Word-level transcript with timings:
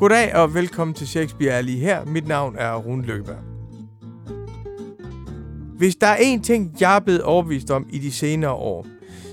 Goddag 0.00 0.34
og 0.34 0.54
velkommen 0.54 0.94
til 0.94 1.08
Shakespeare 1.08 1.52
er 1.52 1.60
lige 1.60 1.78
her. 1.78 2.04
Mit 2.04 2.28
navn 2.28 2.56
er 2.58 2.74
Rune 2.74 3.02
Lykkeberg. 3.02 3.38
Hvis 5.76 5.96
der 5.96 6.06
er 6.06 6.16
én 6.16 6.42
ting, 6.42 6.76
jeg 6.80 6.96
er 6.96 7.00
blevet 7.00 7.22
overbevist 7.22 7.70
om 7.70 7.86
i 7.92 7.98
de 7.98 8.12
senere 8.12 8.52
år, 8.52 8.86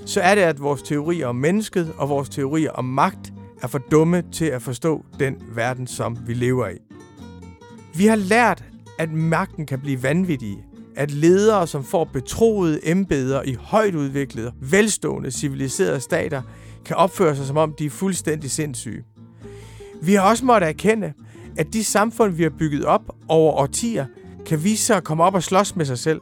så 0.06 0.20
er 0.20 0.34
det, 0.34 0.42
at 0.42 0.60
vores 0.60 0.82
teorier 0.82 1.26
om 1.26 1.36
mennesket 1.36 1.92
og 1.96 2.08
vores 2.08 2.28
teorier 2.28 2.70
om 2.70 2.84
magt 2.84 3.32
er 3.62 3.66
for 3.66 3.78
dumme 3.78 4.22
til 4.32 4.44
at 4.44 4.62
forstå 4.62 5.04
den 5.18 5.36
verden, 5.54 5.86
som 5.86 6.18
vi 6.26 6.34
lever 6.34 6.68
i. 6.68 6.78
Vi 7.94 8.06
har 8.06 8.16
lært, 8.16 8.64
at 8.98 9.12
magten 9.12 9.66
kan 9.66 9.80
blive 9.80 10.02
vanvittig, 10.02 10.64
at 10.96 11.10
ledere, 11.10 11.66
som 11.66 11.84
får 11.84 12.04
betroede 12.04 12.90
embeder 12.90 13.42
i 13.42 13.56
højt 13.60 13.94
udviklede, 13.94 14.52
velstående, 14.60 15.30
civiliserede 15.30 16.00
stater, 16.00 16.42
kan 16.84 16.96
opføre 16.96 17.36
sig 17.36 17.46
som 17.46 17.56
om 17.56 17.74
de 17.78 17.86
er 17.86 17.90
fuldstændig 17.90 18.50
sindssyge. 18.50 19.04
Vi 20.02 20.14
har 20.14 20.22
også 20.22 20.44
måttet 20.44 20.68
erkende, 20.68 21.12
at 21.56 21.72
de 21.72 21.84
samfund, 21.84 22.32
vi 22.32 22.42
har 22.42 22.50
bygget 22.50 22.84
op 22.84 23.16
over 23.28 23.52
årtier, 23.52 24.06
kan 24.46 24.64
vise 24.64 24.84
sig 24.84 24.96
at 24.96 25.04
komme 25.04 25.24
op 25.24 25.34
og 25.34 25.42
slås 25.42 25.76
med 25.76 25.84
sig 25.84 25.98
selv. 25.98 26.20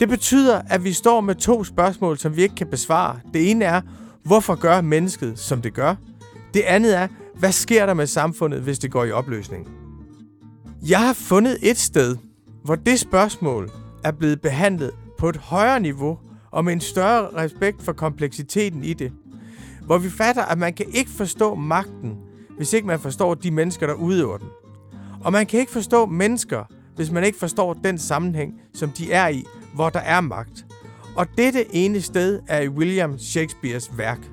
Det 0.00 0.08
betyder, 0.08 0.62
at 0.70 0.84
vi 0.84 0.92
står 0.92 1.20
med 1.20 1.34
to 1.34 1.64
spørgsmål, 1.64 2.18
som 2.18 2.36
vi 2.36 2.42
ikke 2.42 2.54
kan 2.54 2.66
besvare. 2.66 3.20
Det 3.34 3.50
ene 3.50 3.64
er, 3.64 3.80
hvorfor 4.24 4.54
gør 4.54 4.80
mennesket, 4.80 5.38
som 5.38 5.62
det 5.62 5.74
gør? 5.74 5.94
Det 6.54 6.60
andet 6.60 6.96
er, 6.96 7.08
hvad 7.38 7.52
sker 7.52 7.86
der 7.86 7.94
med 7.94 8.06
samfundet, 8.06 8.60
hvis 8.60 8.78
det 8.78 8.90
går 8.90 9.04
i 9.04 9.12
opløsning? 9.12 9.68
Jeg 10.88 11.00
har 11.00 11.12
fundet 11.12 11.58
et 11.62 11.76
sted, 11.76 12.16
hvor 12.64 12.74
det 12.74 13.00
spørgsmål 13.00 13.70
er 14.04 14.12
blevet 14.12 14.40
behandlet 14.40 14.90
på 15.18 15.28
et 15.28 15.36
højere 15.36 15.80
niveau 15.80 16.18
og 16.50 16.64
med 16.64 16.72
en 16.72 16.80
større 16.80 17.44
respekt 17.44 17.82
for 17.82 17.92
kompleksiteten 17.92 18.84
i 18.84 18.92
det. 18.92 19.12
Hvor 19.86 19.98
vi 19.98 20.10
fatter, 20.10 20.42
at 20.42 20.58
man 20.58 20.74
kan 20.74 20.86
ikke 20.94 21.10
forstå 21.10 21.54
magten, 21.54 22.16
hvis 22.56 22.72
ikke 22.72 22.86
man 22.86 23.00
forstår 23.00 23.34
de 23.34 23.50
mennesker, 23.50 23.86
der 23.86 23.94
udøver 23.94 24.38
den. 24.38 24.48
Og 25.20 25.32
man 25.32 25.46
kan 25.46 25.60
ikke 25.60 25.72
forstå 25.72 26.06
mennesker, 26.06 26.64
hvis 26.96 27.10
man 27.10 27.24
ikke 27.24 27.38
forstår 27.38 27.74
den 27.74 27.98
sammenhæng, 27.98 28.60
som 28.74 28.90
de 28.90 29.12
er 29.12 29.28
i, 29.28 29.44
hvor 29.74 29.90
der 29.90 30.00
er 30.00 30.20
magt. 30.20 30.66
Og 31.16 31.26
dette 31.38 31.74
ene 31.74 32.00
sted 32.00 32.40
er 32.48 32.60
i 32.60 32.68
William 32.68 33.18
Shakespeares 33.18 33.98
værk. 33.98 34.30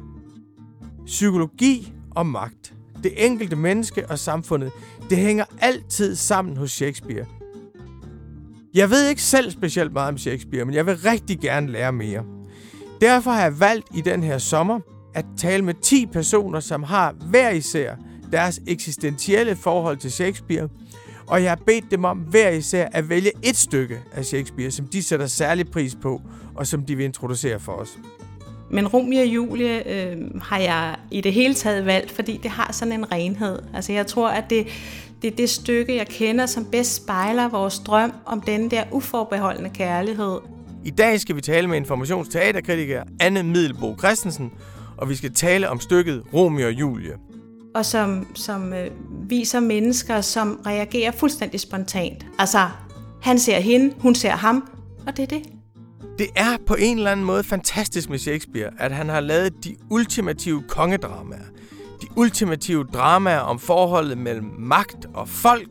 Psykologi 1.05 1.94
og 2.11 2.25
magt. 2.25 2.73
Det 3.03 3.25
enkelte 3.25 3.55
menneske 3.55 4.09
og 4.09 4.19
samfundet, 4.19 4.71
det 5.09 5.17
hænger 5.17 5.45
altid 5.59 6.16
sammen 6.16 6.57
hos 6.57 6.71
Shakespeare. 6.71 7.25
Jeg 8.73 8.89
ved 8.89 9.09
ikke 9.09 9.21
selv 9.21 9.51
specielt 9.51 9.94
meget 9.94 10.09
om 10.09 10.17
Shakespeare, 10.17 10.66
men 10.66 10.75
jeg 10.75 10.85
vil 10.85 10.97
rigtig 10.97 11.39
gerne 11.39 11.71
lære 11.71 11.91
mere. 11.91 12.23
Derfor 13.01 13.31
har 13.31 13.41
jeg 13.41 13.59
valgt 13.59 13.88
i 13.95 14.01
den 14.01 14.23
her 14.23 14.38
sommer 14.38 14.79
at 15.13 15.25
tale 15.38 15.66
med 15.66 15.73
10 15.73 16.05
personer, 16.05 16.59
som 16.59 16.83
har 16.83 17.16
hver 17.29 17.49
især 17.49 17.95
deres 18.33 18.61
eksistentielle 18.67 19.55
forhold 19.55 19.97
til 19.97 20.11
Shakespeare, 20.11 20.69
og 21.27 21.43
jeg 21.43 21.51
har 21.51 21.59
bedt 21.65 21.91
dem 21.91 22.03
om 22.03 22.17
hver 22.17 22.49
især 22.49 22.87
at 22.91 23.09
vælge 23.09 23.31
et 23.43 23.57
stykke 23.57 23.99
af 24.13 24.25
Shakespeare, 24.25 24.71
som 24.71 24.87
de 24.87 25.03
sætter 25.03 25.27
særlig 25.27 25.71
pris 25.71 25.95
på, 26.01 26.21
og 26.55 26.67
som 26.67 26.85
de 26.85 26.95
vil 26.95 27.05
introducere 27.05 27.59
for 27.59 27.71
os. 27.71 27.97
Men 28.71 28.87
Romeo 28.87 29.19
og 29.19 29.25
Julie 29.27 29.87
øh, 29.87 30.17
har 30.41 30.57
jeg 30.57 30.95
i 31.11 31.21
det 31.21 31.33
hele 31.33 31.53
taget 31.53 31.85
valgt, 31.85 32.11
fordi 32.11 32.39
det 32.43 32.51
har 32.51 32.71
sådan 32.71 32.93
en 32.93 33.11
renhed. 33.11 33.59
Altså 33.73 33.91
jeg 33.91 34.07
tror, 34.07 34.29
at 34.29 34.43
det, 34.49 34.67
det 35.21 35.31
er 35.31 35.35
det 35.35 35.49
stykke, 35.49 35.95
jeg 35.95 36.07
kender, 36.07 36.45
som 36.45 36.65
bedst 36.65 36.95
spejler 36.95 37.49
vores 37.49 37.79
drøm 37.79 38.13
om 38.25 38.41
den 38.41 38.71
der 38.71 38.83
uforbeholdende 38.91 39.69
kærlighed. 39.69 40.39
I 40.85 40.89
dag 40.89 41.19
skal 41.19 41.35
vi 41.35 41.41
tale 41.41 41.67
med 41.67 41.77
informationsteaterkritiker 41.77 43.03
Anne 43.19 43.43
Middelbo 43.43 43.95
Christensen, 43.99 44.51
og 44.97 45.09
vi 45.09 45.15
skal 45.15 45.33
tale 45.33 45.69
om 45.69 45.79
stykket 45.79 46.23
Romeo 46.33 46.67
og 46.67 46.73
Julie 46.73 47.13
og 47.75 47.85
som, 47.85 48.27
som 48.35 48.73
øh, 48.73 48.91
viser 49.29 49.59
mennesker, 49.59 50.22
som 50.22 50.59
reagerer 50.66 51.11
fuldstændig 51.11 51.59
spontant. 51.59 52.25
Altså, 52.39 52.69
han 53.22 53.39
ser 53.39 53.59
hende, 53.59 53.94
hun 54.00 54.16
ser 54.16 54.31
ham, 54.31 54.69
og 55.07 55.17
det 55.17 55.23
er 55.23 55.28
det. 55.28 55.44
Det 56.17 56.28
er 56.35 56.57
på 56.66 56.75
en 56.79 56.97
eller 56.97 57.11
anden 57.11 57.25
måde 57.25 57.44
fantastisk 57.44 58.09
med 58.09 58.19
Shakespeare, 58.19 58.69
at 58.79 58.91
han 58.91 59.09
har 59.09 59.19
lavet 59.19 59.63
de 59.63 59.75
ultimative 59.89 60.63
kongedramaer. 60.67 61.45
De 62.01 62.07
ultimative 62.16 62.84
dramaer 62.94 63.39
om 63.39 63.59
forholdet 63.59 64.17
mellem 64.17 64.45
magt 64.59 65.05
og 65.13 65.29
folk. 65.29 65.67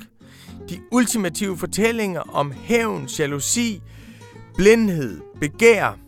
De 0.68 0.78
ultimative 0.90 1.58
fortællinger 1.58 2.20
om 2.20 2.52
hævn, 2.62 3.08
jalousi, 3.18 3.82
blindhed, 4.56 5.20
begær. 5.40 5.98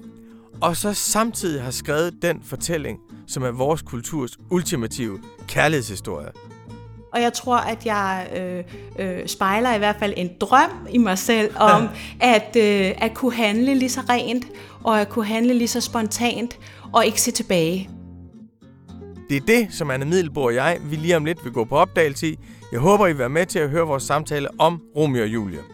Og 0.60 0.76
så 0.76 0.92
samtidig 0.92 1.62
har 1.62 1.70
skrevet 1.70 2.14
den 2.22 2.40
fortælling, 2.42 2.98
som 3.26 3.42
er 3.42 3.50
vores 3.50 3.82
kulturs 3.82 4.38
ultimative 4.50 5.18
kærlighedshistorie. 5.48 6.28
Og 7.12 7.22
jeg 7.22 7.32
tror, 7.32 7.56
at 7.56 7.86
jeg 7.86 8.28
øh, 8.36 8.64
øh, 8.98 9.26
spejler 9.26 9.74
i 9.74 9.78
hvert 9.78 9.96
fald 9.98 10.14
en 10.16 10.30
drøm 10.40 10.70
i 10.90 10.98
mig 10.98 11.18
selv 11.18 11.50
om 11.56 11.88
at, 12.20 12.56
øh, 12.56 12.92
at 12.98 13.14
kunne 13.14 13.34
handle 13.34 13.74
lige 13.74 13.88
så 13.88 14.00
rent, 14.08 14.44
og 14.82 15.00
at 15.00 15.08
kunne 15.08 15.26
handle 15.26 15.54
lige 15.54 15.68
så 15.68 15.80
spontant, 15.80 16.58
og 16.92 17.06
ikke 17.06 17.20
se 17.20 17.30
tilbage. 17.30 17.90
Det 19.30 19.36
er 19.36 19.46
det, 19.46 19.68
som 19.70 19.90
Anne 19.90 20.04
Middelborg 20.04 20.44
og 20.44 20.54
jeg 20.54 20.78
vi 20.84 20.96
lige 20.96 21.16
om 21.16 21.24
lidt 21.24 21.44
vil 21.44 21.52
gå 21.52 21.64
på 21.64 21.76
opdagelse 21.76 22.28
i. 22.28 22.38
Jeg 22.72 22.80
håber, 22.80 23.06
I 23.06 23.10
vil 23.10 23.18
være 23.18 23.28
med 23.28 23.46
til 23.46 23.58
at 23.58 23.70
høre 23.70 23.86
vores 23.86 24.02
samtale 24.02 24.48
om 24.58 24.80
Romeo 24.96 25.22
og 25.22 25.28
Julie. 25.28 25.73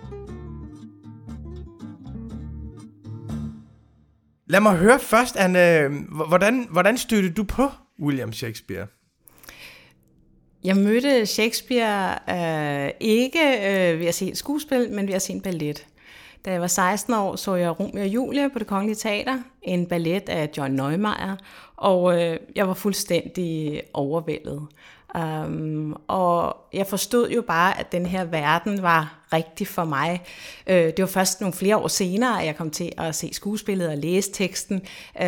Lad 4.50 4.60
mig 4.60 4.76
høre 4.76 4.98
først, 4.98 5.36
Anne, 5.36 5.88
hvordan, 6.26 6.66
hvordan 6.70 6.98
støttede 6.98 7.34
du 7.34 7.44
på 7.44 7.70
William 8.02 8.32
Shakespeare? 8.32 8.86
Jeg 10.64 10.76
mødte 10.76 11.26
Shakespeare 11.26 12.18
øh, 12.86 12.90
ikke 13.00 13.40
øh, 13.40 14.00
ved 14.00 14.06
at 14.06 14.14
se 14.14 14.28
et 14.30 14.38
skuespil, 14.38 14.90
men 14.90 15.06
ved 15.06 15.14
at 15.14 15.22
se 15.22 15.32
en 15.32 15.40
ballet. 15.40 15.86
Da 16.44 16.52
jeg 16.52 16.60
var 16.60 16.66
16 16.66 17.14
år, 17.14 17.36
så 17.36 17.54
jeg 17.54 17.80
Romeo 17.80 18.02
og 18.02 18.08
Julie 18.08 18.50
på 18.50 18.58
det 18.58 18.66
Kongelige 18.66 18.96
Teater, 18.96 19.38
en 19.62 19.86
ballet 19.86 20.28
af 20.28 20.50
John 20.56 20.72
Neumeier, 20.72 21.36
og 21.76 22.22
øh, 22.22 22.36
jeg 22.56 22.68
var 22.68 22.74
fuldstændig 22.74 23.82
overvældet. 23.94 24.66
Um, 25.14 25.96
og 26.08 26.56
jeg 26.72 26.86
forstod 26.86 27.30
jo 27.30 27.42
bare, 27.42 27.80
at 27.80 27.92
den 27.92 28.06
her 28.06 28.24
verden 28.24 28.82
var 28.82 29.26
rigtig 29.32 29.66
for 29.66 29.84
mig. 29.84 30.22
Uh, 30.66 30.74
det 30.74 30.98
var 30.98 31.06
først 31.06 31.40
nogle 31.40 31.54
flere 31.54 31.76
år 31.76 31.88
senere, 31.88 32.40
at 32.40 32.46
jeg 32.46 32.56
kom 32.56 32.70
til 32.70 32.92
at 32.98 33.14
se 33.14 33.34
skuespillet 33.34 33.88
og 33.88 33.96
læse 33.96 34.32
teksten. 34.32 34.82
Uh, 35.20 35.26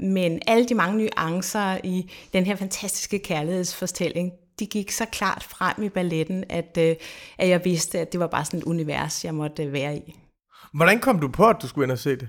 men 0.00 0.40
alle 0.46 0.68
de 0.68 0.74
mange 0.74 0.98
nuancer 0.98 1.78
i 1.84 2.10
den 2.32 2.46
her 2.46 2.56
fantastiske 2.56 3.18
kærlighedsfortælling, 3.18 4.32
de 4.58 4.66
gik 4.66 4.90
så 4.90 5.04
klart 5.04 5.42
frem 5.42 5.82
i 5.82 5.88
balletten, 5.88 6.44
at, 6.48 6.78
uh, 6.78 6.84
at 7.38 7.48
jeg 7.48 7.64
vidste, 7.64 7.98
at 7.98 8.12
det 8.12 8.20
var 8.20 8.26
bare 8.26 8.44
sådan 8.44 8.58
et 8.58 8.64
univers, 8.64 9.24
jeg 9.24 9.34
måtte 9.34 9.72
være 9.72 9.96
i. 9.96 10.16
Hvordan 10.74 11.00
kom 11.00 11.18
du 11.18 11.28
på, 11.28 11.48
at 11.48 11.56
du 11.62 11.68
skulle 11.68 11.84
ind 11.84 11.92
og 11.92 11.98
se 11.98 12.10
det? 12.10 12.28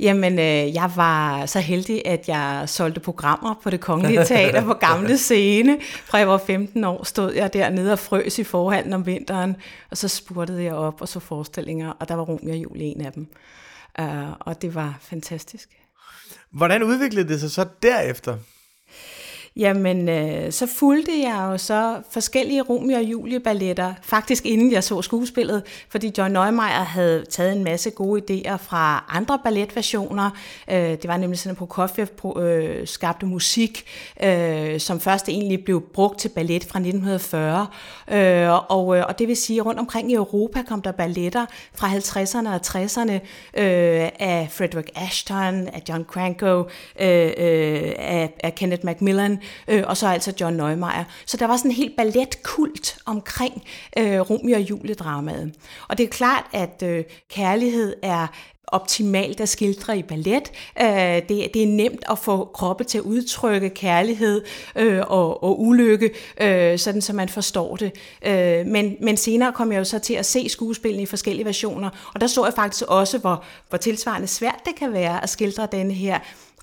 Jamen, 0.00 0.38
øh, 0.38 0.74
jeg 0.74 0.92
var 0.96 1.46
så 1.46 1.60
heldig, 1.60 2.02
at 2.06 2.28
jeg 2.28 2.64
solgte 2.66 3.00
programmer 3.00 3.54
på 3.62 3.70
det 3.70 3.80
kongelige 3.80 4.24
teater 4.24 4.64
på 4.64 4.74
gamle 4.74 5.18
scene. 5.18 5.78
Fra 5.80 6.18
jeg 6.18 6.28
var 6.28 6.38
15 6.46 6.84
år 6.84 7.04
stod 7.04 7.32
jeg 7.32 7.52
dernede 7.52 7.92
og 7.92 7.98
frøs 7.98 8.38
i 8.38 8.44
forhallen 8.44 8.92
om 8.92 9.06
vinteren, 9.06 9.56
og 9.90 9.96
så 9.96 10.08
spurtede 10.08 10.64
jeg 10.64 10.74
op 10.74 11.00
og 11.00 11.08
så 11.08 11.20
forestillinger, 11.20 11.90
og 11.90 12.08
der 12.08 12.14
var 12.14 12.22
Romeo 12.22 12.52
og 12.52 12.56
Julie 12.56 12.86
en 12.86 13.00
af 13.00 13.12
dem. 13.12 13.26
Uh, 13.98 14.30
og 14.40 14.62
det 14.62 14.74
var 14.74 14.98
fantastisk. 15.00 15.68
Hvordan 16.50 16.82
udviklede 16.82 17.28
det 17.28 17.40
sig 17.40 17.50
så 17.50 17.66
derefter? 17.82 18.36
Jamen, 19.56 20.08
øh, 20.08 20.52
så 20.52 20.66
fulgte 20.66 21.12
jeg 21.22 21.48
jo 21.52 21.58
så 21.58 22.02
forskellige 22.10 22.62
Romeo 22.62 22.96
og 22.96 23.02
Julie 23.02 23.40
balletter, 23.40 23.94
faktisk 24.02 24.46
inden 24.46 24.72
jeg 24.72 24.84
så 24.84 25.02
skuespillet, 25.02 25.62
fordi 25.88 26.12
John 26.18 26.32
Neumeier 26.32 26.84
havde 26.84 27.24
taget 27.30 27.52
en 27.52 27.64
masse 27.64 27.90
gode 27.90 28.22
idéer 28.22 28.56
fra 28.56 29.04
andre 29.08 29.38
balletversioner. 29.44 30.30
Øh, 30.70 30.76
det 30.76 31.08
var 31.08 31.16
nemlig 31.16 31.38
sådan, 31.38 31.50
at 31.50 31.56
Prokofiev 31.56 32.06
øh, 32.36 32.86
skabte 32.86 33.26
musik, 33.26 33.84
øh, 34.22 34.80
som 34.80 35.00
først 35.00 35.28
egentlig 35.28 35.64
blev 35.64 35.82
brugt 35.92 36.18
til 36.18 36.28
ballet 36.28 36.64
fra 36.64 36.78
1940. 36.78 37.66
Øh, 38.10 38.70
og, 38.70 38.96
øh, 38.96 39.04
og 39.08 39.18
det 39.18 39.28
vil 39.28 39.36
sige, 39.36 39.60
at 39.60 39.66
rundt 39.66 39.80
omkring 39.80 40.10
i 40.12 40.14
Europa 40.14 40.62
kom 40.62 40.82
der 40.82 40.92
balletter 40.92 41.46
fra 41.74 41.88
50'erne 41.88 42.48
og 42.48 42.60
60'erne 42.66 43.12
øh, 43.62 44.08
af 44.18 44.48
Frederick 44.50 44.90
Ashton, 44.94 45.68
af 45.68 45.82
John 45.88 46.04
Cranko, 46.04 46.60
øh, 47.00 47.26
øh, 47.26 47.92
af, 47.98 48.32
af 48.40 48.54
Kenneth 48.54 48.84
Macmillan, 48.84 49.39
øh, 49.68 49.82
og 49.86 49.96
så 49.96 50.08
altså 50.08 50.32
John 50.40 50.56
Neumeier. 50.56 51.04
Så 51.26 51.36
der 51.36 51.46
var 51.46 51.56
sådan 51.56 51.70
en 51.70 51.76
helt 51.76 51.96
balletkult 51.96 52.98
omkring 53.06 53.62
øh, 53.98 54.20
Romeo 54.20 54.56
og 54.56 54.70
Julie-dramaet. 54.70 55.52
Og 55.88 55.98
det 55.98 56.04
er 56.04 56.08
klart, 56.08 56.44
at 56.52 56.82
øh, 56.82 57.04
kærlighed 57.28 57.96
er 58.02 58.26
optimalt 58.72 59.40
at 59.40 59.48
skildre 59.48 59.98
i 59.98 60.02
ballet. 60.02 60.52
Øh, 60.80 60.88
det, 61.28 61.50
det 61.54 61.62
er 61.62 61.66
nemt 61.66 62.04
at 62.10 62.18
få 62.18 62.44
kroppe 62.44 62.84
til 62.84 62.98
at 62.98 63.04
udtrykke 63.04 63.70
kærlighed 63.70 64.42
øh, 64.76 65.02
og, 65.06 65.42
og 65.42 65.60
ulykke, 65.60 66.10
øh, 66.40 66.78
sådan 66.78 67.02
så 67.02 67.12
man 67.12 67.28
forstår 67.28 67.76
det. 67.76 67.92
Øh, 68.26 68.66
men, 68.66 68.96
men 69.00 69.16
senere 69.16 69.52
kom 69.52 69.72
jeg 69.72 69.78
jo 69.78 69.84
så 69.84 69.98
til 69.98 70.14
at 70.14 70.26
se 70.26 70.48
skuespillene 70.48 71.02
i 71.02 71.06
forskellige 71.06 71.44
versioner, 71.44 72.10
og 72.14 72.20
der 72.20 72.26
så 72.26 72.44
jeg 72.44 72.54
faktisk 72.54 72.84
også, 72.88 73.18
hvor, 73.18 73.44
hvor 73.68 73.78
tilsvarende 73.78 74.26
svært 74.26 74.60
det 74.66 74.74
kan 74.74 74.92
være 74.92 75.22
at 75.22 75.28
skildre 75.28 75.68
denne 75.72 75.94
her 75.94 76.18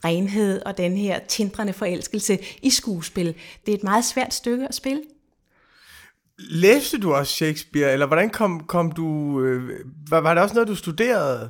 renhed 0.06 0.62
og 0.66 0.78
den 0.78 0.98
her 0.98 1.20
tindrende 1.28 1.74
forelskelse 1.74 2.40
i 2.62 2.70
skuespil. 2.70 3.36
Det 3.66 3.72
er 3.72 3.78
et 3.78 3.84
meget 3.84 4.06
svært 4.06 4.34
stykke 4.34 4.68
at 4.68 4.76
spille. 4.76 5.02
Læste 6.40 6.98
du 6.98 7.14
også 7.14 7.34
Shakespeare, 7.34 7.94
eller 7.94 8.06
hvordan 8.06 8.30
kom, 8.30 8.60
kom 8.68 8.92
du... 8.92 9.40
Øh, 9.42 9.80
var, 10.10 10.22
var 10.22 10.34
det 10.34 10.44
også 10.44 10.56
noget, 10.56 10.68
du 10.68 10.76
studerede? 10.76 11.50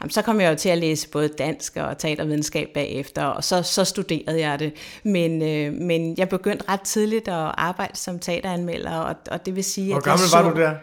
Jamen, 0.00 0.10
så 0.10 0.22
kom 0.22 0.40
jeg 0.40 0.50
jo 0.50 0.56
til 0.56 0.68
at 0.68 0.78
læse 0.78 1.08
både 1.08 1.28
dansk 1.28 1.76
og 1.76 1.98
teatervidenskab 1.98 2.68
bagefter, 2.74 3.24
og 3.24 3.44
så, 3.44 3.62
så 3.62 3.84
studerede 3.84 4.40
jeg 4.40 4.58
det. 4.58 4.72
Men, 5.02 5.42
øh, 5.42 5.72
men 5.72 6.14
jeg 6.18 6.28
begyndte 6.28 6.64
ret 6.68 6.80
tidligt 6.80 7.28
at 7.28 7.52
arbejde 7.54 7.96
som 7.96 8.18
teateranmelder, 8.18 8.98
og, 8.98 9.14
og 9.30 9.46
det 9.46 9.56
vil 9.56 9.64
sige, 9.64 9.88
Hvor 9.88 9.96
at 9.96 10.04
gammel 10.04 10.22
jeg 10.22 10.28
så, 10.28 10.36
var 10.36 10.50
du 10.50 10.60
der? 10.60 10.74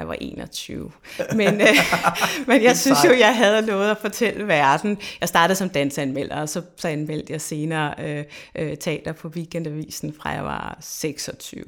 Jeg 0.00 0.08
var 0.08 0.16
21. 0.20 0.90
Men, 1.34 1.60
øh, 1.60 1.66
men 2.48 2.62
jeg 2.62 2.76
synes 2.76 2.98
jo, 3.04 3.10
jeg 3.18 3.36
havde 3.36 3.66
noget 3.66 3.90
at 3.90 3.98
fortælle 4.00 4.48
verden. 4.48 4.98
Jeg 5.20 5.28
startede 5.28 5.56
som 5.56 5.68
dansanmelder, 5.68 6.40
og 6.40 6.48
så, 6.48 6.62
så 6.76 6.88
anmeldte 6.88 7.32
jeg 7.32 7.40
senere 7.40 7.94
øh, 7.98 8.24
øh, 8.54 8.76
teater 8.76 9.12
på 9.12 9.28
Weekendavisen, 9.28 10.14
fra 10.20 10.28
jeg 10.28 10.44
var 10.44 10.78
26. 10.80 11.64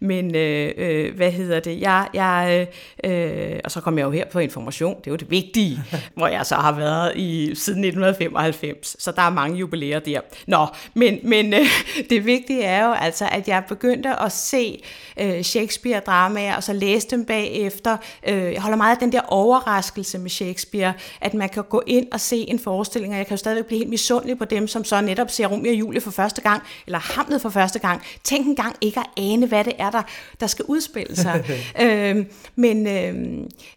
Men 0.00 0.34
øh, 0.34 0.72
øh, 0.76 1.16
hvad 1.16 1.30
hedder 1.30 1.60
det? 1.60 1.80
Jeg, 1.80 2.08
jeg, 2.14 2.66
øh, 3.04 3.60
og 3.64 3.70
så 3.70 3.80
kom 3.80 3.98
jeg 3.98 4.04
jo 4.04 4.10
her 4.10 4.24
på 4.32 4.38
Information, 4.38 4.96
det 4.98 5.06
er 5.06 5.10
jo 5.10 5.16
det 5.16 5.30
vigtige, 5.30 5.82
hvor 6.16 6.26
jeg 6.26 6.46
så 6.46 6.54
har 6.54 6.72
været 6.72 7.12
i 7.16 7.54
siden 7.54 7.84
1995. 7.84 8.96
Så 8.98 9.12
der 9.12 9.22
er 9.22 9.30
mange 9.30 9.58
jubilæer 9.58 9.98
der. 9.98 10.20
Nå, 10.46 10.66
men, 10.94 11.18
men 11.22 11.54
øh, 11.54 11.66
det 12.10 12.26
vigtige 12.26 12.62
er 12.62 12.86
jo 12.86 12.92
altså, 12.92 13.28
at 13.32 13.48
jeg 13.48 13.62
begyndte 13.68 14.20
at 14.20 14.32
se 14.32 14.82
øh, 15.20 15.40
Shakespeare-dramaer, 15.40 16.56
og 16.56 16.62
så 16.62 16.72
læste 16.72 17.16
dem 17.16 17.24
bag 17.24 17.63
efter. 17.66 17.96
Øh, 18.28 18.52
jeg 18.52 18.62
holder 18.62 18.76
meget 18.76 18.94
af 18.94 19.00
den 19.00 19.12
der 19.12 19.20
overraskelse 19.20 20.18
med 20.18 20.30
Shakespeare, 20.30 20.92
at 21.20 21.34
man 21.34 21.48
kan 21.48 21.62
gå 21.62 21.82
ind 21.86 22.06
og 22.12 22.20
se 22.20 22.36
en 22.36 22.58
forestilling, 22.58 23.12
og 23.12 23.18
jeg 23.18 23.26
kan 23.26 23.34
jo 23.34 23.38
stadigvæk 23.38 23.66
blive 23.66 23.78
helt 23.78 23.90
misundelig 23.90 24.38
på 24.38 24.44
dem, 24.44 24.68
som 24.68 24.84
så 24.84 25.00
netop 25.00 25.30
ser 25.30 25.46
Romeo 25.46 25.70
og 25.70 25.78
Julie 25.78 26.00
for 26.00 26.10
første 26.10 26.42
gang, 26.42 26.62
eller 26.86 26.98
Hamlet 26.98 27.40
for 27.40 27.48
første 27.48 27.78
gang. 27.78 28.02
Tænk 28.24 28.46
en 28.46 28.56
gang 28.56 28.76
ikke 28.80 29.00
at 29.00 29.06
ane, 29.16 29.46
hvad 29.46 29.64
det 29.64 29.72
er, 29.78 29.90
der, 29.90 30.02
der 30.40 30.46
skal 30.46 30.64
udspille 30.68 31.16
sig. 31.16 31.44
øh, 31.82 32.26
men 32.56 32.86
øh, 32.86 33.14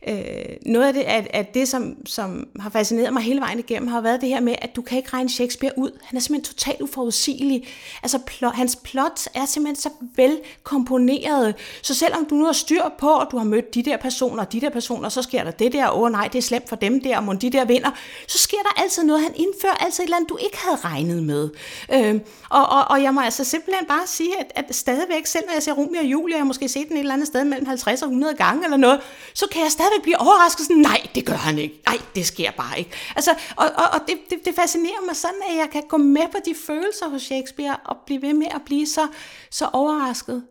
øh, 0.08 0.46
noget 0.66 0.88
af 0.88 0.94
det, 0.94 1.02
at, 1.02 1.28
at 1.34 1.54
det 1.54 1.68
som, 1.68 1.96
som 2.06 2.48
har 2.60 2.70
fascineret 2.70 3.14
mig 3.14 3.24
hele 3.24 3.42
vejen 3.42 3.60
igennem, 3.60 3.88
har 3.88 4.02
været 4.02 4.22
det 4.22 4.30
her 4.30 4.40
med, 4.40 4.56
at 4.62 4.76
du 4.76 4.82
kan 4.82 4.98
ikke 4.98 5.10
regne 5.14 5.30
Shakespeare 5.30 5.74
ud. 5.78 5.92
Han 6.04 6.18
er 6.18 6.22
simpelthen 6.22 6.56
totalt 6.56 6.82
uforudsigelig. 6.82 7.68
Altså, 8.04 8.20
plot, 8.26 8.54
hans 8.54 8.76
plot 8.76 9.28
er 9.34 9.46
simpelthen 9.46 9.76
så 9.76 9.90
vel 10.16 10.40
komponeret, 10.64 11.56
så 11.82 11.94
selvom 11.94 12.26
du 12.26 12.36
nu 12.36 12.46
har 12.46 12.54
styr 12.54 12.82
på, 13.00 13.18
at 13.18 13.28
du 13.32 13.38
har 13.38 13.46
mødt 13.46 13.76
de 13.78 13.84
der 13.84 13.98
personer 13.98 14.44
og 14.44 14.54
de 14.54 14.62
der 14.62 14.70
personer, 14.70 15.10
så 15.10 15.22
sker 15.22 15.44
der 15.44 15.52
det 15.52 15.74
der, 15.74 15.90
åh 15.92 16.02
oh, 16.02 16.12
nej, 16.12 16.28
det 16.28 16.38
er 16.38 16.42
slemt 16.42 16.70
for 16.70 16.76
dem 16.76 17.02
der, 17.02 17.28
og 17.28 17.42
de 17.42 17.50
der 17.50 17.66
vinder, 17.66 17.92
så 18.28 18.38
sker 18.38 18.58
der 18.58 18.82
altid 18.82 19.04
noget, 19.04 19.22
han 19.24 19.34
indfører 19.36 19.74
altid 19.74 20.04
et 20.04 20.06
eller 20.06 20.18
andet, 20.18 20.30
du 20.30 20.38
ikke 20.38 20.58
havde 20.58 20.78
regnet 20.84 21.24
med. 21.24 21.50
Øhm, 21.94 22.22
og, 22.50 22.66
og, 22.70 22.84
og 22.90 23.04
jeg 23.04 23.14
må 23.14 23.22
altså 23.22 23.44
simpelthen 23.44 23.88
bare 23.88 24.08
sige, 24.08 24.40
at, 24.40 24.52
at 24.56 24.76
stadigvæk, 24.76 25.26
selv 25.26 25.46
når 25.46 25.54
jeg 25.54 25.64
ser 25.64 25.74
Romeo 25.74 26.00
og 26.00 26.06
Julia, 26.06 26.36
jeg 26.36 26.40
har 26.40 26.46
måske 26.46 26.70
set 26.70 26.88
den 26.88 26.96
et 26.96 27.00
eller 27.00 27.14
andet 27.14 27.28
sted 27.28 27.44
mellem 27.44 27.66
50 27.66 28.02
og 28.02 28.08
100 28.08 28.36
gange 28.36 28.64
eller 28.64 28.78
noget, 28.78 29.00
så 29.34 29.46
kan 29.52 29.62
jeg 29.62 29.72
stadigvæk 29.72 30.02
blive 30.02 30.22
overrasket 30.22 30.66
sådan, 30.66 30.82
nej, 30.82 31.02
det 31.16 31.26
gør 31.26 31.34
han 31.34 31.60
ikke. 31.60 31.82
Nej, 31.86 31.98
det 32.16 32.26
sker 32.26 32.52
bare 32.52 32.80
ikke. 32.80 32.92
Altså, 33.16 33.32
og, 33.56 33.66
og, 33.76 33.86
og 33.94 34.00
det, 34.08 34.18
det, 34.30 34.38
det 34.46 34.56
fascinerer 34.56 35.06
mig 35.06 35.16
sådan, 35.16 35.42
at 35.50 35.56
jeg 35.58 35.70
kan 35.72 35.84
gå 35.90 35.98
med 35.98 36.28
på 36.32 36.38
de 36.46 36.56
følelser 36.66 37.10
hos 37.10 37.22
Shakespeare 37.22 37.78
og 37.86 37.98
blive 38.06 38.22
ved 38.22 38.34
med 38.34 38.48
at 38.52 38.62
blive 38.66 38.88
så, 38.88 39.08
så 39.52 39.70
overrasket. 39.74 40.44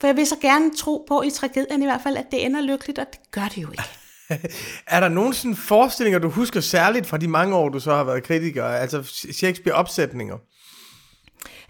For 0.00 0.06
jeg 0.06 0.16
vil 0.16 0.26
så 0.26 0.36
gerne 0.42 0.76
tro 0.76 1.04
på 1.08 1.22
i 1.22 1.30
tragedien 1.30 1.82
i 1.82 1.84
hvert 1.84 2.00
fald, 2.02 2.16
at 2.16 2.26
det 2.30 2.46
ender 2.46 2.60
lykkeligt, 2.60 2.98
og 2.98 3.06
det 3.12 3.20
gør 3.30 3.48
det 3.54 3.62
jo 3.62 3.70
ikke. 3.70 3.84
er 4.94 5.00
der 5.00 5.08
nogen 5.08 5.32
sådan 5.32 5.56
forestillinger, 5.56 6.18
du 6.18 6.28
husker 6.28 6.60
særligt 6.60 7.06
fra 7.06 7.16
de 7.16 7.28
mange 7.28 7.56
år, 7.56 7.68
du 7.68 7.80
så 7.80 7.94
har 7.94 8.04
været 8.04 8.22
kritiker, 8.22 8.64
altså 8.64 9.02
Shakespeare-opsætninger? 9.32 10.38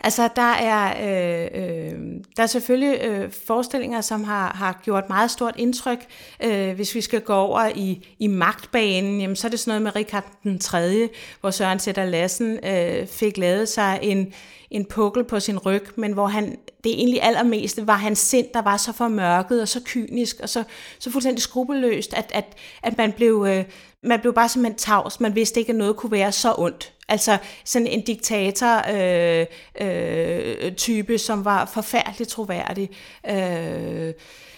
Altså, 0.01 0.29
der 0.37 0.53
er, 0.53 0.87
øh, 1.03 1.49
øh, 1.63 1.99
der 2.37 2.43
er 2.43 2.47
selvfølgelig 2.47 3.01
øh, 3.01 3.31
forestillinger, 3.47 4.01
som 4.01 4.25
har, 4.25 4.53
har 4.55 4.81
gjort 4.85 5.09
meget 5.09 5.31
stort 5.31 5.55
indtryk. 5.59 6.07
Øh, 6.43 6.75
hvis 6.75 6.95
vi 6.95 7.01
skal 7.01 7.21
gå 7.21 7.35
over 7.35 7.71
i, 7.75 8.07
i 8.19 8.27
magtbanen, 8.27 9.21
jamen, 9.21 9.37
så 9.37 9.47
er 9.47 9.51
det 9.51 9.61
sådan 9.61 9.71
noget 9.71 9.83
med 9.83 9.97
Richard 9.97 10.25
den 10.43 10.59
3., 10.59 11.09
hvor 11.41 11.51
Søren 11.51 11.79
Sætter 11.79 12.05
Lassen 12.05 12.59
øh, 12.65 13.07
fik 13.07 13.39
lavet 13.39 13.69
sig 13.69 13.99
en, 14.03 14.33
en 14.71 14.85
pukkel 14.85 15.25
på 15.25 15.41
sin 15.41 15.59
ryg, 15.59 15.87
men 15.97 16.13
hvor 16.13 16.27
han, 16.27 16.59
det 16.85 16.93
egentlig 16.93 17.23
allermest 17.23 17.87
var 17.87 17.97
hans 17.97 18.19
sind, 18.19 18.47
der 18.55 18.63
var 18.63 18.77
så 18.77 18.93
formørket 18.93 19.63
og 19.63 19.69
så 19.69 19.81
kynisk 19.85 20.41
og 20.43 20.49
så, 20.49 20.65
så 20.99 21.11
fuldstændig 21.11 21.43
skrupelløst, 21.43 22.15
at, 22.15 22.31
at, 22.35 22.45
at 22.83 22.99
man, 22.99 23.13
blev, 23.13 23.47
øh, 23.49 23.65
man 24.05 24.21
blev 24.21 24.35
bare 24.35 24.49
simpelthen 24.49 24.79
tavs. 24.79 25.21
Man 25.21 25.35
vidste 25.35 25.61
ikke, 25.61 25.71
at 25.71 25.77
noget 25.77 25.97
kunne 25.97 26.13
være 26.13 26.33
så 26.33 26.55
ondt. 26.59 26.93
Altså 27.09 27.39
sådan 27.65 27.87
en 27.87 28.05
diktator-type, 28.05 29.83
øh, 29.83 30.67
øh, 30.67 30.73
type, 30.73 31.19
som 31.19 31.45
var 31.45 31.65
forfærdeligt 31.75 32.31
troværdig. 32.31 32.91
Øh, 33.31 34.13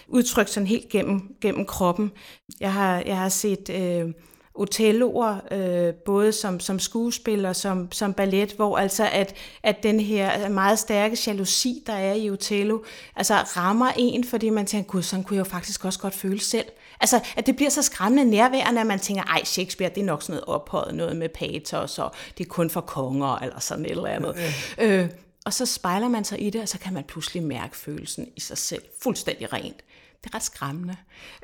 udtrykt 0.07 0.49
sådan 0.49 0.67
helt 0.67 0.89
gennem, 0.89 1.35
gennem 1.41 1.65
kroppen. 1.65 2.11
Jeg 2.59 2.73
har, 2.73 3.03
jeg 3.05 3.17
har 3.17 3.29
set... 3.29 3.69
Øh, 3.69 4.13
Othelloer, 4.57 5.35
øh, 5.51 5.93
både 5.93 6.31
som, 6.31 6.59
som 6.59 6.79
skuespiller, 6.79 7.53
som, 7.53 7.91
som 7.91 8.13
ballet, 8.13 8.51
hvor 8.51 8.77
altså 8.77 9.09
at, 9.11 9.35
at 9.63 9.83
den 9.83 9.99
her 9.99 10.49
meget 10.49 10.79
stærke 10.79 11.17
jalousi, 11.27 11.83
der 11.87 11.93
er 11.93 12.13
i 12.13 12.29
Othello, 12.29 12.79
altså 13.15 13.35
rammer 13.35 13.91
en, 13.97 14.23
fordi 14.23 14.49
man 14.49 14.65
tænker, 14.65 14.91
gud, 14.91 15.01
sådan 15.01 15.23
kunne 15.23 15.35
jeg 15.35 15.45
jo 15.45 15.49
faktisk 15.49 15.85
også 15.85 15.99
godt 15.99 16.13
føle 16.13 16.39
selv. 16.39 16.65
Altså, 17.01 17.19
at 17.35 17.45
det 17.45 17.55
bliver 17.55 17.69
så 17.69 17.81
skræmmende 17.81 18.31
nærværende, 18.31 18.81
at 18.81 18.87
man 18.87 18.99
tænker, 18.99 19.23
ej, 19.23 19.43
Shakespeare, 19.43 19.91
det 19.95 20.01
er 20.01 20.05
nok 20.05 20.21
sådan 20.21 20.33
noget 20.33 20.61
ophøjet, 20.61 20.95
noget 20.95 21.15
med 21.15 21.29
patos, 21.29 21.99
og 21.99 22.11
det 22.37 22.45
er 22.45 22.49
kun 22.49 22.69
for 22.69 22.81
konger, 22.81 23.35
eller 23.35 23.59
sådan 23.59 23.85
et 23.85 23.91
eller 23.91 24.05
andet. 24.05 24.35
Øh, 24.79 25.09
og 25.45 25.53
så 25.53 25.65
spejler 25.65 26.07
man 26.07 26.23
sig 26.23 26.41
i 26.41 26.49
det, 26.49 26.61
og 26.61 26.69
så 26.69 26.79
kan 26.79 26.93
man 26.93 27.03
pludselig 27.03 27.43
mærke 27.43 27.77
følelsen 27.77 28.27
i 28.35 28.39
sig 28.39 28.57
selv, 28.57 28.81
fuldstændig 29.03 29.53
rent 29.53 29.83
det 30.23 30.29
er 30.31 30.35
ret 30.35 30.43
skræmmende. 30.43 30.95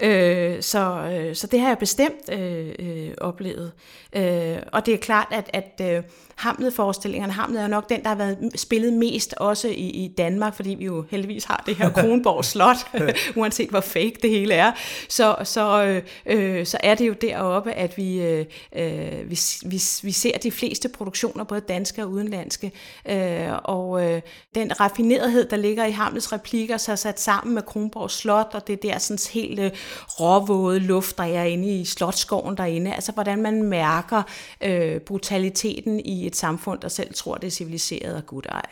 Øh, 0.02 0.62
så, 0.62 1.12
øh, 1.14 1.36
så 1.36 1.48
det 1.48 1.60
har 1.60 1.68
jeg 1.68 1.78
bestemt 1.78 2.30
øh, 2.32 2.76
øh, 2.80 3.12
oplevet. 3.22 3.72
Øh, 4.16 4.58
og 4.72 4.86
det 4.86 4.94
er 4.94 4.98
klart, 4.98 5.28
at, 5.32 5.50
at 5.54 5.82
øh, 5.82 6.04
Hamlet-forestillingerne, 6.36 7.34
Hamlet 7.34 7.62
er 7.62 7.68
nok 7.68 7.90
den, 7.90 8.02
der 8.02 8.08
har 8.08 8.16
været 8.16 8.52
spillet 8.56 8.94
mest 8.94 9.34
også 9.38 9.68
i, 9.68 9.90
i 9.90 10.08
Danmark, 10.18 10.56
fordi 10.56 10.70
vi 10.70 10.86
jo 10.86 11.06
heldigvis 11.12 11.44
har 11.44 11.64
det 11.66 11.76
her 11.76 11.90
Kronborg 12.02 12.46
Slot, 12.46 12.78
uanset 13.36 13.70
hvor 13.70 13.82
fake 13.82 14.16
det 14.22 14.30
hele 14.30 14.54
er. 14.54 14.72
Så, 15.10 15.36
så, 15.44 15.84
øh, 15.84 16.02
øh, 16.26 16.66
så 16.66 16.78
er 16.84 16.96
det 16.96 17.08
jo 17.08 17.14
deroppe, 17.14 17.72
at 17.72 17.98
vi, 17.98 18.22
øh, 18.22 18.46
øh, 18.76 19.30
vi, 19.30 19.40
vi, 19.66 19.82
vi 20.04 20.12
ser 20.12 20.38
de 20.38 20.52
fleste 20.52 20.90
produktioner, 20.90 21.44
både 21.44 21.62
danske 21.62 22.04
og 22.04 22.10
udenlandske. 22.10 22.72
Øh, 23.10 23.50
og 23.64 24.06
øh, 24.06 24.22
den 24.56 24.80
raffinerethed, 24.80 25.50
der 25.50 25.58
ligger 25.58 25.86
i 25.86 25.92
Hamlets 25.92 26.34
replikker, 26.34 26.78
så 26.78 26.92
er 26.92 26.96
sat 26.96 27.20
sammen 27.20 27.54
med 27.54 27.62
Kronborg 27.62 28.12
Slot, 28.12 28.50
og 28.54 28.68
det 28.68 28.73
det 28.76 28.84
der 28.84 28.98
sådan 28.98 29.20
helt 29.34 29.60
øh, 29.60 29.72
råvåde 30.20 30.80
luft, 30.80 31.18
der 31.18 31.24
er 31.24 31.44
inde 31.44 31.80
i 31.80 31.86
Slotskoven 31.86 32.58
derinde. 32.58 32.94
Altså 32.94 33.12
hvordan 33.12 33.42
man 33.42 33.64
mærker 33.64 34.24
øh, 34.64 35.00
brutaliteten 35.00 36.00
i 36.00 36.28
et 36.28 36.36
samfund, 36.36 36.80
der 36.80 36.88
selv 36.88 37.14
tror, 37.14 37.36
det 37.36 37.48
er 37.48 37.52
civiliseret 37.52 38.16
og 38.16 38.26
godt 38.26 38.48
ej. 38.50 38.66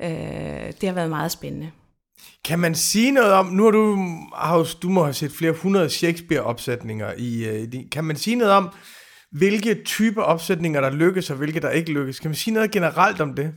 Øh, 0.00 0.72
det 0.80 0.88
har 0.88 0.94
været 0.94 1.10
meget 1.10 1.32
spændende. 1.32 1.70
Kan 2.44 2.58
man 2.58 2.74
sige 2.74 3.10
noget 3.10 3.32
om, 3.32 3.46
nu 3.46 3.64
har 3.64 3.70
du, 3.70 3.96
har, 4.34 4.74
du 4.82 4.88
må 4.88 5.02
have 5.02 5.14
set 5.14 5.32
flere 5.32 5.52
hundrede 5.52 5.90
Shakespeare-opsætninger 5.90 7.12
i, 7.18 7.44
øh, 7.44 7.68
kan 7.92 8.04
man 8.04 8.16
sige 8.16 8.36
noget 8.36 8.52
om, 8.52 8.68
hvilke 9.32 9.82
typer 9.84 10.22
opsætninger, 10.22 10.80
der 10.80 10.90
lykkes, 10.90 11.30
og 11.30 11.36
hvilke 11.36 11.60
der 11.60 11.70
ikke 11.70 11.92
lykkes? 11.92 12.20
Kan 12.20 12.30
man 12.30 12.34
sige 12.36 12.54
noget 12.54 12.70
generelt 12.70 13.20
om 13.20 13.34
det? 13.34 13.52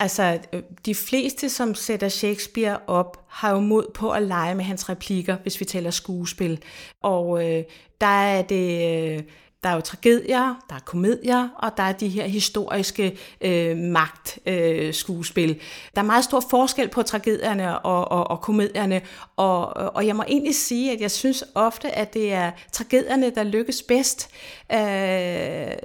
Altså, 0.00 0.38
øh, 0.52 0.62
de 0.86 0.94
fleste, 0.94 1.50
som 1.50 1.74
sætter 1.74 2.08
Shakespeare 2.08 2.78
op, 2.86 3.24
har 3.28 3.50
jo 3.50 3.60
mod 3.60 3.86
på 3.94 4.10
at 4.10 4.22
lege 4.22 4.54
med 4.54 4.64
hans 4.64 4.88
replikker, 4.88 5.36
hvis 5.36 5.60
vi 5.60 5.64
taler 5.64 5.90
skuespil. 5.90 6.62
Og 7.02 7.44
øh, 7.44 7.64
der 8.00 8.06
er 8.06 8.42
det... 8.42 9.16
Øh, 9.16 9.22
der 9.62 9.68
er 9.68 9.74
jo 9.74 9.80
tragedier, 9.80 10.64
der 10.68 10.74
er 10.74 10.80
komedier, 10.84 11.48
og 11.58 11.76
der 11.76 11.82
er 11.82 11.92
de 11.92 12.08
her 12.08 12.26
historiske 12.26 13.18
øh, 13.40 13.76
magtskuespil. 13.76 15.50
Øh, 15.50 15.56
der 15.94 16.02
er 16.02 16.06
meget 16.06 16.24
stor 16.24 16.44
forskel 16.50 16.88
på 16.88 17.02
tragedierne 17.02 17.78
og, 17.78 18.10
og, 18.10 18.30
og 18.30 18.40
komedierne, 18.40 19.00
og, 19.36 19.66
og 19.68 20.06
jeg 20.06 20.16
må 20.16 20.24
egentlig 20.28 20.54
sige, 20.54 20.92
at 20.92 21.00
jeg 21.00 21.10
synes 21.10 21.44
ofte, 21.54 21.90
at 21.90 22.14
det 22.14 22.32
er 22.32 22.50
tragedierne, 22.72 23.30
der 23.30 23.42
lykkes 23.42 23.82
bedst. 23.82 24.30
Øh, 24.72 24.78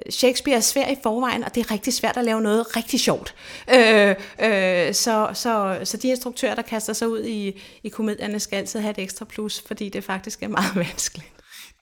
Shakespeare 0.10 0.58
er 0.58 0.62
svær 0.62 0.88
i 0.88 0.96
forvejen, 1.03 1.44
og 1.44 1.56
det 1.56 1.65
er 1.65 1.72
rigtig 1.72 1.94
svært 1.94 2.18
at 2.18 2.25
lave 2.25 2.42
noget 2.42 2.77
rigtig 2.77 3.00
sjovt. 3.00 3.36
Øh, 3.74 4.15
øh, 4.39 4.94
så, 4.94 5.30
så, 5.34 5.80
så 5.84 5.98
de 5.98 6.08
instruktører, 6.08 6.56
der 6.56 6.62
kaster 6.62 6.94
sig 6.94 7.08
ud 7.08 7.24
i, 7.24 7.62
i 7.84 7.89
komedierne, 7.89 8.39
skal 8.39 8.58
altid 8.58 8.80
have 8.80 8.92
et 8.92 9.00
ekstra 9.00 9.25
plus, 9.25 9.63
fordi 9.68 9.89
det 9.89 10.03
faktisk 10.03 10.44
er 10.44 10.48
meget 10.48 10.75
vanskeligt. 10.88 11.32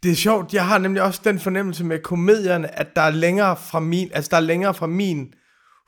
Det 0.03 0.11
er 0.11 0.15
sjovt, 0.15 0.53
jeg 0.53 0.67
har 0.67 0.77
nemlig 0.77 1.03
også 1.03 1.21
den 1.23 1.39
fornemmelse 1.39 1.83
med 1.83 1.99
komedierne, 1.99 2.79
at 2.79 2.95
der 2.95 3.01
er 3.01 3.11
længere 3.11 3.57
fra 3.57 3.79
min, 3.79 4.09
altså 4.13 4.29
der 4.31 4.37
er 4.37 4.41
længere 4.41 4.73
fra 4.73 4.87
min 4.87 5.33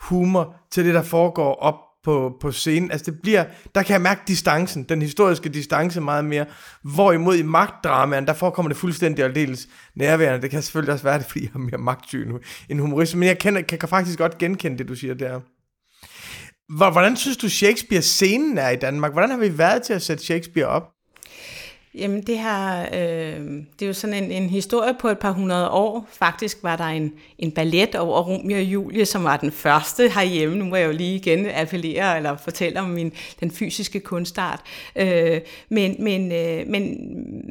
humor 0.02 0.56
til 0.72 0.86
det, 0.86 0.94
der 0.94 1.02
foregår 1.02 1.56
op 1.56 1.76
på, 2.04 2.38
på 2.42 2.52
scenen. 2.52 2.92
Altså 2.92 3.12
det 3.12 3.22
bliver, 3.22 3.46
der 3.76 3.84
kan 3.84 3.94
jeg 3.94 4.02
mærke 4.02 4.22
distancen, 4.28 4.84
den 4.84 5.02
historiske 5.02 5.50
distance 5.50 6.02
meget 6.02 6.26
mere. 6.26 6.46
Hvorimod 6.84 7.36
i 7.36 7.42
magtdramaen, 7.42 8.28
der 8.28 8.34
forekommer 8.34 8.70
det 8.70 8.78
fuldstændig 8.78 9.26
aldeles 9.26 9.68
nærværende. 9.96 10.42
Det 10.42 10.52
kan 10.52 10.62
selvfølgelig 10.62 10.94
også 10.94 11.04
være 11.04 11.18
det, 11.18 11.26
fordi 11.26 11.44
jeg 11.44 11.52
har 11.52 11.60
mere 11.60 11.78
magtsyg 11.78 12.28
nu 12.28 12.40
end 12.70 12.80
humorist. 12.80 13.16
Men 13.16 13.28
jeg 13.28 13.40
kender, 13.40 13.62
kan, 13.62 13.80
kan 13.80 13.90
faktisk 13.90 14.18
godt 14.18 14.38
genkende 14.38 14.78
det, 14.78 14.88
du 14.88 14.96
siger 14.96 15.14
der. 15.14 15.40
Hvordan 16.92 17.16
synes 17.16 17.38
du, 17.38 17.50
Shakespeare-scenen 17.50 18.58
er 18.58 18.70
i 18.70 18.76
Danmark? 18.76 19.12
Hvordan 19.12 19.30
har 19.30 19.38
vi 19.38 19.58
været 19.58 19.84
til 19.84 19.94
at 19.94 20.02
sætte 20.02 20.24
Shakespeare 20.24 20.68
op? 20.68 20.84
Jamen 21.96 22.22
det 22.22 22.40
her, 22.40 22.82
øh, 22.82 23.64
det 23.80 23.82
er 23.82 23.88
jo 23.88 23.94
sådan 23.94 24.24
en, 24.24 24.32
en 24.32 24.50
historie 24.50 24.94
på 25.00 25.08
et 25.08 25.20
par 25.20 25.32
hundrede 25.32 25.70
år. 25.70 26.08
Faktisk 26.12 26.58
var 26.64 26.76
der 26.76 26.84
en, 26.84 27.14
en 27.38 27.52
ballet 27.52 27.96
over 27.96 28.22
Romeo 28.22 28.58
og 28.58 28.64
Julie, 28.64 29.06
som 29.06 29.24
var 29.24 29.38
den 29.38 29.52
første 29.52 30.10
herhjemme. 30.10 30.58
Nu 30.58 30.66
må 30.66 30.76
jeg 30.76 30.88
jo 30.88 30.92
lige 30.92 31.16
igen 31.16 31.48
appellere 31.56 32.18
eller 32.18 32.38
fortælle 32.38 32.80
om 32.80 32.90
min, 32.90 33.12
den 33.40 33.52
fysiske 33.52 34.00
kunstart. 34.00 34.60
Øh, 34.96 35.42
men, 35.70 35.96
men, 36.00 36.32
øh, 36.32 36.68
men 36.68 36.98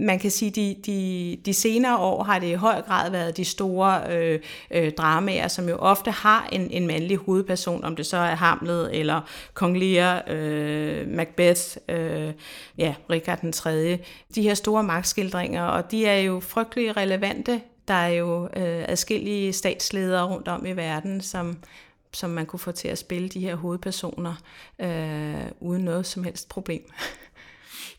man 0.06 0.18
kan 0.18 0.30
sige, 0.30 0.50
de, 0.50 0.76
de, 0.86 1.36
de 1.46 1.54
senere 1.54 1.98
år 1.98 2.22
har 2.22 2.38
det 2.38 2.46
i 2.46 2.54
høj 2.54 2.82
grad 2.82 3.10
været 3.10 3.36
de 3.36 3.44
store 3.44 4.00
øh, 4.10 4.40
øh, 4.70 4.92
dramaer, 4.92 5.48
som 5.48 5.68
jo 5.68 5.76
ofte 5.76 6.10
har 6.10 6.48
en, 6.52 6.70
en 6.70 6.86
mandlig 6.86 7.16
hovedperson, 7.16 7.84
om 7.84 7.96
det 7.96 8.06
så 8.06 8.16
er 8.16 8.34
Hamlet 8.34 8.98
eller 8.98 9.20
Kong 9.54 9.78
Lear, 9.78 10.24
øh, 10.30 11.08
Macbeth, 11.08 11.60
øh, 11.88 12.32
ja, 12.78 12.94
Richard 13.10 13.40
den 13.40 13.52
3 13.52 13.98
de 14.34 14.42
her 14.42 14.54
store 14.54 14.82
magtskildringer, 14.82 15.62
og 15.62 15.90
de 15.90 16.06
er 16.06 16.18
jo 16.18 16.40
frygtelig 16.40 16.96
relevante. 16.96 17.60
Der 17.88 17.94
er 17.94 18.08
jo 18.08 18.44
øh, 18.44 18.84
adskillige 18.88 19.52
statsledere 19.52 20.26
rundt 20.26 20.48
om 20.48 20.66
i 20.66 20.72
verden, 20.72 21.20
som, 21.20 21.56
som 22.12 22.30
man 22.30 22.46
kunne 22.46 22.60
få 22.60 22.72
til 22.72 22.88
at 22.88 22.98
spille 22.98 23.28
de 23.28 23.40
her 23.40 23.54
hovedpersoner 23.54 24.34
øh, 24.80 25.50
uden 25.60 25.84
noget 25.84 26.06
som 26.06 26.24
helst 26.24 26.48
problem. 26.48 26.82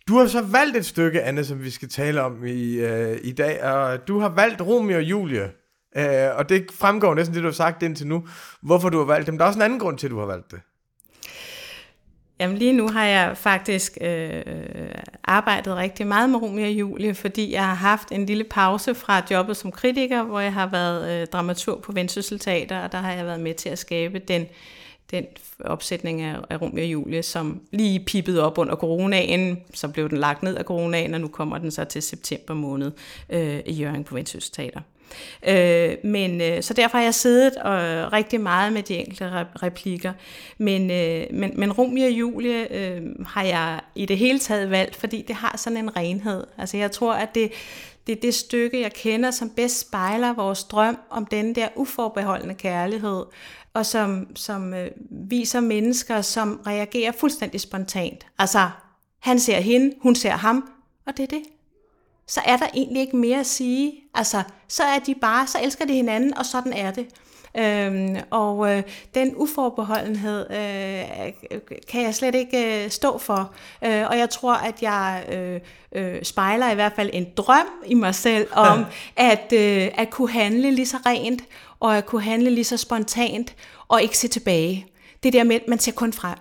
Du 0.08 0.18
har 0.18 0.28
så 0.28 0.42
valgt 0.42 0.78
et 0.78 0.86
stykke, 0.86 1.22
Anne, 1.22 1.46
som 1.46 1.63
vi 1.63 1.70
skal 1.70 1.90
tale 1.90 2.22
om 2.22 2.46
i, 2.46 2.74
øh, 2.74 3.18
i 3.24 3.32
dag, 3.32 3.63
og 3.63 4.08
du 4.08 4.20
har 4.20 4.30
valgt 4.30 4.62
Romeo 4.62 4.98
og 4.98 5.04
Julie. 5.04 5.52
Øh, 5.98 6.36
og 6.36 6.50
det 6.50 6.72
fremgår 6.72 7.13
næsten 7.13 7.36
det, 7.36 7.44
du 7.44 7.48
har 7.48 7.54
sagt 7.54 7.84
indtil 7.84 8.08
nu, 8.08 8.28
hvorfor 8.62 8.90
du 8.90 8.98
har 8.98 9.06
valgt 9.06 9.28
dem. 9.28 9.38
Der 9.38 9.46
er 9.46 9.48
også 9.48 9.60
en 9.60 9.63
anden 9.63 9.80
grund 9.80 9.98
til, 9.98 10.08
at 10.08 10.12
du 10.12 10.20
har 10.20 10.25
valgt 10.25 10.52
det. 10.52 10.62
Jamen 12.44 12.58
lige 12.58 12.74
nu 12.74 12.90
har 12.90 13.06
jeg 13.06 13.38
faktisk 13.38 13.98
øh, 14.02 14.42
arbejdet 15.24 15.76
rigtig 15.76 16.08
meget 16.08 16.30
med 16.30 16.42
Romeo 16.42 16.66
og 16.66 16.72
Julie, 16.72 17.14
fordi 17.14 17.52
jeg 17.52 17.66
har 17.66 17.74
haft 17.74 18.12
en 18.12 18.26
lille 18.26 18.44
pause 18.44 18.96
fra 18.96 19.22
jobbet 19.32 19.58
som 19.58 19.72
kritiker, 19.72 20.24
hvor 20.24 20.40
jeg 20.40 20.54
har 20.54 20.68
været 20.68 21.22
øh, 21.22 21.28
dramaturg 21.28 21.82
på 21.82 21.92
Vendsyssel 21.92 22.40
Teater, 22.40 22.80
og 22.80 22.92
der 22.92 22.98
har 22.98 23.14
jeg 23.14 23.26
været 23.26 23.40
med 23.40 23.54
til 23.54 23.70
at 23.70 23.80
skabe 23.80 24.20
den, 24.20 24.46
den 25.12 25.26
opsætning 25.60 26.22
af, 26.22 26.36
af 26.50 26.62
Romeo 26.62 26.84
og 26.84 26.92
Julie, 26.92 27.24
som 27.24 27.62
lige 27.72 28.00
pippede 28.00 28.44
op 28.44 28.58
under 28.58 28.76
coronaen, 28.76 29.62
så 29.74 29.88
blev 29.88 30.10
den 30.10 30.18
lagt 30.18 30.44
ned 30.44 30.56
af 30.56 30.64
coronaen, 30.64 31.14
og 31.14 31.22
nu 31.22 31.28
kommer 31.28 31.58
den 31.58 31.72
så 31.72 31.84
til 31.84 32.02
september 32.02 32.54
måned 32.54 32.92
øh, 33.30 33.60
i 33.66 33.74
Jørgen 33.74 34.04
på 34.04 34.16
Vendsyssel 34.16 34.54
Teater. 34.54 34.82
Øh, 35.48 35.96
men, 36.04 36.42
øh, 36.42 36.64
så 36.64 36.74
derfor 36.74 36.98
har 36.98 37.04
jeg 37.04 37.14
siddet 37.14 37.56
og, 37.56 38.14
rigtig 38.14 38.42
meget 38.42 38.74
med 38.74 38.84
de 38.84 38.96
enkelte 38.98 39.46
replikker. 39.64 40.14
Men, 40.58 40.92
øh, 40.92 41.26
men, 41.32 41.52
men 41.56 41.72
Romeo 41.72 42.06
og 42.06 42.12
Julie 42.12 42.74
øh, 42.74 43.02
har 43.26 43.44
jeg 43.44 43.80
i 43.96 44.06
det 44.06 44.18
hele 44.18 44.40
taget 44.40 44.70
valgt, 44.70 44.96
fordi 44.96 45.22
det 45.28 45.36
har 45.36 45.58
sådan 45.58 45.78
en 45.78 45.96
renhed. 45.98 46.44
Altså 46.58 46.78
jeg 46.78 46.92
tror, 46.92 47.14
at 47.14 47.36
det, 47.36 47.52
det 48.08 48.18
er 48.18 48.22
det 48.22 48.34
stykke, 48.34 48.82
jeg 48.82 48.94
kender, 48.94 49.32
som 49.32 49.50
bedst 49.50 49.80
spejler 49.80 50.34
vores 50.34 50.64
drøm 50.64 50.98
om 51.10 51.26
den 51.26 51.56
der 51.56 51.68
uforbeholdende 51.76 52.56
kærlighed, 52.56 53.24
og 53.74 53.86
som, 53.86 54.28
som 54.36 54.74
øh, 54.74 54.88
viser 55.30 55.60
mennesker, 55.60 56.22
som 56.22 56.62
reagerer 56.68 57.12
fuldstændig 57.12 57.62
spontant. 57.62 58.26
Altså, 58.40 58.70
han 59.20 59.40
ser 59.40 59.60
hende, 59.60 59.96
hun 60.02 60.16
ser 60.16 60.32
ham, 60.32 60.70
og 61.06 61.18
det 61.18 61.24
er 61.24 61.28
det 61.28 61.44
så 62.27 62.42
er 62.46 62.58
der 62.58 62.68
egentlig 62.74 63.01
ikke 63.01 63.18
mere 63.18 63.39
at 63.39 63.46
sige. 63.46 63.94
Altså, 64.13 64.44
så 64.68 64.84
er 64.84 65.00
de 65.00 65.15
bare, 65.15 65.48
så 65.48 65.58
elsker 65.63 65.86
de 65.86 65.94
hinanden, 65.94 66.38
og 66.38 66.46
sådan 66.46 66.74
er 66.74 66.92
det. 66.92 67.08
Øhm, 67.58 68.15
og 68.30 68.72
øh, 68.72 68.84
den 69.15 69.34
uforbeholdenhed 69.36 70.51
øh, 70.51 71.60
kan 71.89 72.01
jeg 72.01 72.15
slet 72.15 72.36
ikke 72.36 72.84
øh, 72.84 72.89
stå 72.89 73.18
for. 73.18 73.53
Øh, 73.84 74.08
og 74.10 74.18
jeg 74.18 74.30
tror, 74.30 74.53
at 74.53 74.82
jeg 74.82 75.25
øh, 75.32 75.60
øh, 75.92 76.24
spejler 76.24 76.72
i 76.72 76.75
hvert 76.75 76.94
fald 76.96 77.10
en 77.13 77.27
drøm 77.38 77.68
i 77.86 77.94
mig 77.94 78.15
selv 78.15 78.48
om 78.72 78.86
at, 79.15 79.53
øh, 79.53 79.89
at 79.96 80.10
kunne 80.10 80.32
handle 80.32 80.72
lige 80.72 80.86
så 80.86 80.98
rent, 81.06 81.42
og 81.80 81.98
at 81.98 82.06
kunne 82.06 82.22
handle 82.22 82.50
lige 82.50 82.63
så 82.63 82.77
spontant, 82.77 83.56
og 83.88 84.01
ikke 84.01 84.18
se 84.18 84.27
tilbage. 84.27 84.88
Det 85.24 85.34
der 85.34 85.44
med, 85.44 85.56
at 85.56 85.68
man 85.68 85.80
ser 85.80 85.92
kun 85.92 86.13
frem. 86.13 86.38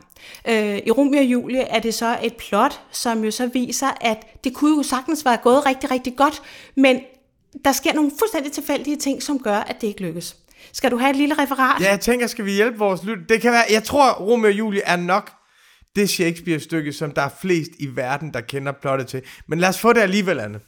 Øh, 0.49 0.79
I 0.87 0.91
Romeo 0.91 1.19
og 1.21 1.25
Julie 1.25 1.61
er 1.61 1.81
det 1.81 1.95
så 1.95 2.19
et 2.23 2.35
plot, 2.37 2.81
som 2.93 3.25
jo 3.25 3.31
så 3.31 3.47
viser, 3.47 3.89
at 4.01 4.45
det 4.45 4.55
kunne 4.55 4.77
jo 4.77 4.83
sagtens 4.83 5.25
være 5.25 5.37
gået 5.43 5.67
rigtig, 5.67 5.91
rigtig 5.91 6.17
godt, 6.17 6.43
men 6.77 7.01
der 7.65 7.73
sker 7.73 7.93
nogle 7.93 8.11
fuldstændig 8.19 8.53
tilfældige 8.53 8.97
ting, 8.97 9.23
som 9.23 9.39
gør, 9.39 9.57
at 9.57 9.81
det 9.81 9.87
ikke 9.87 10.03
lykkes. 10.03 10.37
Skal 10.73 10.91
du 10.91 10.97
have 10.97 11.11
et 11.11 11.17
lille 11.17 11.35
referat? 11.35 11.83
Ja, 11.83 11.91
jeg 11.91 12.01
tænker, 12.01 12.27
skal 12.27 12.45
vi 12.45 12.53
hjælpe 12.53 12.79
vores 12.79 13.05
lyt? 13.05 13.19
Det 13.29 13.41
kan 13.41 13.53
være, 13.53 13.65
jeg 13.71 13.85
tror, 13.85 14.13
Romeo 14.13 14.47
og 14.47 14.59
Julie 14.59 14.83
er 14.83 14.97
nok 14.97 15.31
det 15.97 16.11
Shakespeare-stykke, 16.11 16.93
som 16.93 17.11
der 17.11 17.23
er 17.23 17.31
flest 17.41 17.71
i 17.79 17.87
verden, 17.97 18.35
der 18.35 18.41
kender 18.41 18.73
plottet 18.73 19.07
til. 19.07 19.23
Men 19.47 19.59
lad 19.59 19.69
os 19.69 19.79
få 19.79 19.93
det 19.93 20.01
alligevel, 20.01 20.41
Anne. 20.41 20.61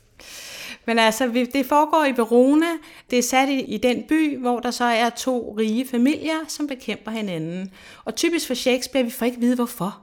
Men 0.86 0.98
altså, 0.98 1.46
det 1.52 1.66
foregår 1.66 2.04
i 2.04 2.16
Verona. 2.16 2.66
Det 3.10 3.18
er 3.18 3.22
sat 3.22 3.48
i, 3.48 3.60
i 3.60 3.78
den 3.78 4.04
by, 4.08 4.38
hvor 4.38 4.60
der 4.60 4.70
så 4.70 4.84
er 4.84 5.10
to 5.10 5.54
rige 5.58 5.88
familier, 5.88 6.38
som 6.48 6.66
bekæmper 6.66 7.10
hinanden. 7.10 7.70
Og 8.04 8.14
typisk 8.14 8.46
for 8.46 8.54
Shakespeare, 8.54 9.04
vi 9.04 9.10
får 9.10 9.26
ikke 9.26 9.40
vide 9.40 9.54
hvorfor. 9.54 10.00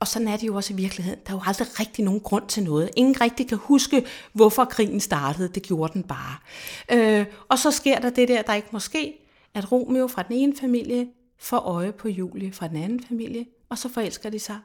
Og 0.00 0.08
sådan 0.08 0.28
er 0.28 0.36
det 0.36 0.46
jo 0.46 0.56
også 0.56 0.72
i 0.72 0.76
virkeligheden. 0.76 1.20
Der 1.26 1.32
er 1.32 1.36
jo 1.36 1.42
aldrig 1.46 1.80
rigtig 1.80 2.04
nogen 2.04 2.20
grund 2.20 2.46
til 2.48 2.62
noget. 2.62 2.90
Ingen 2.96 3.20
rigtig 3.20 3.48
kan 3.48 3.58
huske, 3.58 4.06
hvorfor 4.32 4.64
krigen 4.64 5.00
startede. 5.00 5.48
Det 5.48 5.62
gjorde 5.62 5.92
den 5.92 6.02
bare. 6.02 6.36
Øh, 6.92 7.26
og 7.48 7.58
så 7.58 7.70
sker 7.70 7.98
der 7.98 8.10
det 8.10 8.28
der, 8.28 8.42
der 8.42 8.54
ikke 8.54 8.68
må 8.70 8.78
ske, 8.78 9.14
at 9.54 9.72
Romeo 9.72 10.06
fra 10.06 10.22
den 10.22 10.36
ene 10.36 10.56
familie 10.56 11.06
får 11.38 11.58
øje 11.58 11.92
på 11.92 12.08
Julie 12.08 12.52
fra 12.52 12.68
den 12.68 12.76
anden 12.76 13.04
familie, 13.08 13.46
og 13.68 13.78
så 13.78 13.88
forelsker 13.88 14.30
de 14.30 14.38
sig. 14.38 14.58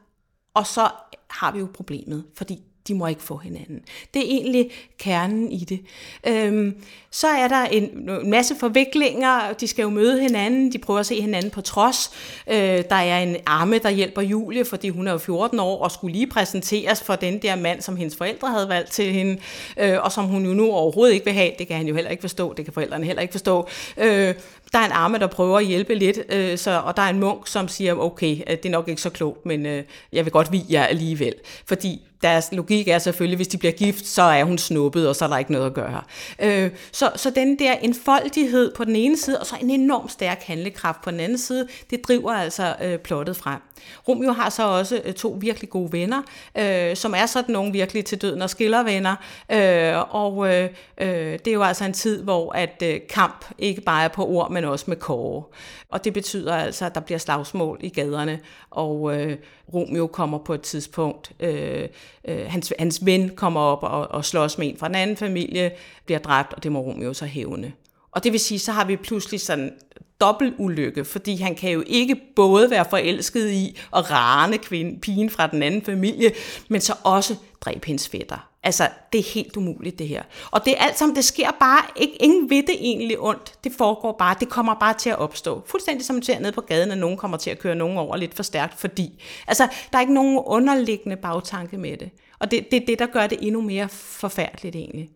Og 0.54 0.66
så 0.66 0.88
har 1.30 1.52
vi 1.52 1.58
jo 1.58 1.68
problemet, 1.74 2.24
fordi 2.34 2.62
de 2.88 2.94
må 2.94 3.06
ikke 3.06 3.22
få 3.22 3.36
hinanden. 3.36 3.80
Det 4.14 4.22
er 4.22 4.26
egentlig 4.30 4.70
kernen 4.98 5.52
i 5.52 5.58
det. 5.58 5.80
Øhm, 6.26 6.74
så 7.10 7.28
er 7.28 7.48
der 7.48 7.64
en, 7.64 8.10
masse 8.24 8.54
forviklinger, 8.60 9.52
de 9.60 9.66
skal 9.66 9.82
jo 9.82 9.90
møde 9.90 10.20
hinanden, 10.20 10.72
de 10.72 10.78
prøver 10.78 11.00
at 11.00 11.06
se 11.06 11.20
hinanden 11.20 11.50
på 11.50 11.60
trods. 11.60 12.10
Øh, 12.50 12.56
der 12.90 12.96
er 12.96 13.18
en 13.18 13.36
arme, 13.46 13.78
der 13.78 13.90
hjælper 13.90 14.22
Julie, 14.22 14.64
fordi 14.64 14.88
hun 14.88 15.08
er 15.08 15.12
jo 15.12 15.18
14 15.18 15.60
år 15.60 15.82
og 15.82 15.90
skulle 15.90 16.12
lige 16.12 16.26
præsenteres 16.26 17.02
for 17.02 17.16
den 17.16 17.38
der 17.42 17.56
mand, 17.56 17.80
som 17.80 17.96
hendes 17.96 18.16
forældre 18.16 18.48
havde 18.48 18.68
valgt 18.68 18.92
til 18.92 19.12
hende, 19.12 19.38
øh, 19.76 19.98
og 20.02 20.12
som 20.12 20.24
hun 20.24 20.46
jo 20.46 20.54
nu 20.54 20.70
overhovedet 20.70 21.14
ikke 21.14 21.24
vil 21.24 21.34
have. 21.34 21.50
Det 21.58 21.66
kan 21.66 21.76
han 21.76 21.88
jo 21.88 21.94
heller 21.94 22.10
ikke 22.10 22.20
forstå, 22.20 22.54
det 22.54 22.64
kan 22.64 22.74
forældrene 22.74 23.06
heller 23.06 23.22
ikke 23.22 23.32
forstå. 23.32 23.68
Øh, 23.98 24.34
der 24.72 24.78
er 24.78 24.86
en 24.86 24.92
arme, 24.92 25.18
der 25.18 25.26
prøver 25.26 25.58
at 25.58 25.66
hjælpe 25.66 25.94
lidt, 25.94 26.18
øh, 26.28 26.58
så, 26.58 26.80
og 26.84 26.96
der 26.96 27.02
er 27.02 27.10
en 27.10 27.20
munk, 27.20 27.48
som 27.48 27.68
siger, 27.68 27.94
okay, 27.94 28.36
øh, 28.50 28.56
det 28.56 28.66
er 28.66 28.70
nok 28.70 28.88
ikke 28.88 29.02
så 29.02 29.10
klogt, 29.10 29.46
men 29.46 29.66
øh, 29.66 29.84
jeg 30.12 30.24
vil 30.24 30.32
godt 30.32 30.52
vide 30.52 30.64
jer 30.70 30.84
alligevel. 30.84 31.34
Fordi 31.66 32.02
deres 32.22 32.48
logik 32.52 32.88
er 32.88 32.98
selvfølgelig, 32.98 33.36
hvis 33.36 33.48
de 33.48 33.58
bliver 33.58 33.72
gift, 33.72 34.06
så 34.06 34.22
er 34.22 34.44
hun 34.44 34.58
snuppet, 34.58 35.08
og 35.08 35.16
så 35.16 35.24
er 35.24 35.28
der 35.28 35.38
ikke 35.38 35.52
noget 35.52 35.66
at 35.66 35.74
gøre. 35.74 36.02
Øh, 36.42 36.70
så, 36.92 37.10
så 37.16 37.30
den 37.30 37.58
der 37.58 37.72
enfoldighed 37.72 38.74
på 38.74 38.84
den 38.84 38.96
ene 38.96 39.16
side, 39.16 39.40
og 39.40 39.46
så 39.46 39.56
en 39.60 39.70
enorm 39.70 40.08
stærk 40.08 40.42
handlekraft 40.42 41.02
på 41.02 41.10
den 41.10 41.20
anden 41.20 41.38
side, 41.38 41.68
det 41.90 42.04
driver 42.08 42.32
altså 42.32 42.74
øh, 42.82 42.98
plottet 42.98 43.36
frem. 43.36 43.60
Romeo 44.08 44.32
har 44.32 44.50
så 44.50 44.68
også 44.68 45.00
øh, 45.04 45.14
to 45.14 45.36
virkelig 45.40 45.70
gode 45.70 45.92
venner, 45.92 46.22
øh, 46.58 46.96
som 46.96 47.14
er 47.16 47.26
sådan 47.26 47.52
nogle 47.52 47.72
virkelig 47.72 48.04
til 48.04 48.22
døden 48.22 48.42
og 48.42 48.50
skiller 48.50 48.82
venner, 48.82 49.16
øh, 49.52 50.14
og 50.14 50.54
øh, 50.54 50.70
øh, 50.98 51.32
det 51.32 51.48
er 51.48 51.52
jo 51.52 51.62
altså 51.62 51.84
en 51.84 51.92
tid, 51.92 52.22
hvor 52.22 52.52
at 52.52 52.82
øh, 52.84 53.00
kamp 53.08 53.44
ikke 53.58 53.80
bare 53.80 54.04
er 54.04 54.08
på 54.08 54.26
ord, 54.26 54.50
men 54.50 54.64
også 54.64 54.84
med 54.88 54.96
kåre. 54.96 55.42
Og 55.88 56.04
det 56.04 56.12
betyder 56.12 56.54
altså, 56.54 56.84
at 56.86 56.94
der 56.94 57.00
bliver 57.00 57.18
slagsmål 57.18 57.78
i 57.80 57.88
gaderne, 57.88 58.40
og 58.70 59.16
øh, 59.16 59.36
Romeo 59.74 60.06
kommer 60.06 60.38
på 60.38 60.54
et 60.54 60.60
tidspunkt, 60.60 61.32
øh, 61.40 61.88
øh, 62.28 62.46
hans, 62.48 62.72
hans 62.78 63.06
ven 63.06 63.30
kommer 63.36 63.60
op 63.60 63.82
og, 63.82 64.10
og 64.10 64.24
slås 64.24 64.58
med 64.58 64.68
en 64.68 64.76
fra 64.78 64.86
en 64.86 64.94
anden 64.94 65.16
familie, 65.16 65.70
bliver 66.06 66.18
dræbt, 66.18 66.52
og 66.54 66.62
det 66.62 66.72
må 66.72 66.80
Romeo 66.80 67.14
så 67.14 67.24
hævne. 67.24 67.72
Og 68.12 68.24
det 68.24 68.32
vil 68.32 68.40
sige, 68.40 68.58
så 68.58 68.72
har 68.72 68.84
vi 68.84 68.96
pludselig 68.96 69.40
sådan 69.40 69.72
dobbelt 70.20 70.54
ulykke, 70.58 71.04
fordi 71.04 71.36
han 71.36 71.54
kan 71.54 71.70
jo 71.70 71.82
ikke 71.86 72.16
både 72.36 72.70
være 72.70 72.84
forelsket 72.90 73.50
i 73.50 73.78
og 73.90 74.10
rane 74.10 74.58
kvinde, 74.58 75.00
pigen 75.00 75.30
fra 75.30 75.46
den 75.46 75.62
anden 75.62 75.82
familie, 75.82 76.32
men 76.68 76.80
så 76.80 76.94
også 77.04 77.34
dræbe 77.66 77.86
hendes 77.86 78.08
fætter. 78.08 78.48
Altså, 78.62 78.88
det 79.12 79.18
er 79.18 79.32
helt 79.34 79.56
umuligt, 79.56 79.98
det 79.98 80.08
her. 80.08 80.22
Og 80.50 80.64
det 80.64 80.78
er 80.78 80.84
alt 80.84 80.98
sammen, 80.98 81.16
det 81.16 81.24
sker 81.24 81.50
bare, 81.60 81.82
ikke, 81.96 82.14
ingen 82.14 82.50
ved 82.50 82.62
det 82.62 82.74
egentlig 82.74 83.20
ondt. 83.20 83.64
Det 83.64 83.72
foregår 83.78 84.16
bare, 84.18 84.36
det 84.40 84.48
kommer 84.48 84.74
bare 84.74 84.94
til 84.94 85.10
at 85.10 85.18
opstå. 85.18 85.62
Fuldstændig 85.66 86.06
som 86.06 86.22
ser 86.22 86.38
ned 86.38 86.52
på 86.52 86.60
gaden, 86.60 86.90
at 86.90 86.98
nogen 86.98 87.16
kommer 87.16 87.36
til 87.36 87.50
at 87.50 87.58
køre 87.58 87.74
nogen 87.74 87.98
over 87.98 88.16
lidt 88.16 88.34
for 88.34 88.42
stærkt, 88.42 88.80
fordi. 88.80 89.22
Altså, 89.46 89.68
der 89.92 89.98
er 89.98 90.00
ikke 90.00 90.14
nogen 90.14 90.38
underliggende 90.46 91.16
bagtanke 91.16 91.78
med 91.78 91.96
det. 91.96 92.10
Og 92.38 92.50
det 92.50 92.58
er 92.58 92.62
det, 92.70 92.84
det, 92.86 92.98
der 92.98 93.06
gør 93.06 93.26
det 93.26 93.38
endnu 93.40 93.60
mere 93.60 93.88
forfærdeligt 93.88 94.76
egentlig. 94.76 95.10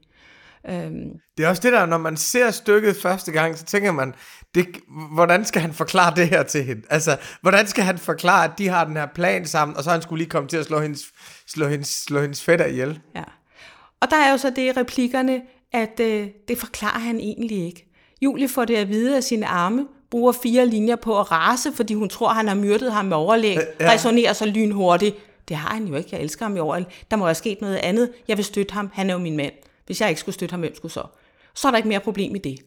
Øhm. 0.69 1.11
Det 1.37 1.45
er 1.45 1.49
også 1.49 1.63
det 1.63 1.73
der, 1.73 1.87
når 1.87 1.99
man 1.99 2.17
ser 2.17 2.51
stykket 2.51 2.97
første 2.97 3.33
gang, 3.33 3.59
så 3.59 3.65
tænker 3.65 3.93
man, 3.93 4.15
det, 4.55 4.67
hvordan 5.13 5.45
skal 5.45 5.63
han 5.63 5.75
forklare 5.75 6.13
det 6.17 6.29
her 6.29 6.43
til 6.43 6.65
hende? 6.65 6.83
Altså, 6.91 7.17
hvordan 7.41 7.67
skal 7.67 7.85
han 7.85 7.99
forklare, 7.99 8.45
at 8.45 8.51
de 8.59 8.69
har 8.69 8.85
den 8.85 8.97
her 8.97 9.07
plan 9.15 9.47
sammen, 9.47 9.77
og 9.77 9.85
så 9.85 9.91
han 9.91 10.03
skulle 10.03 10.19
lige 10.19 10.31
komme 10.31 10.49
til 10.49 10.57
at 10.57 10.67
slå 10.67 10.81
hendes, 10.81 11.05
slå 11.53 11.69
hendes, 11.69 11.89
slå 11.89 12.21
hendes 12.21 12.43
fætter 12.43 12.67
ihjel? 12.67 13.01
Ja. 13.15 13.25
Og 14.01 14.11
der 14.11 14.17
er 14.17 14.31
jo 14.31 14.37
så 14.37 14.51
det 14.51 14.63
i 14.63 14.73
replikkerne, 14.73 15.43
at 15.73 16.01
øh, 16.01 16.29
det 16.49 16.59
forklarer 16.59 16.99
han 16.99 17.21
egentlig 17.21 17.67
ikke. 17.67 17.87
Julie 18.23 18.49
får 18.49 18.65
det 18.65 18.77
at 18.77 18.89
vide 18.89 19.17
af 19.17 19.25
sine 19.25 19.47
arme, 19.47 19.87
bruger 20.11 20.33
fire 20.33 20.67
linjer 20.67 20.97
på 20.97 21.21
at 21.21 21.33
rase, 21.33 21.73
fordi 21.73 21.95
hun 21.95 22.09
tror, 22.09 22.29
han 22.29 22.49
har 22.49 22.55
myrdet 22.55 22.93
ham 22.93 23.05
med 23.05 23.17
overlæg, 23.17 23.59
ja. 23.81 23.93
resonerer 23.93 24.33
så 24.33 24.47
lynhurtigt. 24.47 25.17
Det 25.49 25.57
har 25.57 25.75
han 25.75 25.87
jo 25.87 25.95
ikke. 25.95 26.09
Jeg 26.13 26.21
elsker 26.21 26.45
ham 26.45 26.57
i 26.57 26.61
overlæg. 26.61 26.87
Der 27.11 27.17
må 27.17 27.25
have 27.25 27.35
sket 27.35 27.61
noget 27.61 27.77
andet. 27.77 28.13
Jeg 28.29 28.37
vil 28.37 28.45
støtte 28.45 28.73
ham. 28.73 28.91
Han 28.93 29.11
er 29.11 29.15
jo 29.15 29.19
min 29.19 29.37
mand. 29.37 29.53
Hvis 29.87 30.01
jeg 30.01 30.09
ikke 30.09 30.21
skulle 30.21 30.35
støtte 30.35 30.53
ham, 30.53 30.61
hvem 30.61 30.75
skulle 30.75 30.93
så? 30.93 31.03
Så 31.55 31.69
er 31.69 31.73
der 31.73 31.77
ikke 31.77 31.89
mere 31.89 32.01
problem 32.01 32.35
i 32.35 32.39
det. 32.39 32.59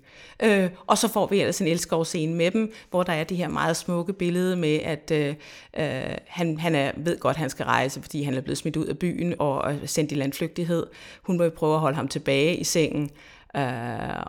Øh, 0.44 0.70
og 0.88 0.98
så 0.98 1.08
får 1.08 1.28
vi 1.28 1.40
ellers 1.40 1.62
en 1.62 1.68
elskovscene 1.68 2.36
med 2.36 2.52
dem, 2.52 2.74
hvor 2.90 3.04
der 3.04 3.14
er 3.14 3.24
det 3.24 3.38
her 3.38 3.48
meget 3.48 3.78
smukke 3.78 4.14
billede 4.14 4.56
med, 4.56 4.80
at 4.80 5.12
øh, 5.12 5.36
øh 5.78 6.16
han, 6.28 6.60
han 6.60 6.76
er, 6.76 6.92
ved 6.98 7.20
godt, 7.20 7.36
at 7.36 7.40
han 7.40 7.50
skal 7.50 7.66
rejse, 7.66 8.02
fordi 8.02 8.24
han 8.24 8.34
er 8.34 8.42
blevet 8.42 8.58
smidt 8.58 8.78
ud 8.78 8.86
af 8.86 8.98
byen 8.98 9.36
og 9.40 9.76
sendt 9.86 10.12
i 10.12 10.16
landflygtighed. 10.16 10.88
Hun 11.24 11.38
må 11.38 11.50
prøve 11.50 11.74
at 11.74 11.80
holde 11.80 11.96
ham 11.96 12.08
tilbage 12.08 12.58
i 12.58 12.64
sengen, 12.64 13.10
øh, 13.56 13.64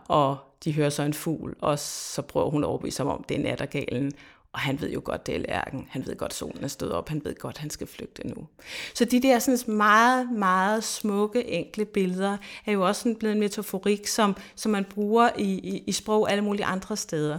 og 0.08 0.36
de 0.64 0.72
hører 0.72 0.90
så 0.90 1.02
en 1.02 1.14
fugl, 1.14 1.54
og 1.60 1.78
så 1.78 2.22
prøver 2.22 2.50
hun 2.50 2.64
at 2.64 2.68
overbevise 2.68 3.02
ham 3.02 3.12
om, 3.12 3.24
det 3.28 3.36
er 3.36 3.42
nattergalen, 3.42 4.12
og 4.54 4.60
han 4.60 4.80
ved 4.80 4.90
jo 4.90 5.00
godt, 5.04 5.26
det 5.26 5.34
er 5.34 5.38
lærken. 5.38 5.86
Han 5.90 6.06
ved 6.06 6.16
godt, 6.16 6.34
solen 6.34 6.64
er 6.64 6.68
stået 6.68 6.92
op. 6.92 7.08
Han 7.08 7.20
ved 7.24 7.34
godt, 7.38 7.58
han 7.58 7.70
skal 7.70 7.86
flygte 7.86 8.28
nu. 8.28 8.46
Så 8.94 9.04
de 9.04 9.22
der 9.22 9.38
sådan 9.38 9.76
meget, 9.76 10.32
meget 10.32 10.84
smukke, 10.84 11.48
enkle 11.48 11.84
billeder 11.84 12.36
er 12.66 12.72
jo 12.72 12.86
også 12.86 13.00
sådan 13.00 13.16
blevet 13.16 13.34
en 13.34 13.40
metaforik, 13.40 14.06
som, 14.06 14.36
som 14.56 14.72
man 14.72 14.84
bruger 14.84 15.30
i, 15.38 15.52
i, 15.52 15.84
i 15.86 15.92
sprog 15.92 16.30
alle 16.30 16.44
mulige 16.44 16.64
andre 16.64 16.96
steder. 16.96 17.38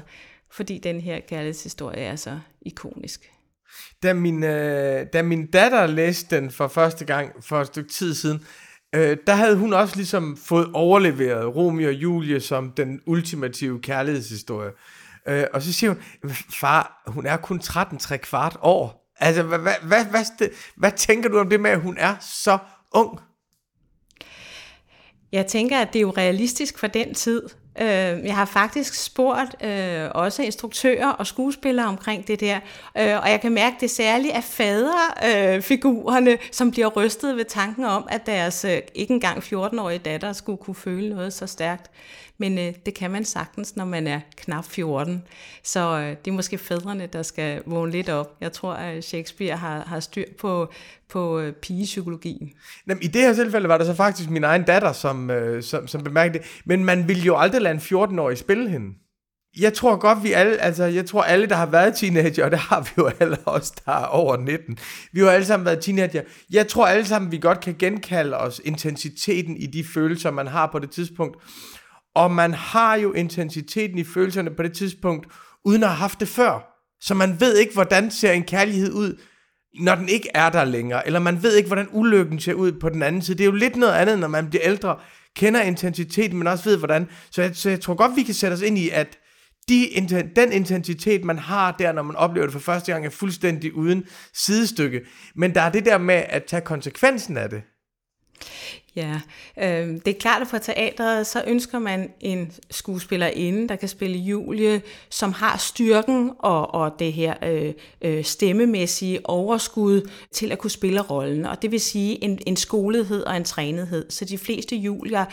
Fordi 0.51 0.77
den 0.77 1.01
her 1.01 1.19
kærlighedshistorie 1.19 1.99
er 1.99 2.15
så 2.15 2.39
ikonisk. 2.61 3.31
Da 4.03 4.13
min, 4.13 4.43
øh, 4.43 5.05
da 5.13 5.21
min 5.21 5.45
datter 5.45 5.87
læste 5.87 6.35
den 6.35 6.51
for 6.51 6.67
første 6.67 7.05
gang 7.05 7.43
for 7.43 7.61
et 7.61 7.67
stykke 7.67 7.89
tid 7.89 8.13
siden, 8.13 8.45
øh, 8.95 9.17
der 9.27 9.33
havde 9.33 9.55
hun 9.57 9.73
også 9.73 9.95
ligesom 9.95 10.37
fået 10.37 10.69
overleveret 10.73 11.55
Romeo 11.55 11.87
og 11.87 11.93
Julie 11.93 12.39
som 12.39 12.71
den 12.71 13.01
ultimative 13.05 13.81
kærlighedshistorie. 13.81 14.69
Øh, 14.69 14.73
Øh, 15.27 15.45
og 15.53 15.61
så 15.61 15.73
siger 15.73 15.89
hun, 15.89 16.31
far, 16.59 17.03
hun 17.07 17.25
er 17.25 17.37
kun 17.37 17.59
13 17.59 17.97
3 17.97 18.17
kvart 18.17 18.57
år. 18.61 19.11
Altså, 19.19 19.43
hvad, 19.43 19.59
hvad, 19.59 19.73
hvad, 19.81 20.05
hvad, 20.05 20.49
hvad 20.75 20.91
tænker 20.91 21.29
du 21.29 21.39
om 21.39 21.49
det 21.49 21.59
med, 21.59 21.71
at 21.71 21.81
hun 21.81 21.97
er 21.97 22.15
så 22.21 22.57
ung? 22.91 23.19
Jeg 25.31 25.47
tænker, 25.47 25.79
at 25.79 25.93
det 25.93 25.99
er 25.99 26.01
jo 26.01 26.13
realistisk 26.17 26.79
for 26.79 26.87
den 26.87 27.13
tid. 27.13 27.49
Øh, 27.81 28.25
jeg 28.25 28.35
har 28.35 28.45
faktisk 28.45 29.03
spurgt 29.03 29.63
øh, 29.63 30.09
også 30.11 30.43
instruktører 30.43 31.11
og 31.11 31.27
skuespillere 31.27 31.87
omkring 31.87 32.27
det 32.27 32.39
der, 32.39 32.55
øh, 32.97 33.21
og 33.21 33.29
jeg 33.29 33.41
kan 33.41 33.51
mærke, 33.51 33.75
det 33.79 33.89
særligt 33.91 34.33
af 34.33 34.43
faderfigurerne, 34.43 36.31
øh, 36.31 36.37
som 36.51 36.71
bliver 36.71 36.87
rystet 36.87 37.37
ved 37.37 37.45
tanken 37.45 37.85
om, 37.85 38.07
at 38.09 38.25
deres 38.25 38.65
øh, 38.65 38.77
ikke 38.95 39.13
engang 39.13 39.43
14-årige 39.43 39.99
datter 39.99 40.33
skulle 40.33 40.57
kunne 40.57 40.75
føle 40.75 41.09
noget 41.09 41.33
så 41.33 41.47
stærkt. 41.47 41.91
Men 42.37 42.57
øh, 42.57 42.73
det 42.85 42.93
kan 42.93 43.11
man 43.11 43.25
sagtens, 43.25 43.75
når 43.75 43.85
man 43.85 44.07
er 44.07 44.19
knap 44.37 44.65
14. 44.65 45.23
Så 45.63 45.79
øh, 45.79 46.09
det 46.25 46.31
er 46.31 46.35
måske 46.35 46.57
fædrene, 46.57 47.05
der 47.05 47.23
skal 47.23 47.61
vågne 47.65 47.91
lidt 47.91 48.09
op. 48.09 48.35
Jeg 48.41 48.51
tror, 48.51 48.73
at 48.73 49.03
Shakespeare 49.03 49.57
har, 49.57 49.83
har 49.87 49.99
styr 49.99 50.25
på, 50.39 50.71
på 51.09 51.39
øh, 51.39 51.53
pigepsykologien. 51.53 52.51
Jamen, 52.87 53.03
I 53.03 53.07
det 53.07 53.21
her 53.21 53.33
tilfælde 53.33 53.67
var 53.67 53.77
det 53.77 53.87
så 53.87 53.93
faktisk 53.93 54.29
min 54.29 54.43
egen 54.43 54.63
datter, 54.63 54.93
som, 54.93 55.29
øh, 55.29 55.63
som, 55.63 55.87
som 55.87 56.03
bemærkede 56.03 56.37
det. 56.37 56.61
Men 56.65 56.85
man 56.85 57.07
vil 57.07 57.23
jo 57.23 57.37
aldrig 57.37 57.61
lade 57.61 57.73
en 57.73 57.79
14-årig 57.79 58.37
spille 58.37 58.69
hende. 58.69 58.87
Jeg 59.59 59.73
tror 59.73 59.95
godt, 59.95 60.23
vi 60.23 60.31
alle, 60.31 60.57
altså 60.57 60.83
jeg 60.85 61.05
tror 61.05 61.23
alle, 61.23 61.47
der 61.47 61.55
har 61.55 61.65
været 61.65 61.95
teenager, 61.95 62.45
og 62.45 62.51
det 62.51 62.59
har 62.59 62.81
vi 62.81 62.89
jo 62.97 63.11
alle 63.19 63.37
os, 63.45 63.71
der 63.71 63.91
er 63.91 64.05
over 64.05 64.37
19. 64.37 64.77
Vi 65.11 65.19
har 65.19 65.29
alle 65.29 65.45
sammen 65.45 65.65
været 65.65 65.81
teenager. 65.81 66.21
Jeg 66.51 66.67
tror 66.67 66.85
alle 66.85 67.05
sammen, 67.05 67.31
vi 67.31 67.37
godt 67.37 67.59
kan 67.59 67.75
genkalde 67.79 68.37
os 68.37 68.61
intensiteten 68.65 69.57
i 69.57 69.65
de 69.65 69.83
følelser, 69.83 70.31
man 70.31 70.47
har 70.47 70.69
på 70.71 70.79
det 70.79 70.91
tidspunkt. 70.91 71.37
Og 72.15 72.31
man 72.31 72.53
har 72.53 72.95
jo 72.95 73.13
intensiteten 73.13 73.97
i 73.97 74.03
følelserne 74.03 74.51
på 74.55 74.63
det 74.63 74.73
tidspunkt, 74.73 75.27
uden 75.65 75.83
at 75.83 75.89
have 75.89 75.97
haft 75.97 76.19
det 76.19 76.27
før. 76.27 76.71
Så 77.01 77.13
man 77.13 77.39
ved 77.39 77.57
ikke, 77.57 77.73
hvordan 77.73 78.11
ser 78.11 78.31
en 78.31 78.43
kærlighed 78.43 78.91
ud, 78.91 79.19
når 79.79 79.95
den 79.95 80.09
ikke 80.09 80.29
er 80.33 80.49
der 80.49 80.63
længere. 80.63 81.05
Eller 81.05 81.19
man 81.19 81.43
ved 81.43 81.55
ikke, 81.55 81.67
hvordan 81.67 81.87
ulykken 81.91 82.39
ser 82.39 82.53
ud 82.53 82.71
på 82.71 82.89
den 82.89 83.03
anden 83.03 83.21
side. 83.21 83.37
Det 83.37 83.43
er 83.43 83.49
jo 83.49 83.55
lidt 83.55 83.75
noget 83.75 83.93
andet, 83.93 84.19
når 84.19 84.27
man 84.27 84.49
bliver 84.49 84.63
ældre, 84.65 84.97
kender 85.35 85.61
intensiteten, 85.61 86.37
men 86.37 86.47
også 86.47 86.63
ved, 86.63 86.77
hvordan. 86.77 87.07
Så 87.31 87.41
jeg, 87.41 87.55
så 87.55 87.69
jeg 87.69 87.81
tror 87.81 87.93
godt, 87.93 88.15
vi 88.15 88.23
kan 88.23 88.33
sætte 88.33 88.53
os 88.53 88.61
ind 88.61 88.77
i, 88.77 88.89
at 88.89 89.19
de, 89.69 89.89
den 90.35 90.51
intensitet, 90.51 91.23
man 91.23 91.39
har 91.39 91.71
der, 91.71 91.91
når 91.91 92.03
man 92.03 92.15
oplever 92.15 92.45
det 92.45 92.53
for 92.53 92.59
første 92.59 92.91
gang, 92.91 93.05
er 93.05 93.09
fuldstændig 93.09 93.75
uden 93.75 94.03
sidestykke. 94.33 95.01
Men 95.35 95.55
der 95.55 95.61
er 95.61 95.71
det 95.71 95.85
der 95.85 95.97
med 95.97 96.23
at 96.29 96.43
tage 96.43 96.61
konsekvensen 96.61 97.37
af 97.37 97.49
det. 97.49 97.61
Ja, 98.95 99.19
øh, 99.57 99.87
det 99.87 100.07
er 100.07 100.19
klart, 100.19 100.41
at 100.41 100.47
for 100.47 100.57
teateret, 100.57 101.27
så 101.27 101.43
ønsker 101.47 101.79
man 101.79 102.11
en 102.19 102.51
skuespillerinde, 102.71 103.67
der 103.67 103.75
kan 103.75 103.89
spille 103.89 104.17
Julie, 104.17 104.81
som 105.09 105.33
har 105.33 105.57
styrken 105.57 106.31
og, 106.39 106.73
og 106.73 106.99
det 106.99 107.13
her 107.13 107.33
øh, 107.43 107.73
øh, 108.01 108.23
stemmemæssige 108.23 109.19
overskud 109.23 110.09
til 110.31 110.51
at 110.51 110.57
kunne 110.57 110.71
spille 110.71 111.01
rollen. 111.01 111.45
Og 111.45 111.61
det 111.61 111.71
vil 111.71 111.81
sige 111.81 112.23
en, 112.23 112.39
en 112.45 112.55
skolethed 112.55 113.23
og 113.23 113.37
en 113.37 113.43
trænethed. 113.43 114.05
Så 114.09 114.25
de 114.25 114.37
fleste 114.37 114.75
Julier 114.75 115.25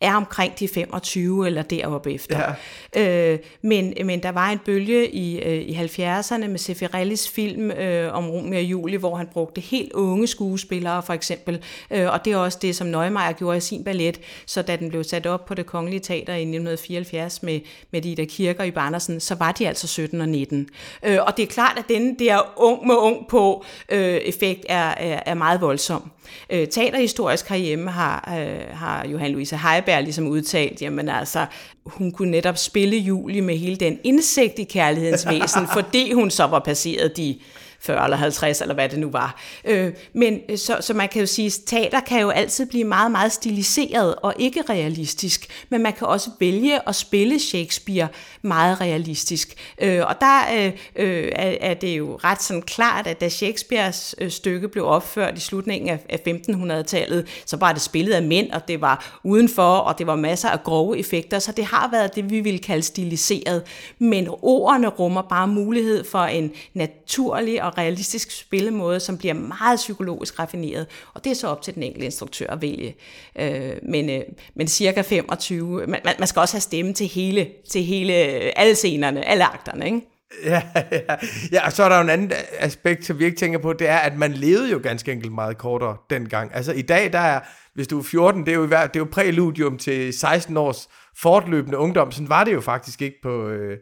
er 0.00 0.14
omkring 0.14 0.58
de 0.58 0.68
25 0.68 1.46
eller 1.46 1.62
deroppe 1.62 2.12
efter. 2.12 2.54
Ja. 2.94 3.32
Øh, 3.32 3.38
men, 3.62 3.94
men 4.04 4.22
der 4.22 4.32
var 4.32 4.50
en 4.50 4.58
bølge 4.58 5.10
i, 5.10 5.42
øh, 5.42 5.62
i 5.62 5.74
70'erne 5.74 6.46
med 6.46 6.58
Sefirellis 6.58 7.28
film 7.28 7.70
øh, 7.70 8.14
om 8.14 8.30
Romeo 8.30 8.58
og 8.58 8.64
Julie, 8.64 8.98
hvor 8.98 9.16
han 9.16 9.28
brugte 9.32 9.60
helt 9.60 9.92
unge 9.92 10.26
skuespillere 10.26 11.02
for 11.02 11.12
eksempel, 11.12 11.62
øh, 11.90 12.12
og 12.12 12.24
det 12.24 12.32
er 12.32 12.36
også 12.36 12.58
det, 12.62 12.76
som 12.76 12.86
Neumeier 12.86 13.32
gjorde 13.32 13.56
i 13.56 13.60
sin 13.60 13.84
ballet, 13.84 14.20
så 14.46 14.62
da 14.62 14.76
den 14.76 14.88
blev 14.88 15.04
sat 15.04 15.26
op 15.26 15.44
på 15.44 15.54
det 15.54 15.66
kongelige 15.66 16.00
teater 16.00 16.34
i 16.34 16.42
1974 16.42 17.42
med, 17.42 17.60
med 17.90 18.02
de 18.02 18.16
der 18.16 18.24
kirker 18.24 18.64
i 18.64 18.70
Barnersen, 18.70 19.20
så 19.20 19.34
var 19.34 19.52
de 19.52 19.68
altså 19.68 19.86
17 19.86 20.20
og 20.20 20.28
19. 20.28 20.68
Øh, 21.02 21.18
og 21.26 21.36
det 21.36 21.42
er 21.42 21.46
klart, 21.46 21.78
at 21.78 21.84
den 21.88 22.18
der 22.18 22.52
ung 22.56 22.86
med 22.86 22.94
ung 22.94 23.28
på 23.28 23.64
øh, 23.88 24.14
effekt 24.14 24.66
er, 24.68 24.88
er, 24.88 25.22
er 25.26 25.34
meget 25.34 25.60
voldsom. 25.60 26.10
Øh, 26.50 26.68
teaterhistorisk 26.68 27.48
herhjemme 27.48 27.90
har, 27.90 28.34
øh, 28.38 28.76
har 28.76 29.06
Johan 29.06 29.30
Louise 29.30 29.56
Heiberg 29.56 30.02
ligesom 30.02 30.26
udtalt, 30.26 30.82
jamen 30.82 31.08
altså, 31.08 31.46
hun 31.86 32.12
kunne 32.12 32.30
netop 32.30 32.58
spille 32.58 32.96
Julie 32.96 33.42
med 33.42 33.56
hele 33.56 33.76
den 33.76 33.98
indsigt 34.04 34.58
i 34.58 34.64
kærlighedens 34.64 35.26
væsen, 35.26 35.66
fordi 35.76 36.12
hun 36.12 36.30
så 36.30 36.44
var 36.44 36.58
passeret 36.58 37.16
de 37.16 37.38
40 37.80 38.04
eller 38.04 38.16
50, 38.16 38.60
eller 38.60 38.74
hvad 38.74 38.88
det 38.88 38.98
nu 38.98 39.10
var. 39.10 39.40
Øh, 39.64 39.92
men 40.12 40.40
øh, 40.48 40.58
så, 40.58 40.76
så 40.80 40.94
man 40.94 41.08
kan 41.08 41.20
jo 41.20 41.26
sige, 41.26 41.46
at 41.46 41.58
teater 41.66 42.00
kan 42.00 42.20
jo 42.20 42.30
altid 42.30 42.66
blive 42.66 42.84
meget, 42.84 43.10
meget 43.10 43.32
stiliseret 43.32 44.14
og 44.14 44.34
ikke 44.38 44.62
realistisk, 44.70 45.66
men 45.68 45.82
man 45.82 45.92
kan 45.92 46.06
også 46.06 46.30
vælge 46.40 46.88
at 46.88 46.96
spille 46.96 47.38
Shakespeare 47.38 48.08
meget 48.42 48.80
realistisk. 48.80 49.74
Øh, 49.82 50.02
og 50.06 50.14
der 50.20 50.40
øh, 50.56 50.72
øh 50.96 51.32
er, 51.34 51.56
er 51.60 51.74
det 51.74 51.98
jo 51.98 52.18
ret 52.24 52.42
sådan 52.42 52.62
klart, 52.62 53.06
at 53.06 53.20
da 53.20 53.28
Shakespeares 53.28 54.14
øh, 54.18 54.30
stykke 54.30 54.68
blev 54.68 54.86
opført 54.86 55.38
i 55.38 55.40
slutningen 55.40 55.90
af, 55.90 55.98
af 56.08 56.20
1500-tallet, 56.28 57.26
så 57.46 57.56
var 57.56 57.72
det 57.72 57.82
spillet 57.82 58.12
af 58.12 58.22
mænd, 58.22 58.50
og 58.50 58.68
det 58.68 58.80
var 58.80 59.20
udenfor, 59.24 59.76
og 59.76 59.98
det 59.98 60.06
var 60.06 60.16
masser 60.16 60.48
af 60.48 60.62
grove 60.62 60.98
effekter, 60.98 61.38
så 61.38 61.52
det 61.52 61.64
har 61.64 61.88
været 61.92 62.14
det, 62.14 62.30
vi 62.30 62.40
vil 62.40 62.60
kalde 62.60 62.82
stiliseret. 62.82 63.62
Men 63.98 64.28
ordene 64.42 64.88
rummer 64.88 65.22
bare 65.22 65.48
mulighed 65.48 66.04
for 66.04 66.18
en 66.18 66.52
naturlig 66.74 67.62
og 67.62 67.69
og 67.70 67.78
realistisk 67.78 68.30
spillemåde, 68.30 69.00
som 69.00 69.18
bliver 69.18 69.34
meget 69.34 69.76
psykologisk 69.76 70.38
raffineret. 70.38 70.86
Og 71.14 71.24
det 71.24 71.30
er 71.30 71.34
så 71.34 71.48
op 71.48 71.62
til 71.62 71.74
den 71.74 71.82
enkelte 71.82 72.04
instruktør 72.04 72.46
at 72.46 72.62
vælge. 72.62 72.96
Øh, 73.38 73.72
men, 73.88 74.10
øh, 74.10 74.20
men 74.54 74.68
cirka 74.68 75.02
25. 75.02 75.86
Man, 75.86 76.00
man 76.18 76.26
skal 76.26 76.40
også 76.40 76.54
have 76.54 76.60
stemme 76.60 76.92
til 76.92 77.06
hele, 77.06 77.48
til 77.70 77.82
hele 77.82 78.12
øh, 78.12 78.52
alle 78.56 78.74
scenerne, 78.74 79.28
alle 79.28 79.44
akterne, 79.44 79.86
ikke? 79.86 80.00
Ja, 80.44 80.62
ja, 80.92 81.16
ja, 81.52 81.66
og 81.66 81.72
så 81.72 81.82
er 81.82 81.88
der 81.88 81.96
jo 81.96 82.02
en 82.02 82.10
anden 82.10 82.32
aspekt, 82.58 83.04
som 83.04 83.18
vi 83.18 83.24
ikke 83.24 83.36
tænker 83.36 83.58
på, 83.58 83.72
det 83.72 83.88
er, 83.88 83.96
at 83.96 84.16
man 84.16 84.32
levede 84.32 84.70
jo 84.70 84.80
ganske 84.82 85.12
enkelt 85.12 85.32
meget 85.32 85.58
kortere 85.58 85.96
dengang. 86.10 86.54
Altså 86.54 86.72
i 86.72 86.82
dag, 86.82 87.12
der 87.12 87.18
er, 87.18 87.40
hvis 87.74 87.88
du 87.88 87.98
er 87.98 88.02
14, 88.02 88.46
det 88.46 88.52
er 88.52 88.56
jo, 88.56 88.66
det 88.66 88.72
er 88.72 88.88
jo 88.96 89.08
præludium 89.12 89.78
til 89.78 90.18
16 90.18 90.56
års 90.56 90.88
fortløbende 91.16 91.78
ungdom. 91.78 92.12
Sådan 92.12 92.28
var 92.28 92.44
det 92.44 92.52
jo 92.52 92.60
faktisk 92.60 93.02
ikke 93.02 93.16
på, 93.22 93.48
øh, 93.48 93.78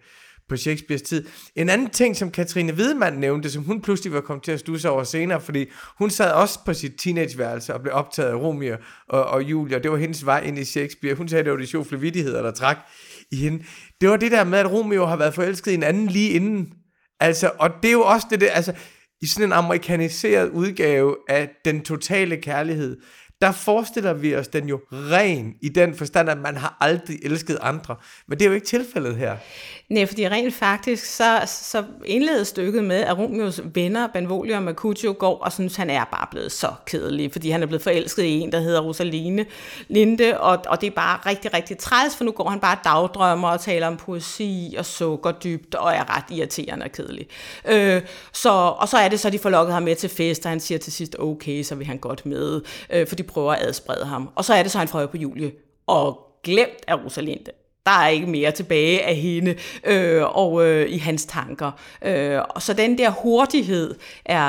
på 0.49 0.57
Shakespeares 0.57 1.03
tid. 1.03 1.27
En 1.57 1.69
anden 1.69 1.91
ting, 1.91 2.17
som 2.17 2.31
Katrine 2.31 2.73
Wiedemann 2.75 3.21
nævnte, 3.21 3.51
som 3.51 3.63
hun 3.63 3.81
pludselig 3.81 4.13
var 4.13 4.21
kommet 4.21 4.45
til 4.45 4.53
at 4.53 4.61
stusse 4.61 4.91
over 4.91 5.05
senere, 5.05 5.41
fordi 5.41 5.67
hun 5.99 6.11
sad 6.11 6.33
også 6.33 6.59
på 6.67 6.75
sit 6.75 6.93
teenageværelse 6.99 7.75
og 7.75 7.81
blev 7.83 7.95
optaget 7.95 8.29
af 8.31 8.35
Romeo 8.35 8.77
og, 9.09 9.25
og 9.25 9.43
Julia, 9.43 9.77
og 9.77 9.83
det 9.83 9.91
var 9.91 9.97
hendes 9.97 10.27
vej 10.27 10.41
ind 10.41 10.59
i 10.59 10.65
Shakespeare. 10.65 11.15
Hun 11.15 11.29
sagde, 11.29 11.41
at 11.41 11.45
det 11.45 11.53
var 11.53 11.59
de 11.59 11.67
sjofle 11.67 12.01
vidtigheder, 12.01 12.43
der 12.43 12.51
trak 12.51 12.79
i 13.31 13.37
hende. 13.37 13.65
Det 14.01 14.09
var 14.09 14.17
det 14.17 14.33
der 14.33 14.45
med, 14.45 14.59
at 14.59 14.73
Romeo 14.73 15.07
har 15.07 15.17
været 15.17 15.35
forelsket 15.35 15.71
i 15.71 15.75
en 15.75 15.83
anden 15.83 16.07
lige 16.07 16.31
inden. 16.31 16.69
Altså, 17.21 17.51
og 17.59 17.71
det 17.83 17.89
er 17.89 17.93
jo 17.93 18.03
også 18.03 18.27
det 18.31 18.41
der, 18.41 18.51
altså, 18.51 18.73
i 19.21 19.27
sådan 19.27 19.49
en 19.49 19.53
amerikaniseret 19.53 20.51
udgave 20.51 21.17
af 21.29 21.51
den 21.65 21.81
totale 21.81 22.37
kærlighed, 22.37 22.97
der 23.41 23.53
forestiller 23.53 24.13
vi 24.13 24.37
os 24.37 24.49
den 24.49 24.69
jo 24.69 24.81
ren 24.93 25.55
i 25.61 25.69
den 25.69 25.95
forstand, 25.95 26.31
at 26.31 26.39
man 26.39 26.57
har 26.57 26.77
aldrig 26.81 27.19
elsket 27.23 27.59
andre. 27.63 27.97
Men 28.27 28.39
det 28.39 28.45
er 28.45 28.49
jo 28.49 28.55
ikke 28.55 28.67
tilfældet 28.67 29.17
her. 29.17 29.37
Nej, 29.89 30.07
fordi 30.07 30.29
rent 30.29 30.55
faktisk, 30.55 31.05
så, 31.05 31.41
så 31.47 31.85
indledes 32.05 32.49
stykket 32.49 32.85
med, 32.85 32.97
at 32.97 33.19
Romeos 33.19 33.61
venner, 33.75 34.07
Benvolio 34.07 34.57
og 34.57 34.63
Mercutio, 34.63 35.15
går 35.19 35.39
og 35.39 35.53
synes, 35.53 35.77
han 35.77 35.91
er 35.91 36.05
bare 36.05 36.27
blevet 36.31 36.53
så 36.53 36.73
kedelig, 36.87 37.33
fordi 37.33 37.51
han 37.51 37.63
er 37.63 37.67
blevet 37.67 37.83
forelsket 37.83 38.23
i 38.23 38.41
en, 38.41 38.53
der 38.53 38.61
hedder 38.61 38.81
Rosaline 38.81 39.47
Linde, 39.89 40.41
og, 40.41 40.59
og 40.67 40.81
det 40.81 40.87
er 40.87 40.91
bare 40.91 41.31
rigtig, 41.31 41.55
rigtig 41.55 41.79
træls, 41.79 42.17
for 42.17 42.25
nu 42.25 42.31
går 42.31 42.51
han 42.51 42.61
bare 42.61 42.79
dagdrømmer 42.85 43.49
og 43.49 43.61
taler 43.61 43.87
om 43.87 43.97
poesi 43.97 44.75
og 44.79 44.85
sukker 44.85 45.33
dybt, 45.33 45.75
og 45.75 45.95
er 45.95 46.17
ret 46.17 46.37
irriterende 46.37 46.85
og 46.85 46.93
kedelig. 46.93 47.27
Øh, 47.69 48.03
så, 48.33 48.51
og 48.51 48.89
så 48.89 48.97
er 48.97 49.09
det 49.09 49.21
så, 49.21 49.31
de 49.31 49.39
får 49.39 49.51
lukket 49.51 49.75
ham 49.75 49.83
med 49.83 49.97
til 49.97 50.11
fest, 50.11 50.45
og 50.45 50.51
han 50.51 50.61
siger 50.61 50.79
til 50.79 50.93
sidst, 50.93 51.17
okay, 51.19 51.63
så 51.63 51.75
vil 51.75 51.87
han 51.87 51.99
godt 51.99 52.27
med, 52.27 52.61
øh, 52.91 53.07
for 53.07 53.17
de 53.17 53.23
prøver 53.29 53.53
at 53.53 53.63
adsprede 53.67 54.05
ham. 54.05 54.31
Og 54.35 54.45
så 54.45 54.55
er 54.55 54.63
det 54.63 54.73
så, 54.73 54.79
han 54.79 54.89
får 54.89 55.07
på 55.07 55.17
Julie, 55.17 55.53
og 55.87 56.27
glemt 56.43 56.85
af 56.89 57.05
Rosalinde 57.05 57.51
der 57.89 57.95
er 57.95 58.09
ikke 58.09 58.27
mere 58.27 58.51
tilbage 58.51 59.05
af 59.05 59.17
hende 59.17 59.55
øh, 59.85 60.23
og 60.37 60.67
øh, 60.67 60.91
i 60.91 60.99
hans 60.99 61.25
tanker. 61.25 61.71
Øh, 62.05 62.41
og 62.51 62.63
så 62.63 62.73
den 62.73 62.99
der 62.99 63.11
hurtighed 63.11 63.95
er, 64.25 64.45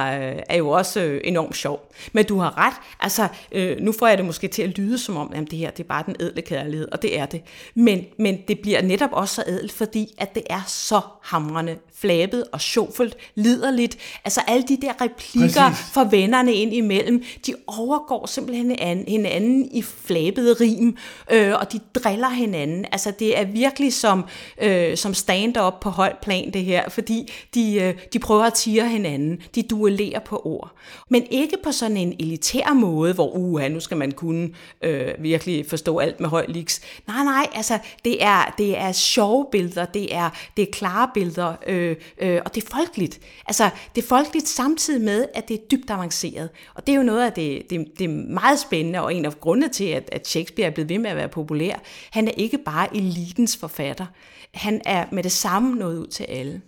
er 0.50 0.58
jo 0.58 0.70
også 0.70 1.02
øh, 1.02 1.22
enormt 1.24 1.56
sjov. 1.56 1.92
Men 2.14 2.26
du 2.26 2.40
har 2.40 2.58
ret, 2.58 2.74
altså 3.00 3.28
øh, 3.52 3.78
nu 3.80 3.92
får 3.92 4.08
jeg 4.08 4.18
det 4.18 4.26
måske 4.26 4.48
til 4.48 4.62
at 4.62 4.78
lyde 4.78 4.98
som 4.98 5.18
om, 5.18 5.32
at 5.36 5.52
det 5.52 5.60
her 5.60 5.72
det 5.72 5.84
er 5.84 5.88
bare 5.88 6.04
den 6.06 6.16
ædle 6.20 6.42
kærlighed, 6.42 6.88
og 6.92 7.02
det 7.02 7.20
er 7.20 7.26
det. 7.26 7.42
Men, 7.76 8.06
men 8.18 8.38
det 8.48 8.60
bliver 8.60 8.82
netop 8.82 9.10
også 9.14 9.36
så 9.36 9.44
ædelt, 9.48 9.72
fordi 9.72 10.16
at 10.18 10.36
det 10.36 10.44
er 10.50 10.62
så 10.68 11.02
hamrende 11.22 11.76
flabet 12.00 12.44
og 12.52 12.62
sjovfuldt, 12.62 13.18
liderligt. 13.36 13.98
Altså 14.26 14.42
alle 14.48 14.68
de 14.68 14.78
der 14.82 15.02
replikker 15.02 15.70
Præcis. 15.70 15.94
for 15.94 16.04
vennerne 16.04 16.54
ind 16.54 16.74
imellem, 16.74 17.24
de 17.46 17.54
overgår 17.68 18.26
simpelthen 18.26 18.78
hinanden 19.08 19.72
i 19.72 19.82
flabede 19.82 20.54
rim, 20.54 20.98
øh, 21.32 21.54
og 21.60 21.72
de 21.72 21.80
driller 21.96 22.30
hinanden. 22.30 22.86
Altså 22.92 23.12
det 23.20 23.29
det 23.30 23.40
er 23.40 23.46
virkelig 23.46 23.94
som, 23.94 24.26
øh, 24.62 24.98
som 24.98 25.14
stand-up 25.14 25.74
på 25.82 25.90
højt 25.90 26.18
plan 26.18 26.52
det 26.54 26.64
her, 26.64 26.90
fordi 26.90 27.32
de, 27.54 27.82
øh, 27.82 27.94
de 28.14 28.20
prøver 28.20 28.44
at 28.44 28.54
tire 28.54 28.88
hinanden, 28.88 29.42
de 29.56 29.64
duellerer 29.64 30.20
på 30.20 30.42
ord. 30.46 30.72
Men 31.10 31.24
ikke 31.32 31.58
på 31.64 31.72
sådan 31.72 31.98
en 31.98 32.16
elitær 32.20 32.74
måde, 32.74 33.14
hvor 33.14 33.36
uha, 33.36 33.68
nu 33.68 33.80
skal 33.80 33.98
man 33.98 34.12
kunne 34.12 34.50
øh, 34.84 35.08
virkelig 35.20 35.66
forstå 35.70 35.98
alt 35.98 36.20
med 36.20 36.30
høj 36.30 36.46
liks. 36.48 36.82
Nej, 37.08 37.24
nej, 37.24 37.48
altså 37.54 37.80
det 38.06 38.24
er, 38.24 38.54
det 38.58 38.78
er 38.78 38.92
sjove 38.92 39.46
billeder, 39.52 39.86
det 39.86 40.16
er, 40.16 40.30
det 40.58 40.62
er 40.62 40.72
klare 40.72 41.10
billeder, 41.14 41.54
øh, 41.68 41.96
øh, 42.22 42.42
og 42.46 42.56
det 42.56 42.64
er 42.64 42.68
folkeligt. 42.76 43.20
Altså 43.48 43.70
det 43.96 44.04
er 44.04 44.08
folkeligt 44.08 44.48
samtidig 44.48 45.02
med, 45.02 45.26
at 45.34 45.48
det 45.48 45.54
er 45.54 45.64
dybt 45.72 45.90
avanceret. 45.90 46.50
Og 46.76 46.88
det 46.88 46.94
er 46.94 46.98
jo 46.98 47.04
noget 47.04 47.26
af 47.26 47.32
det, 47.32 47.70
det, 47.70 47.88
det 48.00 48.06
er 48.06 48.32
meget 48.34 48.60
spændende, 48.60 49.02
og 49.02 49.14
en 49.14 49.26
af 49.26 49.40
grundene 49.40 49.70
til, 49.70 49.86
at, 49.86 50.10
at 50.12 50.28
Shakespeare 50.28 50.70
er 50.70 50.74
blevet 50.74 50.90
ved 50.90 51.00
med 51.00 51.10
at 51.10 51.16
være 51.16 51.28
populær. 51.28 51.74
Han 52.12 52.28
er 52.28 52.32
ikke 52.38 52.58
bare 52.58 52.88
elitens 53.10 53.58
forfatter. 53.58 54.06
Han 54.54 54.82
er 54.86 55.06
med 55.12 55.24
det 55.24 55.32
samme 55.32 55.76
nået 55.76 55.98
ud 55.98 56.08
til 56.08 56.24
alle. 56.30 56.62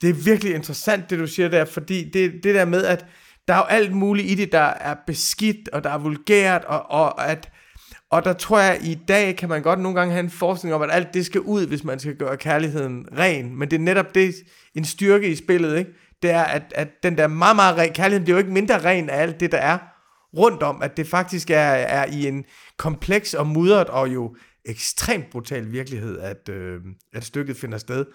Det 0.00 0.10
er 0.10 0.14
virkelig 0.14 0.54
interessant, 0.54 1.10
det 1.10 1.18
du 1.18 1.26
siger 1.26 1.48
der, 1.48 1.64
fordi 1.64 2.10
det, 2.10 2.32
det 2.42 2.54
der 2.54 2.64
med, 2.64 2.84
at 2.84 3.06
der 3.48 3.54
er 3.54 3.58
jo 3.58 3.64
alt 3.64 3.92
muligt 3.92 4.30
i 4.30 4.34
det, 4.34 4.52
der 4.52 4.58
er 4.58 4.94
beskidt, 5.06 5.68
og 5.68 5.84
der 5.84 5.90
er 5.90 5.98
vulgært, 5.98 6.64
og, 6.64 6.90
og 6.90 7.28
at 7.28 7.50
og 8.10 8.24
der 8.24 8.32
tror 8.32 8.58
jeg, 8.58 8.74
at 8.74 8.84
i 8.84 8.94
dag 9.08 9.36
kan 9.36 9.48
man 9.48 9.62
godt 9.62 9.80
nogle 9.80 9.98
gange 9.98 10.12
have 10.12 10.24
en 10.24 10.30
forskning 10.30 10.74
om, 10.74 10.82
at 10.82 10.90
alt 10.92 11.14
det 11.14 11.26
skal 11.26 11.40
ud, 11.40 11.66
hvis 11.66 11.84
man 11.84 11.98
skal 11.98 12.16
gøre 12.16 12.36
kærligheden 12.36 13.06
ren. 13.18 13.58
Men 13.58 13.70
det 13.70 13.76
er 13.76 13.80
netop 13.80 14.14
det, 14.14 14.34
en 14.74 14.84
styrke 14.84 15.28
i 15.28 15.36
spillet, 15.36 15.78
ikke? 15.78 15.90
Det 16.22 16.30
er, 16.30 16.42
at, 16.42 16.62
at 16.74 16.88
den 17.02 17.18
der 17.18 17.26
meget, 17.26 17.56
meget 17.56 17.76
ren 17.76 17.92
kærlighed, 17.92 18.20
det 18.20 18.28
er 18.28 18.32
jo 18.32 18.38
ikke 18.38 18.50
mindre 18.50 18.84
ren 18.84 19.10
af 19.10 19.22
alt 19.22 19.40
det, 19.40 19.52
der 19.52 19.58
er 19.58 19.78
rundt 20.36 20.62
om. 20.62 20.82
At 20.82 20.96
det 20.96 21.06
faktisk 21.06 21.50
er, 21.50 21.56
er 21.70 22.06
i 22.06 22.28
en 22.28 22.44
kompleks 22.76 23.34
og 23.34 23.46
mudret 23.46 23.86
og 23.86 24.14
jo 24.14 24.36
ekstremt 24.64 25.30
brutal 25.30 25.72
virkelighed, 25.72 26.18
at, 26.18 26.48
øh, 26.48 26.80
at 27.12 27.24
stykket 27.24 27.56
finder 27.56 27.78
sted. 27.78 28.06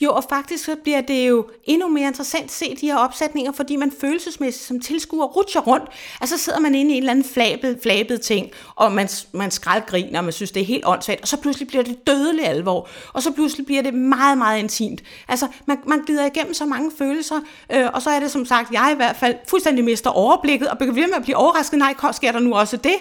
Jo, 0.00 0.12
og 0.12 0.24
faktisk 0.28 0.64
så 0.64 0.76
bliver 0.82 1.00
det 1.00 1.28
jo 1.28 1.46
endnu 1.64 1.88
mere 1.88 2.06
interessant 2.08 2.44
at 2.44 2.50
se 2.50 2.76
de 2.80 2.86
her 2.86 2.96
opsætninger, 2.96 3.52
fordi 3.52 3.76
man 3.76 3.92
følelsesmæssigt 4.00 4.64
som 4.64 4.80
tilskuer 4.80 5.26
rutscher 5.26 5.60
rundt. 5.60 5.84
Altså 6.20 6.38
så 6.38 6.44
sidder 6.44 6.60
man 6.60 6.74
inde 6.74 6.90
i 6.90 6.96
en 6.96 7.02
eller 7.02 7.10
anden 7.10 7.24
flabet, 7.24 7.78
flabet 7.82 8.20
ting, 8.20 8.50
og 8.74 8.92
man, 8.92 9.08
man 9.32 9.50
skraldgriner, 9.50 10.18
og 10.18 10.24
man 10.24 10.32
synes, 10.32 10.50
det 10.50 10.60
er 10.60 10.66
helt 10.66 10.84
åndssvagt, 10.86 11.20
og 11.20 11.28
så 11.28 11.36
pludselig 11.36 11.68
bliver 11.68 11.82
det 11.82 12.06
dødelig 12.06 12.46
alvor, 12.46 12.88
og 13.12 13.22
så 13.22 13.32
pludselig 13.32 13.66
bliver 13.66 13.82
det 13.82 13.94
meget, 13.94 14.38
meget 14.38 14.58
intimt. 14.58 15.02
Altså, 15.28 15.48
man, 15.66 15.78
man 15.86 16.00
glider 16.00 16.26
igennem 16.26 16.54
så 16.54 16.66
mange 16.66 16.90
følelser, 16.98 17.40
øh, 17.72 17.86
og 17.94 18.02
så 18.02 18.10
er 18.10 18.20
det 18.20 18.30
som 18.30 18.44
sagt, 18.44 18.72
jeg 18.72 18.90
i 18.92 18.96
hvert 18.96 19.16
fald 19.16 19.36
fuldstændig 19.48 19.84
mister 19.84 20.10
overblikket, 20.10 20.68
og 20.68 20.78
bliver 20.78 20.92
ved 20.92 21.06
med 21.06 21.14
at 21.14 21.22
blive 21.22 21.36
overrasket, 21.36 21.78
nej, 21.78 21.94
sker 22.12 22.32
der 22.32 22.40
nu 22.40 22.54
også 22.54 22.76
det? 22.76 22.96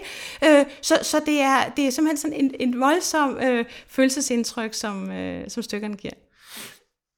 Øh, 0.46 0.66
så 0.82 1.00
så 1.02 1.22
det, 1.26 1.42
er, 1.42 1.70
det 1.78 1.88
er 1.88 1.90
simpelthen 1.90 2.18
sådan 2.18 2.38
en, 2.38 2.52
en 2.60 2.80
voldsom 2.80 3.38
øh, 3.42 3.66
følelsesindtryk, 3.88 4.74
som, 4.74 5.12
øh, 5.12 5.50
som 5.50 5.64
stykkerne 5.64 5.96
giver. 5.96 6.14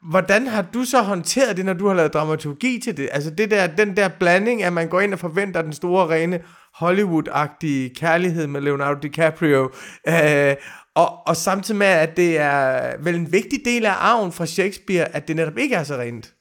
Hvordan 0.10 0.48
har 0.48 0.62
du 0.62 0.84
så 0.84 1.02
håndteret 1.02 1.58
det, 1.58 1.66
når 1.66 1.74
du 1.74 1.88
har 1.88 1.94
lavet 1.94 2.14
dramaturgi 2.14 2.80
til 2.84 2.98
det? 2.98 3.10
Altså 3.12 3.32
det 3.32 3.52
der, 3.52 3.68
den 3.68 3.98
der 3.98 4.10
blanding, 4.20 4.64
at 4.64 4.74
man 4.74 4.88
går 4.88 5.02
ind 5.02 5.14
og 5.14 5.20
forventer 5.20 5.62
den 5.62 5.74
store, 5.74 6.08
rene 6.10 6.40
Hollywood-agtige 6.76 7.94
kærlighed 7.96 8.48
med 8.48 8.62
Leonardo 8.62 9.00
DiCaprio, 9.00 9.72
øh, 10.08 10.56
og, 10.96 11.28
og 11.28 11.36
samtidig 11.36 11.78
med, 11.78 11.88
at 11.88 12.18
det 12.18 12.40
er 12.40 12.94
vel 13.04 13.16
en 13.16 13.32
vigtig 13.32 13.60
del 13.66 13.86
af 13.86 13.94
arven 14.00 14.32
fra 14.32 14.46
Shakespeare, 14.46 15.16
at 15.16 15.28
det 15.28 15.36
netop 15.36 15.58
ikke 15.58 15.76
er 15.76 15.84
så 15.84 15.96
rent. 15.96 16.34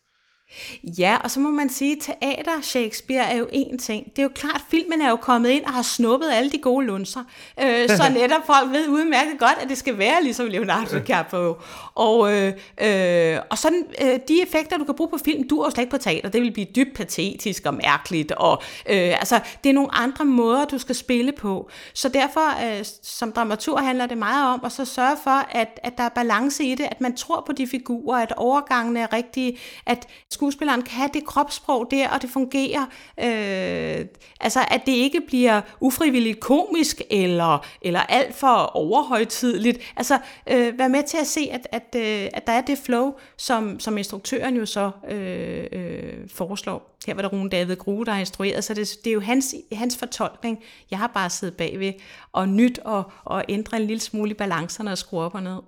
Ja, 0.98 1.16
og 1.24 1.30
så 1.30 1.40
må 1.40 1.50
man 1.50 1.68
sige, 1.68 1.92
at 1.92 2.16
teater 2.20 2.60
Shakespeare 2.62 3.32
er 3.32 3.36
jo 3.36 3.48
en 3.52 3.78
ting. 3.78 4.06
Det 4.10 4.18
er 4.18 4.22
jo 4.22 4.30
klart, 4.34 4.54
at 4.54 4.62
filmen 4.68 5.02
er 5.02 5.10
jo 5.10 5.16
kommet 5.16 5.50
ind 5.50 5.64
og 5.64 5.72
har 5.72 5.82
snuppet 5.82 6.30
alle 6.32 6.50
de 6.50 6.58
gode 6.58 6.86
lunser. 6.86 7.20
Øh, 7.62 7.88
så 7.88 8.02
netop 8.20 8.46
folk 8.46 8.70
ved 8.70 8.88
udmærket 8.88 9.38
godt, 9.38 9.58
at 9.62 9.68
det 9.68 9.78
skal 9.78 9.98
være 9.98 10.22
ligesom 10.22 10.46
Leonardo 10.46 10.98
DiCaprio. 10.98 11.56
Og, 11.94 12.32
øh, 12.32 12.52
øh, 12.80 13.38
og 13.50 13.58
sådan, 13.58 13.86
øh, 14.02 14.18
de 14.28 14.42
effekter, 14.42 14.78
du 14.78 14.84
kan 14.84 14.94
bruge 14.94 15.10
på 15.10 15.18
film, 15.24 15.48
du 15.48 15.60
er 15.60 15.70
slet 15.70 15.82
ikke 15.82 15.90
på 15.90 15.98
teater. 15.98 16.28
Det 16.28 16.42
vil 16.42 16.52
blive 16.52 16.66
dybt 16.76 16.96
patetisk 16.96 17.66
og 17.66 17.74
mærkeligt. 17.74 18.32
Og, 18.32 18.62
øh, 18.86 18.96
altså, 18.96 19.40
det 19.64 19.70
er 19.70 19.74
nogle 19.74 19.94
andre 19.94 20.24
måder, 20.24 20.64
du 20.64 20.78
skal 20.78 20.94
spille 20.94 21.32
på. 21.32 21.70
Så 21.94 22.08
derfor, 22.08 22.78
øh, 22.78 22.84
som 23.02 23.32
dramatur, 23.32 23.78
handler 23.78 24.06
det 24.06 24.18
meget 24.18 24.54
om 24.54 24.60
at 24.64 24.72
så 24.72 24.84
sørge 24.84 25.16
for, 25.24 25.46
at, 25.50 25.80
at 25.82 25.98
der 25.98 26.04
er 26.04 26.08
balance 26.08 26.64
i 26.64 26.74
det, 26.74 26.84
at 26.90 27.00
man 27.00 27.16
tror 27.16 27.42
på 27.46 27.52
de 27.52 27.66
figurer, 27.66 28.22
at 28.22 28.32
overgangene 28.36 29.00
er 29.00 29.12
rigtige, 29.12 29.58
at 29.86 30.06
skuespilleren 30.40 30.82
kan 30.82 30.92
have 30.92 31.10
det 31.14 31.24
kropssprog 31.24 31.90
der, 31.90 32.08
og 32.08 32.22
det 32.22 32.30
fungerer. 32.30 32.82
Øh, 33.18 34.06
altså, 34.40 34.60
at 34.70 34.82
det 34.86 34.92
ikke 34.92 35.20
bliver 35.26 35.60
ufrivilligt 35.80 36.40
komisk, 36.40 37.02
eller, 37.10 37.66
eller 37.82 38.00
alt 38.00 38.34
for 38.34 38.76
overhøjtidligt. 38.76 39.78
Altså, 39.96 40.18
øh, 40.50 40.78
vær 40.78 40.88
med 40.88 41.02
til 41.02 41.18
at 41.18 41.26
se, 41.26 41.48
at, 41.52 41.66
at, 41.72 41.96
øh, 41.96 42.28
at 42.32 42.46
der 42.46 42.52
er 42.52 42.60
det 42.60 42.78
flow, 42.78 43.12
som, 43.36 43.80
som 43.80 43.98
instruktøren 43.98 44.56
jo 44.56 44.66
så 44.66 44.90
øh, 45.10 45.66
øh, 45.72 46.28
foreslår. 46.28 46.96
Her 47.06 47.14
var 47.14 47.22
der 47.22 47.28
Rune 47.28 47.50
David 47.50 47.76
Grue, 47.76 48.06
der 48.06 48.12
har 48.12 48.20
instrueret, 48.20 48.64
så 48.64 48.74
det, 48.74 48.96
det 49.04 49.10
er 49.10 49.14
jo 49.14 49.20
hans, 49.20 49.54
hans 49.72 49.96
fortolkning. 49.96 50.58
Jeg 50.90 50.98
har 50.98 51.06
bare 51.06 51.30
siddet 51.30 51.56
bagved 51.56 51.92
og 52.32 52.48
nyt 52.48 52.78
og, 52.78 53.12
og 53.24 53.44
ændre 53.48 53.76
en 53.76 53.86
lille 53.86 54.00
smule 54.00 54.30
i 54.30 54.34
balancerne 54.34 54.92
og 54.92 54.98
skrue 54.98 55.20
op 55.20 55.34
og 55.34 55.42
ned. 55.42 55.60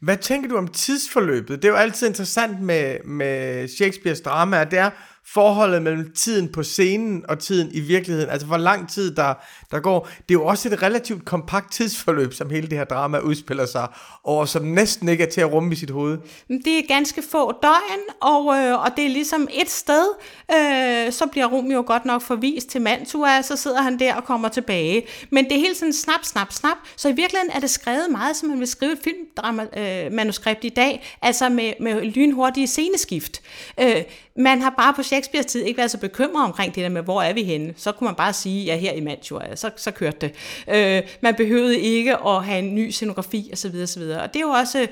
Hvad 0.00 0.16
tænker 0.16 0.48
du 0.48 0.56
om 0.56 0.68
tidsforløbet? 0.68 1.62
Det 1.62 1.64
er 1.64 1.72
jo 1.72 1.78
altid 1.78 2.06
interessant 2.06 2.60
med, 2.60 3.04
med 3.04 3.68
Shakespeares 3.68 4.20
drama, 4.20 4.64
det 4.64 4.78
er, 4.78 4.90
forholdet 5.34 5.82
mellem 5.82 6.12
tiden 6.14 6.48
på 6.52 6.62
scenen 6.62 7.24
og 7.28 7.38
tiden 7.38 7.70
i 7.72 7.80
virkeligheden, 7.80 8.30
altså 8.30 8.46
hvor 8.46 8.56
lang 8.56 8.90
tid 8.90 9.14
der, 9.14 9.34
der 9.70 9.80
går. 9.80 10.06
Det 10.06 10.34
er 10.34 10.38
jo 10.38 10.46
også 10.46 10.68
et 10.68 10.82
relativt 10.82 11.24
kompakt 11.24 11.72
tidsforløb, 11.72 12.34
som 12.34 12.50
hele 12.50 12.66
det 12.66 12.78
her 12.78 12.84
drama 12.84 13.18
udspiller 13.18 13.66
sig 13.66 13.88
over, 14.24 14.44
som 14.44 14.62
næsten 14.62 15.08
ikke 15.08 15.24
er 15.24 15.30
til 15.30 15.40
at 15.40 15.52
rumme 15.52 15.72
i 15.72 15.76
sit 15.76 15.90
hoved. 15.90 16.18
Det 16.48 16.78
er 16.78 16.82
ganske 16.88 17.22
få 17.30 17.52
døgn, 17.62 18.00
og, 18.20 18.56
øh, 18.56 18.82
og 18.82 18.90
det 18.96 19.04
er 19.04 19.08
ligesom 19.08 19.48
et 19.50 19.70
sted, 19.70 20.04
øh, 20.52 21.12
så 21.12 21.26
bliver 21.26 21.46
Romeo 21.46 21.84
godt 21.86 22.04
nok 22.04 22.22
forvist 22.22 22.68
til 22.68 22.82
Mantua, 22.82 23.42
så 23.42 23.56
sidder 23.56 23.82
han 23.82 23.98
der 23.98 24.14
og 24.14 24.24
kommer 24.24 24.48
tilbage. 24.48 25.06
Men 25.30 25.44
det 25.44 25.52
er 25.52 25.58
helt 25.58 25.76
sådan 25.76 25.92
snap, 25.92 26.24
snap, 26.24 26.52
snap, 26.52 26.76
så 26.96 27.08
i 27.08 27.12
virkeligheden 27.12 27.50
er 27.54 27.60
det 27.60 27.70
skrevet 27.70 28.06
meget, 28.10 28.36
som 28.36 28.48
man 28.48 28.58
vil 28.58 28.68
skrive 28.68 28.92
et 28.92 28.98
filmmanuskript 29.04 30.64
øh, 30.64 30.64
i 30.64 30.68
dag, 30.68 31.18
altså 31.22 31.48
med, 31.48 31.72
med 31.80 32.02
lynhurtige 32.02 32.66
sceneskift. 32.66 33.42
Øh, 33.80 34.02
man 34.36 34.62
har 34.62 34.74
bare 34.78 34.94
på 34.94 35.02
Shakespeares 35.02 35.46
tid 35.46 35.62
ikke 35.62 35.78
været 35.78 35.90
så 35.90 35.98
bekymret 35.98 36.44
omkring 36.44 36.74
det 36.74 36.82
der 36.82 36.88
med, 36.88 37.02
hvor 37.02 37.22
er 37.22 37.32
vi 37.32 37.42
henne. 37.42 37.74
Så 37.76 37.92
kunne 37.92 38.04
man 38.04 38.14
bare 38.14 38.32
sige, 38.32 38.64
ja, 38.64 38.76
her 38.76 38.92
i 38.92 39.00
Mantua, 39.00 39.56
så, 39.56 39.70
så 39.76 39.90
kørte 39.90 40.16
det. 40.20 40.34
Øh, 40.68 41.02
man 41.20 41.34
behøvede 41.34 41.78
ikke 41.78 42.16
at 42.16 42.44
have 42.44 42.58
en 42.58 42.74
ny 42.74 42.90
scenografi 42.90 43.50
osv. 43.52 43.74
osv. 43.82 44.02
Og 44.02 44.34
det 44.34 44.36
er 44.36 44.40
jo 44.40 44.48
også 44.48 44.88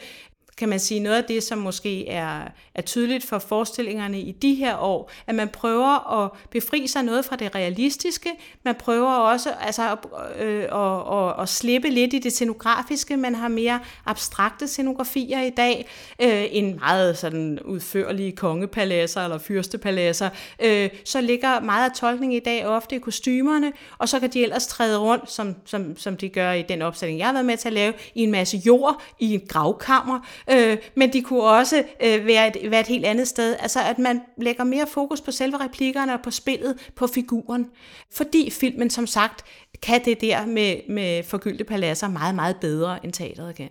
kan 0.59 0.68
man 0.68 0.81
sige, 0.81 1.01
noget 1.01 1.16
af 1.16 1.25
det, 1.25 1.42
som 1.42 1.59
måske 1.59 2.09
er, 2.09 2.40
er 2.75 2.83
tydeligt 2.83 3.25
for 3.25 3.38
forestillingerne 3.38 4.21
i 4.21 4.33
de 4.33 4.55
her 4.55 4.77
år, 4.77 5.11
at 5.27 5.35
man 5.35 5.49
prøver 5.49 6.23
at 6.23 6.31
befri 6.51 6.87
sig 6.87 7.03
noget 7.03 7.25
fra 7.25 7.37
det 7.37 7.55
realistiske, 7.55 8.31
man 8.64 8.75
prøver 8.75 9.11
også 9.11 9.51
altså, 9.61 9.92
at, 9.92 9.99
øh, 10.40 10.62
at, 10.62 11.18
at, 11.18 11.42
at 11.42 11.49
slippe 11.49 11.88
lidt 11.90 12.14
i 12.14 12.18
det 12.18 12.33
scenografiske, 12.33 13.16
man 13.16 13.35
har 13.35 13.49
mere 13.49 13.81
abstrakte 14.07 14.68
scenografier 14.68 15.42
i 15.42 15.51
dag, 15.51 15.88
øh, 16.23 16.44
en 16.51 16.79
meget 16.79 17.18
sådan 17.18 17.59
udførlige 17.64 18.33
kongepaladser 18.33 19.25
eller 19.25 19.38
fyrstepaladser, 19.38 20.31
øh, 20.62 20.90
så 21.05 21.21
ligger 21.21 21.61
meget 21.61 21.90
af 21.90 21.97
tolkning 21.97 22.35
i 22.35 22.40
dag 22.40 22.66
ofte 22.66 22.97
i 22.97 22.99
kostymerne, 22.99 23.73
og 23.99 24.09
så 24.09 24.21
kan 24.21 24.31
de 24.31 24.42
ellers 24.42 24.66
træde 24.66 24.99
rundt, 24.99 25.31
som, 25.31 25.55
som, 25.64 25.97
som 25.97 26.16
de 26.16 26.29
gør 26.29 26.53
i 26.53 26.62
den 26.62 26.83
opsætning, 26.83 27.18
jeg 27.18 27.27
har 27.27 27.33
været 27.33 27.47
med 27.47 27.57
til 27.57 27.68
at 27.68 27.75
lave, 27.75 27.92
i 28.14 28.23
en 28.23 28.31
masse 28.31 28.57
jord, 28.57 29.03
i 29.18 29.35
en 29.35 29.42
gravkammer, 29.49 30.21
øh, 30.50 30.76
men 30.94 31.12
de 31.12 31.22
kunne 31.22 31.42
også 31.42 31.84
øh, 32.04 32.26
være, 32.26 32.48
et, 32.48 32.70
være 32.70 32.80
et 32.80 32.87
helt 32.87 33.06
andet 33.06 33.28
sted. 33.28 33.56
Altså 33.61 33.80
at 33.82 33.98
man 33.98 34.20
lægger 34.37 34.64
mere 34.64 34.87
fokus 34.87 35.20
på 35.20 35.30
selve 35.30 35.56
replikkerne 35.56 36.14
og 36.14 36.20
på 36.22 36.30
spillet, 36.30 36.90
på 36.96 37.06
figuren. 37.06 37.70
Fordi 38.12 38.50
filmen 38.50 38.90
som 38.90 39.06
sagt 39.06 39.44
kan 39.82 40.04
det 40.04 40.20
der 40.20 40.46
med, 40.46 40.76
med 40.88 41.22
forgyldte 41.22 41.64
paladser 41.64 42.08
meget, 42.08 42.34
meget 42.34 42.56
bedre 42.61 43.04
end 43.04 43.12
teateret 43.12 43.54
kan. 43.54 43.68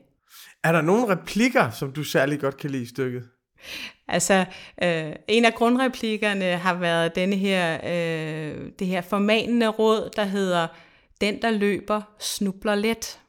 Er 0.63 0.71
der 0.71 0.81
nogle 0.81 1.07
replikker, 1.07 1.69
som 1.71 1.91
du 1.91 2.03
særlig 2.03 2.39
godt 2.39 2.57
kan 2.57 2.69
lide 2.69 2.83
i 2.83 2.85
stykket? 2.85 3.23
Altså, 4.07 4.45
øh, 4.83 5.11
en 5.27 5.45
af 5.45 5.53
grundreplikkerne 5.53 6.45
har 6.45 6.73
været 6.73 7.15
denne 7.15 7.35
her, 7.35 7.73
øh, 7.83 8.71
det 8.79 8.87
her 8.87 9.01
formanende 9.01 9.67
råd, 9.67 10.09
der 10.15 10.23
hedder, 10.23 10.67
den 11.21 11.41
der 11.41 11.51
løber, 11.51 12.01
snubler 12.19 12.75
let. 12.75 13.19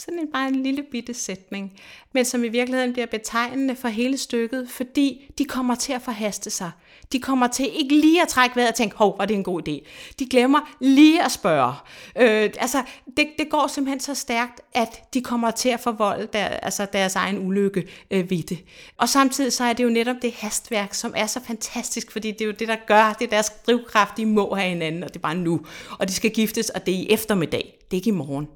Sådan 0.00 0.18
en, 0.18 0.32
bare 0.32 0.48
en 0.48 0.62
lille 0.62 0.82
bitte 0.82 1.14
sætning, 1.14 1.72
men 2.12 2.24
som 2.24 2.44
i 2.44 2.48
virkeligheden 2.48 2.92
bliver 2.92 3.06
betegnende 3.06 3.76
for 3.76 3.88
hele 3.88 4.18
stykket, 4.18 4.70
fordi 4.70 5.30
de 5.38 5.44
kommer 5.44 5.74
til 5.74 5.92
at 5.92 6.02
forhaste 6.02 6.50
sig. 6.50 6.70
De 7.12 7.20
kommer 7.20 7.46
til 7.46 7.68
ikke 7.72 7.94
lige 7.94 8.22
at 8.22 8.28
trække 8.28 8.56
vejret 8.56 8.68
og 8.68 8.74
tænke, 8.74 8.96
hov, 8.96 9.18
var 9.18 9.24
det 9.24 9.34
en 9.34 9.44
god 9.44 9.68
idé. 9.68 9.86
De 10.18 10.26
glemmer 10.26 10.60
lige 10.80 11.24
at 11.24 11.32
spørge. 11.32 11.72
Øh, 12.18 12.50
altså, 12.58 12.82
det, 13.16 13.28
det 13.38 13.50
går 13.50 13.66
simpelthen 13.66 14.00
så 14.00 14.14
stærkt, 14.14 14.60
at 14.74 15.14
de 15.14 15.20
kommer 15.20 15.50
til 15.50 15.68
at 15.68 15.80
forvolde 15.80 16.28
der, 16.32 16.44
altså 16.44 16.86
deres 16.92 17.16
egen 17.16 17.46
ulykke 17.46 17.88
øh, 18.10 18.30
ved 18.30 18.42
det. 18.42 18.58
Og 18.96 19.08
samtidig 19.08 19.52
så 19.52 19.64
er 19.64 19.72
det 19.72 19.84
jo 19.84 19.88
netop 19.88 20.16
det 20.22 20.32
hastværk, 20.32 20.94
som 20.94 21.12
er 21.16 21.26
så 21.26 21.40
fantastisk, 21.46 22.10
fordi 22.10 22.30
det 22.30 22.40
er 22.40 22.46
jo 22.46 22.54
det, 22.58 22.68
der 22.68 22.76
gør, 22.86 23.16
det 23.18 23.24
er 23.24 23.30
deres 23.30 23.50
drivkraft, 23.66 24.16
de 24.16 24.26
må 24.26 24.54
have 24.54 24.68
hinanden, 24.68 25.02
og 25.02 25.08
det 25.08 25.16
er 25.16 25.20
bare 25.20 25.34
nu. 25.34 25.60
Og 25.98 26.08
de 26.08 26.12
skal 26.12 26.30
giftes, 26.30 26.70
og 26.70 26.86
det 26.86 26.94
er 26.94 26.98
i 26.98 27.06
eftermiddag, 27.10 27.78
det 27.90 27.96
er 27.96 27.98
ikke 27.98 28.08
i 28.08 28.12
morgen. 28.12 28.46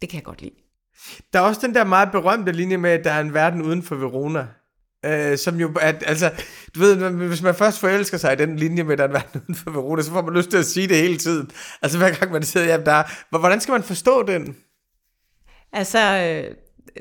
Det 0.00 0.08
kan 0.08 0.16
jeg 0.16 0.24
godt 0.24 0.42
lide. 0.42 0.63
Der 1.32 1.38
er 1.38 1.42
også 1.42 1.60
den 1.66 1.74
der 1.74 1.84
meget 1.84 2.12
berømte 2.12 2.52
linje 2.52 2.76
med, 2.76 2.90
at 2.90 3.04
der 3.04 3.10
er 3.10 3.20
en 3.20 3.34
verden 3.34 3.62
uden 3.62 3.82
for 3.82 3.94
Verona. 3.94 4.46
Øh, 5.04 5.38
som 5.38 5.60
jo, 5.60 5.70
at, 5.80 6.04
altså, 6.06 6.30
du 6.74 6.80
ved, 6.80 7.10
hvis 7.10 7.42
man 7.42 7.54
først 7.54 7.80
forelsker 7.80 8.18
sig 8.18 8.32
i 8.32 8.36
den 8.36 8.56
linje 8.56 8.82
med, 8.82 8.92
at 8.92 8.98
der 8.98 9.04
er 9.04 9.08
en 9.08 9.14
verden 9.14 9.40
uden 9.40 9.54
for 9.54 9.70
Verona, 9.70 10.02
så 10.02 10.10
får 10.10 10.22
man 10.22 10.34
lyst 10.34 10.50
til 10.50 10.56
at 10.56 10.66
sige 10.66 10.88
det 10.88 10.96
hele 10.96 11.16
tiden. 11.16 11.50
Altså 11.82 11.98
hver 11.98 12.10
gang 12.10 12.32
man 12.32 12.42
sidder 12.42 12.66
hjemme 12.66 12.86
der. 12.86 13.02
Hvordan 13.38 13.60
skal 13.60 13.72
man 13.72 13.82
forstå 13.82 14.22
den? 14.22 14.56
Altså, 15.72 15.98
øh, 15.98 16.54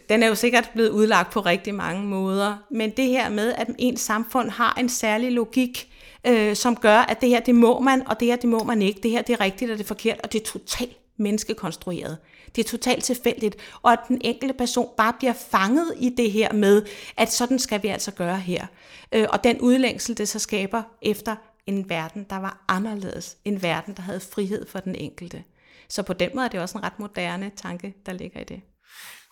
den 0.10 0.24
er 0.24 0.28
jo 0.28 0.36
sikkert 0.36 0.70
blevet 0.74 0.90
udlagt 0.90 1.34
på 1.34 1.40
rigtig 1.40 1.76
mange 1.76 2.04
måder, 2.04 2.58
men 2.72 2.92
det 2.98 3.06
her 3.06 3.30
med, 3.30 3.54
at 3.58 3.68
ens 3.80 4.02
samfund 4.02 4.50
har 4.50 4.74
en 4.80 4.90
særlig 4.90 5.32
logik, 5.32 5.94
øh, 6.28 6.56
som 6.56 6.76
gør, 6.76 6.98
at 6.98 7.22
det 7.22 7.30
her, 7.30 7.40
det 7.40 7.56
må 7.56 7.80
man, 7.80 8.08
og 8.08 8.20
det 8.20 8.28
her, 8.28 8.36
det 8.36 8.50
må 8.50 8.64
man 8.64 8.82
ikke. 8.82 9.00
Det 9.04 9.12
her, 9.12 9.22
det 9.22 9.34
er 9.34 9.42
rigtigt, 9.42 9.72
og 9.72 9.78
det 9.78 9.84
er 9.84 9.88
forkert, 9.88 10.22
og 10.24 10.34
det 10.34 10.42
er 10.42 10.46
totalt 10.46 10.98
menneskekonstrueret. 11.18 12.18
Det 12.56 12.66
er 12.66 12.70
totalt 12.70 13.04
tilfældigt, 13.04 13.56
og 13.82 13.92
at 13.92 14.00
den 14.08 14.22
enkelte 14.22 14.54
person 14.54 14.90
bare 14.98 15.14
bliver 15.20 15.34
fanget 15.34 15.94
i 16.00 16.10
det 16.18 16.32
her 16.32 16.54
med, 16.54 16.86
at 17.18 17.32
sådan 17.32 17.60
skal 17.60 17.84
vi 17.84 17.88
altså 17.88 18.12
gøre 18.12 18.40
her. 18.40 18.66
Øh, 19.12 19.28
og 19.30 19.44
den 19.44 19.62
udlængsel, 19.62 20.18
det 20.18 20.30
så 20.30 20.40
skaber 20.40 20.84
efter 21.02 21.36
en 21.68 21.90
verden, 21.90 22.26
der 22.30 22.36
var 22.36 22.66
anderledes. 22.68 23.38
En 23.46 23.62
verden, 23.62 23.94
der 23.94 24.02
havde 24.02 24.20
frihed 24.20 24.68
for 24.68 24.80
den 24.80 24.96
enkelte. 24.96 25.44
Så 25.90 26.04
på 26.04 26.14
den 26.14 26.30
måde 26.34 26.46
er 26.46 26.50
det 26.50 26.60
også 26.60 26.78
en 26.78 26.84
ret 26.84 27.00
moderne 27.00 27.52
tanke, 27.56 27.96
der 28.06 28.14
ligger 28.14 28.40
i 28.40 28.44
det. 28.44 28.62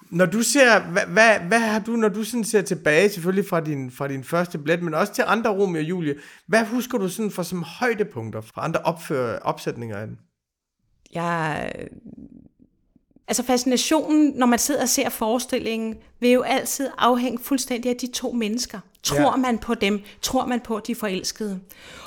Når 0.09 0.25
du 0.25 0.43
ser, 0.43 0.91
hvad, 0.91 1.05
hvad, 1.05 1.39
hvad 1.39 1.59
har 1.59 1.79
du, 1.79 1.91
når 1.91 2.09
du 2.09 2.23
sådan 2.23 2.43
ser 2.43 2.61
tilbage, 2.61 3.09
selvfølgelig 3.09 3.49
fra 3.49 3.59
din, 3.59 3.91
fra 3.91 4.07
din 4.07 4.23
første 4.23 4.57
billet, 4.57 4.83
men 4.83 4.93
også 4.93 5.13
til 5.13 5.23
andre 5.27 5.49
Romeo 5.49 5.81
og 5.81 5.89
Julie, 5.89 6.15
hvad 6.47 6.65
husker 6.65 6.97
du 6.97 7.09
sådan 7.09 7.31
for 7.31 7.43
som 7.43 7.63
højdepunkter 7.63 8.41
fra 8.41 8.63
andre 8.63 8.79
opfør, 8.79 9.39
opsætninger 9.39 9.97
af 9.97 10.07
den? 10.07 10.17
Jeg 11.13 11.71
Altså 13.31 13.43
fascinationen, 13.43 14.33
når 14.35 14.45
man 14.45 14.59
sidder 14.59 14.81
og 14.81 14.89
ser 14.89 15.09
forestillingen, 15.09 15.95
vil 16.19 16.29
jo 16.29 16.41
altid 16.41 16.89
afhænge 16.97 17.39
fuldstændig 17.43 17.89
af 17.91 17.97
de 17.97 18.07
to 18.07 18.31
mennesker. 18.31 18.79
Tror 19.03 19.31
ja. 19.31 19.35
man 19.35 19.57
på 19.57 19.73
dem? 19.73 20.01
Tror 20.21 20.45
man 20.45 20.59
på, 20.59 20.75
at 20.75 20.87
de 20.87 20.91
er 20.91 20.95
forelskede? 20.95 21.59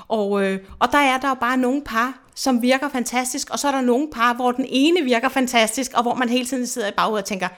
Og, 0.08 0.44
øh, 0.44 0.58
og 0.78 0.88
der 0.92 0.98
er 0.98 1.20
der 1.20 1.28
jo 1.28 1.34
bare 1.34 1.56
nogle 1.56 1.82
par, 1.82 2.22
som 2.34 2.62
virker 2.62 2.88
fantastisk, 2.88 3.50
og 3.50 3.58
så 3.58 3.68
er 3.68 3.72
der 3.72 3.80
nogle 3.80 4.08
par, 4.12 4.34
hvor 4.34 4.52
den 4.52 4.66
ene 4.68 5.04
virker 5.04 5.28
fantastisk, 5.28 5.92
og 5.94 6.02
hvor 6.02 6.14
man 6.14 6.28
hele 6.28 6.46
tiden 6.46 6.66
sidder 6.66 6.88
i 6.88 6.92
baghovedet 6.96 7.22
og 7.22 7.28
tænker, 7.28 7.48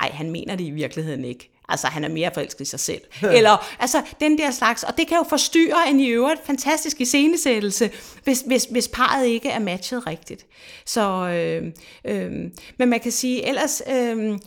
ej, 0.00 0.10
han 0.10 0.30
mener 0.30 0.56
det 0.56 0.64
i 0.64 0.70
virkeligheden 0.70 1.24
ikke. 1.24 1.50
Altså, 1.72 1.86
han 1.86 2.04
er 2.04 2.08
mere 2.08 2.30
forelsket 2.34 2.60
i 2.60 2.70
sig 2.70 2.80
selv. 2.80 3.00
Eller, 3.22 3.74
altså, 3.80 4.02
den 4.20 4.38
der 4.38 4.50
slags. 4.50 4.82
Og 4.82 4.96
det 4.98 5.08
kan 5.08 5.16
jo 5.16 5.24
forstyrre 5.28 5.88
en 5.88 6.00
i 6.00 6.08
øvrigt 6.08 6.46
fantastisk 6.46 7.00
iscenesættelse, 7.00 7.90
hvis, 8.24 8.42
hvis, 8.46 8.64
hvis 8.70 8.88
parret 8.88 9.26
ikke 9.26 9.48
er 9.48 9.58
matchet 9.58 10.06
rigtigt. 10.06 10.46
Så, 10.84 11.28
øh, 11.28 11.72
øh, 12.04 12.30
men 12.78 12.88
man 12.88 13.00
kan 13.00 13.12
sige, 13.12 13.48
ellers... 13.48 13.82
Øh, 13.90 14.38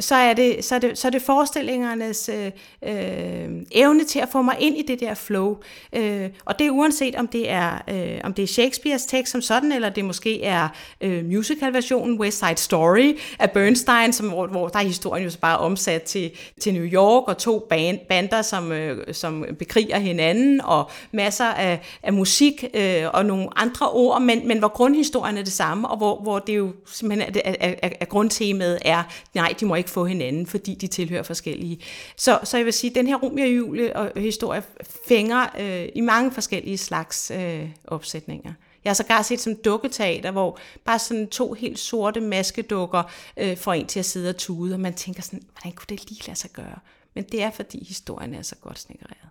så 0.00 0.14
er 0.14 0.34
det, 0.34 0.64
så 0.64 0.74
er 0.74 0.78
det, 0.78 0.98
så 0.98 1.08
er 1.08 1.10
det 1.10 1.22
forestillingernes 1.22 2.30
øh, 2.32 2.50
øh, 2.82 3.48
evne 3.72 4.04
til 4.04 4.18
at 4.18 4.28
få 4.32 4.42
mig 4.42 4.56
ind 4.58 4.76
i 4.76 4.82
det 4.82 5.00
der 5.00 5.14
flow. 5.14 5.56
Øh, 5.92 6.30
og 6.44 6.58
det 6.58 6.66
er 6.66 6.70
uanset 6.70 7.14
om 7.14 7.28
det 7.28 7.50
er, 7.50 7.82
øh, 7.88 8.20
om 8.24 8.34
det 8.34 8.42
er 8.42 8.46
Shakespeares 8.46 9.06
tekst 9.06 9.32
som 9.32 9.42
sådan, 9.42 9.72
eller 9.72 9.88
det 9.88 10.04
måske 10.04 10.42
er 10.42 10.68
øh, 11.00 11.24
musicalversionen 11.24 12.20
West 12.20 12.38
Side 12.38 12.56
Story 12.56 13.18
af 13.38 13.50
Bernstein, 13.50 14.12
som, 14.12 14.28
hvor, 14.28 14.46
hvor 14.46 14.68
der 14.68 14.78
er 14.78 14.84
historien 14.84 15.24
jo 15.24 15.30
så 15.30 15.38
bare 15.38 15.58
omsat 15.58 16.02
til, 16.02 16.30
til 16.60 16.74
New 16.74 16.84
York, 16.84 17.28
og 17.28 17.38
to 17.38 17.66
band, 17.70 17.98
bander, 18.08 18.42
som, 18.42 18.72
øh, 18.72 19.14
som 19.14 19.44
bekriger 19.58 19.98
hinanden, 19.98 20.60
og 20.60 20.90
masser 21.12 21.44
af, 21.44 21.80
af 22.02 22.12
musik 22.12 22.64
øh, 22.74 23.04
og 23.12 23.26
nogle 23.26 23.48
andre 23.56 23.90
ord, 23.90 24.22
men, 24.22 24.48
men 24.48 24.58
hvor 24.58 24.68
grundhistorien 24.68 25.36
er 25.36 25.42
det 25.42 25.52
samme, 25.52 25.88
og 25.88 25.96
hvor, 25.96 26.20
hvor 26.22 26.38
det 26.38 26.56
jo 26.56 26.72
simpelthen 26.86 27.34
er, 27.36 27.40
er, 27.44 27.74
er, 27.82 27.88
er 28.00 28.04
grundtemaet 28.04 28.78
er, 28.84 29.02
nej, 29.34 29.54
de 29.60 29.63
må 29.66 29.74
ikke 29.74 29.90
få 29.90 30.04
hinanden, 30.04 30.46
fordi 30.46 30.74
de 30.74 30.86
tilhører 30.86 31.22
forskellige. 31.22 31.78
Så, 32.16 32.38
så 32.44 32.56
jeg 32.56 32.66
vil 32.66 32.72
sige, 32.72 32.90
at 32.90 32.94
den 32.94 33.06
her 33.06 33.16
Romeo 33.16 33.44
og 33.44 33.56
Julie 33.56 33.96
og 33.96 34.12
historie 34.16 34.62
fænger 35.08 35.46
øh, 35.60 35.88
i 35.94 36.00
mange 36.00 36.32
forskellige 36.32 36.78
slags 36.78 37.30
øh, 37.30 37.68
opsætninger. 37.84 38.52
Jeg 38.84 38.90
har 38.90 38.94
sågar 38.94 39.22
set 39.22 39.40
som 39.40 39.56
dukketeater, 39.64 40.30
hvor 40.30 40.58
bare 40.84 40.98
sådan 40.98 41.28
to 41.28 41.52
helt 41.52 41.78
sorte 41.78 42.20
maskedukker 42.20 43.02
øh, 43.36 43.56
får 43.56 43.72
en 43.72 43.86
til 43.86 43.98
at 43.98 44.04
sidde 44.04 44.28
og 44.28 44.36
tude, 44.36 44.74
og 44.74 44.80
man 44.80 44.94
tænker 44.94 45.22
sådan, 45.22 45.42
hvordan 45.52 45.72
kunne 45.72 45.86
det 45.88 46.10
lige 46.10 46.26
lade 46.26 46.38
sig 46.38 46.50
gøre? 46.50 46.78
Men 47.14 47.24
det 47.32 47.42
er, 47.42 47.50
fordi 47.50 47.84
historien 47.88 48.34
er 48.34 48.42
så 48.42 48.54
godt 48.56 48.78
snikkereret. 48.78 49.28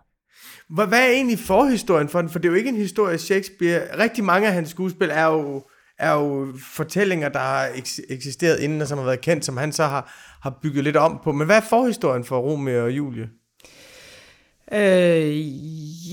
Hvad 0.70 1.00
er 1.00 1.12
egentlig 1.12 1.40
forhistorien 1.40 2.10
for 2.10 2.22
den? 2.22 2.30
For 2.30 2.40
det 2.40 2.48
er 2.48 2.52
jo 2.52 2.58
ikke 2.58 2.70
en 2.70 2.76
historie 2.76 3.14
af 3.14 3.20
Shakespeare. 3.20 4.00
Rigtig 4.00 4.24
mange 4.24 4.48
af 4.48 4.54
hans 4.54 4.70
skuespil 4.70 5.10
er 5.12 5.26
jo 5.26 5.64
er 6.04 6.12
jo 6.12 6.48
fortællinger, 6.74 7.30
der 7.30 7.40
har 7.40 7.70
eksisteret 8.10 8.60
inden, 8.60 8.82
og 8.82 8.88
som 8.88 8.98
har 8.98 9.06
været 9.06 9.22
kendt, 9.22 9.46
som 9.46 9.58
han 9.58 9.72
så 9.72 9.84
har, 9.84 10.14
har 10.42 10.60
bygget 10.62 10.84
lidt 10.84 10.98
om 10.98 11.20
på. 11.24 11.32
Men 11.32 11.46
hvad 11.46 11.58
er 11.58 11.62
forhistorien 11.70 12.24
for 12.24 12.40
Romeo 12.40 12.84
og 12.84 12.92
Julie? 12.92 13.30
Øh, 14.74 14.80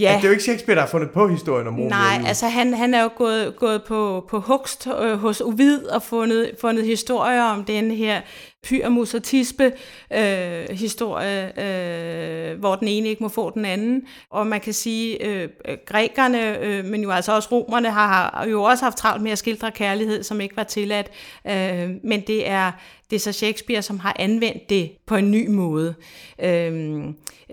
ja. 0.00 0.08
Altså, 0.08 0.16
det 0.16 0.24
er 0.24 0.28
jo 0.28 0.30
ikke 0.30 0.42
Shakespeare, 0.42 0.74
der 0.76 0.82
har 0.82 0.88
fundet 0.88 1.10
på 1.10 1.28
historien 1.28 1.66
om 1.66 1.74
Romeo 1.74 1.88
Nej, 1.88 2.22
altså 2.26 2.48
han, 2.48 2.74
han 2.74 2.94
er 2.94 3.02
jo 3.02 3.10
gået, 3.16 3.56
gået 3.56 3.82
på, 3.88 4.26
på 4.30 4.40
hugst 4.40 4.88
øh, 5.00 5.18
hos 5.18 5.40
Ovid 5.40 5.84
og 5.84 6.02
fundet, 6.02 6.50
fundet 6.60 6.86
historier 6.86 7.42
om 7.42 7.64
den 7.64 7.90
her 7.90 8.20
Pyramus 8.62 9.14
og 9.14 9.22
Tispe 9.22 9.72
øh, 10.12 10.68
historie, 10.70 11.60
øh, 11.60 12.58
hvor 12.58 12.76
den 12.76 12.88
ene 12.88 13.08
ikke 13.08 13.22
må 13.22 13.28
få 13.28 13.50
den 13.50 13.64
anden. 13.64 14.02
Og 14.30 14.46
man 14.46 14.60
kan 14.60 14.72
sige, 14.72 15.24
øh, 15.24 15.48
grækerne, 15.86 16.58
øh, 16.58 16.84
men 16.84 17.02
jo 17.02 17.10
altså 17.10 17.32
også 17.32 17.48
romerne, 17.52 17.90
har, 17.90 18.30
har 18.34 18.46
jo 18.46 18.62
også 18.62 18.84
haft 18.84 18.96
travlt 18.96 19.22
med 19.22 19.30
at 19.32 19.38
skildre 19.38 19.70
kærlighed, 19.70 20.22
som 20.22 20.40
ikke 20.40 20.56
var 20.56 20.64
tilladt. 20.64 21.10
Øh, 21.46 21.90
men 22.04 22.20
det 22.26 22.48
er, 22.48 22.72
det 23.10 23.16
er 23.16 23.20
så 23.20 23.32
Shakespeare, 23.32 23.82
som 23.82 23.98
har 23.98 24.16
anvendt 24.18 24.70
det 24.70 24.90
på 25.06 25.16
en 25.16 25.30
ny 25.30 25.48
måde. 25.48 25.94
Øh, 26.42 27.04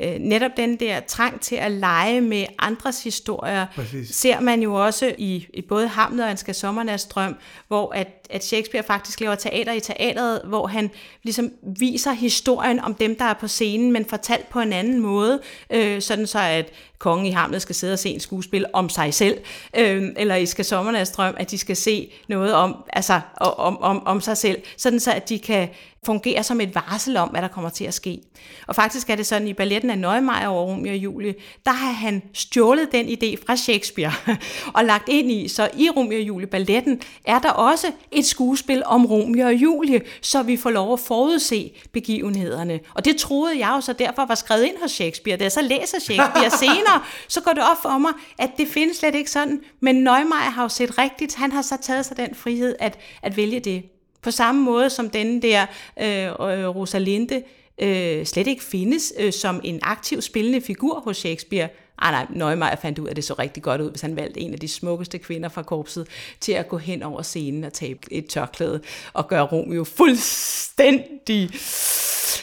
øh, 0.01 0.19
netop 0.19 0.51
den 0.57 0.75
der 0.75 0.99
trang 0.99 1.41
til 1.41 1.55
at 1.55 1.71
lege 1.71 2.21
med 2.21 2.45
andres 2.59 3.03
historier, 3.03 3.65
Præcis. 3.75 4.15
ser 4.15 4.39
man 4.39 4.61
jo 4.61 4.73
også 4.73 5.15
i, 5.17 5.47
i 5.53 5.61
både 5.61 5.87
Hamlet 5.87 6.23
og 6.23 6.29
Anska 6.29 6.53
Sommernas 6.53 7.05
drøm, 7.05 7.35
hvor 7.67 7.93
at, 7.93 8.07
at 8.29 8.43
Shakespeare 8.43 8.83
faktisk 8.83 9.19
laver 9.19 9.35
teater 9.35 9.73
i 9.73 9.79
teateret, 9.79 10.41
hvor 10.45 10.67
han 10.67 10.91
ligesom 11.23 11.51
viser 11.79 12.11
historien 12.11 12.79
om 12.79 12.93
dem, 12.93 13.15
der 13.15 13.25
er 13.25 13.33
på 13.33 13.47
scenen, 13.47 13.91
men 13.91 14.05
fortalt 14.05 14.49
på 14.49 14.59
en 14.59 14.73
anden 14.73 14.99
måde, 14.99 15.39
øh, 15.69 16.01
sådan 16.01 16.27
så 16.27 16.39
at 16.39 16.71
kongen 16.99 17.25
i 17.25 17.31
Hamlet 17.31 17.61
skal 17.61 17.75
sidde 17.75 17.93
og 17.93 17.99
se 17.99 18.09
en 18.09 18.19
skuespil 18.19 18.65
om 18.73 18.89
sig 18.89 19.13
selv, 19.13 19.37
øh, 19.77 20.03
eller 20.17 20.35
i 20.35 20.45
Skal 20.45 20.65
Sommernas 20.65 21.11
Drøm, 21.11 21.35
at 21.37 21.51
de 21.51 21.57
skal 21.57 21.75
se 21.75 22.11
noget 22.27 22.53
om, 22.53 22.75
altså, 22.93 23.21
om, 23.37 23.81
om, 23.81 24.07
om 24.07 24.21
sig 24.21 24.37
selv, 24.37 24.61
sådan 24.77 24.99
så 24.99 25.11
at 25.11 25.29
de 25.29 25.39
kan 25.39 25.69
fungerer 26.05 26.41
som 26.41 26.61
et 26.61 26.75
varsel 26.75 27.17
om, 27.17 27.29
hvad 27.29 27.41
der 27.41 27.47
kommer 27.47 27.69
til 27.69 27.85
at 27.85 27.93
ske. 27.93 28.21
Og 28.67 28.75
faktisk 28.75 29.09
er 29.09 29.15
det 29.15 29.25
sådan, 29.25 29.47
i 29.47 29.53
balletten 29.53 29.89
af 29.89 29.97
Neumeier 29.97 30.47
over 30.47 30.63
Romeo 30.63 30.91
og 30.91 30.97
Julie, 30.97 31.35
der 31.65 31.71
har 31.71 31.91
han 31.91 32.21
stjålet 32.33 32.91
den 32.91 33.05
idé 33.05 33.45
fra 33.45 33.55
Shakespeare 33.55 34.13
og 34.75 34.85
lagt 34.85 35.09
ind 35.09 35.31
i, 35.31 35.47
så 35.47 35.69
i 35.77 35.89
Romeo 35.89 36.17
og 36.17 36.27
Julie 36.27 36.47
balletten 36.47 37.01
er 37.25 37.39
der 37.39 37.49
også 37.49 37.91
et 38.11 38.25
skuespil 38.25 38.83
om 38.85 39.05
Romeo 39.05 39.47
og 39.47 39.53
Julie, 39.53 40.01
så 40.21 40.43
vi 40.43 40.57
får 40.57 40.69
lov 40.69 40.93
at 40.93 40.99
forudse 40.99 41.71
begivenhederne. 41.91 42.79
Og 42.93 43.05
det 43.05 43.17
troede 43.17 43.59
jeg 43.59 43.73
jo 43.75 43.81
så 43.81 43.93
derfor 43.93 44.25
var 44.25 44.35
skrevet 44.35 44.63
ind 44.63 44.75
hos 44.81 44.91
Shakespeare. 44.91 45.37
Da 45.37 45.43
jeg 45.43 45.51
så 45.51 45.61
læser 45.61 45.99
Shakespeare 45.99 46.49
senere, 46.65 47.01
så 47.27 47.41
går 47.41 47.51
det 47.51 47.63
op 47.71 47.81
for 47.81 47.97
mig, 47.97 48.11
at 48.37 48.49
det 48.57 48.67
findes 48.67 48.97
slet 48.97 49.15
ikke 49.15 49.31
sådan. 49.31 49.61
Men 49.79 49.95
Neumeier 49.95 50.51
har 50.51 50.63
jo 50.63 50.69
set 50.69 50.97
rigtigt. 50.97 51.35
Han 51.35 51.51
har 51.51 51.61
så 51.61 51.77
taget 51.81 52.05
sig 52.05 52.17
den 52.17 52.35
frihed 52.35 52.75
at, 52.79 52.99
at 53.21 53.37
vælge 53.37 53.59
det. 53.59 53.96
På 54.27 54.31
samme 54.31 54.61
måde 54.61 54.89
som 54.89 55.09
den 55.09 55.41
der 55.41 55.65
øh, 56.01 56.25
øh 56.25 56.75
Rosalinde 56.75 57.43
øh, 57.81 58.25
slet 58.25 58.47
ikke 58.47 58.63
findes 58.63 59.13
øh, 59.19 59.33
som 59.33 59.61
en 59.63 59.79
aktiv 59.81 60.21
spillende 60.21 60.61
figur 60.61 60.99
hos 60.99 61.17
Shakespeare. 61.17 61.69
Ah, 61.99 62.11
nej, 62.11 62.25
Neumeier 62.29 62.75
fandt 62.75 62.99
ud 62.99 63.05
af, 63.05 63.09
at 63.09 63.15
det 63.15 63.23
så 63.23 63.33
rigtig 63.33 63.63
godt 63.63 63.81
ud, 63.81 63.89
hvis 63.89 64.01
han 64.01 64.15
valgte 64.15 64.39
en 64.39 64.53
af 64.53 64.59
de 64.59 64.67
smukkeste 64.67 65.17
kvinder 65.17 65.49
fra 65.49 65.63
korpset 65.63 66.07
til 66.39 66.51
at 66.51 66.67
gå 66.67 66.77
hen 66.77 67.03
over 67.03 67.21
scenen 67.21 67.63
og 67.63 67.73
tage 67.73 67.99
et 68.11 68.25
tørklæde 68.27 68.81
og 69.13 69.27
gøre 69.27 69.43
Romeo 69.43 69.83
fuldstændig 69.83 71.49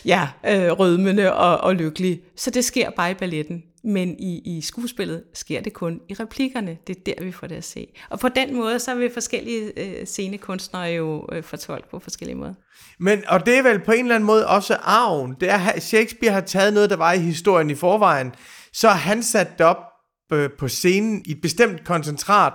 ja, 0.04 0.28
øh, 0.46 0.70
rødmende 0.72 1.32
og, 1.34 1.58
og 1.58 1.74
lykkelig. 1.74 2.20
Så 2.36 2.50
det 2.50 2.64
sker 2.64 2.90
bare 2.90 3.10
i 3.10 3.14
balletten. 3.14 3.62
Men 3.84 4.16
i, 4.18 4.56
i 4.56 4.60
skuespillet 4.60 5.24
sker 5.34 5.60
det 5.60 5.72
kun 5.72 6.00
i 6.08 6.14
replikkerne. 6.14 6.78
Det 6.86 6.96
er 6.96 7.00
der, 7.06 7.24
vi 7.24 7.32
får 7.32 7.46
det 7.46 7.54
at 7.54 7.64
se. 7.64 7.86
Og 8.10 8.20
på 8.20 8.28
den 8.28 8.56
måde, 8.56 8.78
så 8.78 8.94
vil 8.94 9.10
forskellige 9.10 9.72
øh, 9.76 10.06
scenekunstnere 10.06 10.82
jo 10.82 11.28
øh, 11.32 11.42
fortolke 11.42 11.90
på 11.90 11.98
forskellige 11.98 12.36
måder. 12.36 12.54
Men, 12.98 13.22
og 13.28 13.46
det 13.46 13.58
er 13.58 13.62
vel 13.62 13.80
på 13.80 13.92
en 13.92 14.00
eller 14.00 14.14
anden 14.14 14.26
måde 14.26 14.46
også 14.46 14.74
arven. 14.74 15.36
Det 15.40 15.50
er, 15.50 15.80
Shakespeare 15.80 16.32
har 16.32 16.40
taget 16.40 16.74
noget, 16.74 16.90
der 16.90 16.96
var 16.96 17.12
i 17.12 17.18
historien 17.18 17.70
i 17.70 17.74
forvejen, 17.74 18.32
så 18.72 18.88
han 18.88 19.22
sat 19.22 19.58
det 19.58 19.66
op 19.66 19.84
øh, 20.32 20.50
på 20.58 20.68
scenen 20.68 21.22
i 21.26 21.30
et 21.30 21.40
bestemt 21.42 21.84
koncentrat, 21.84 22.52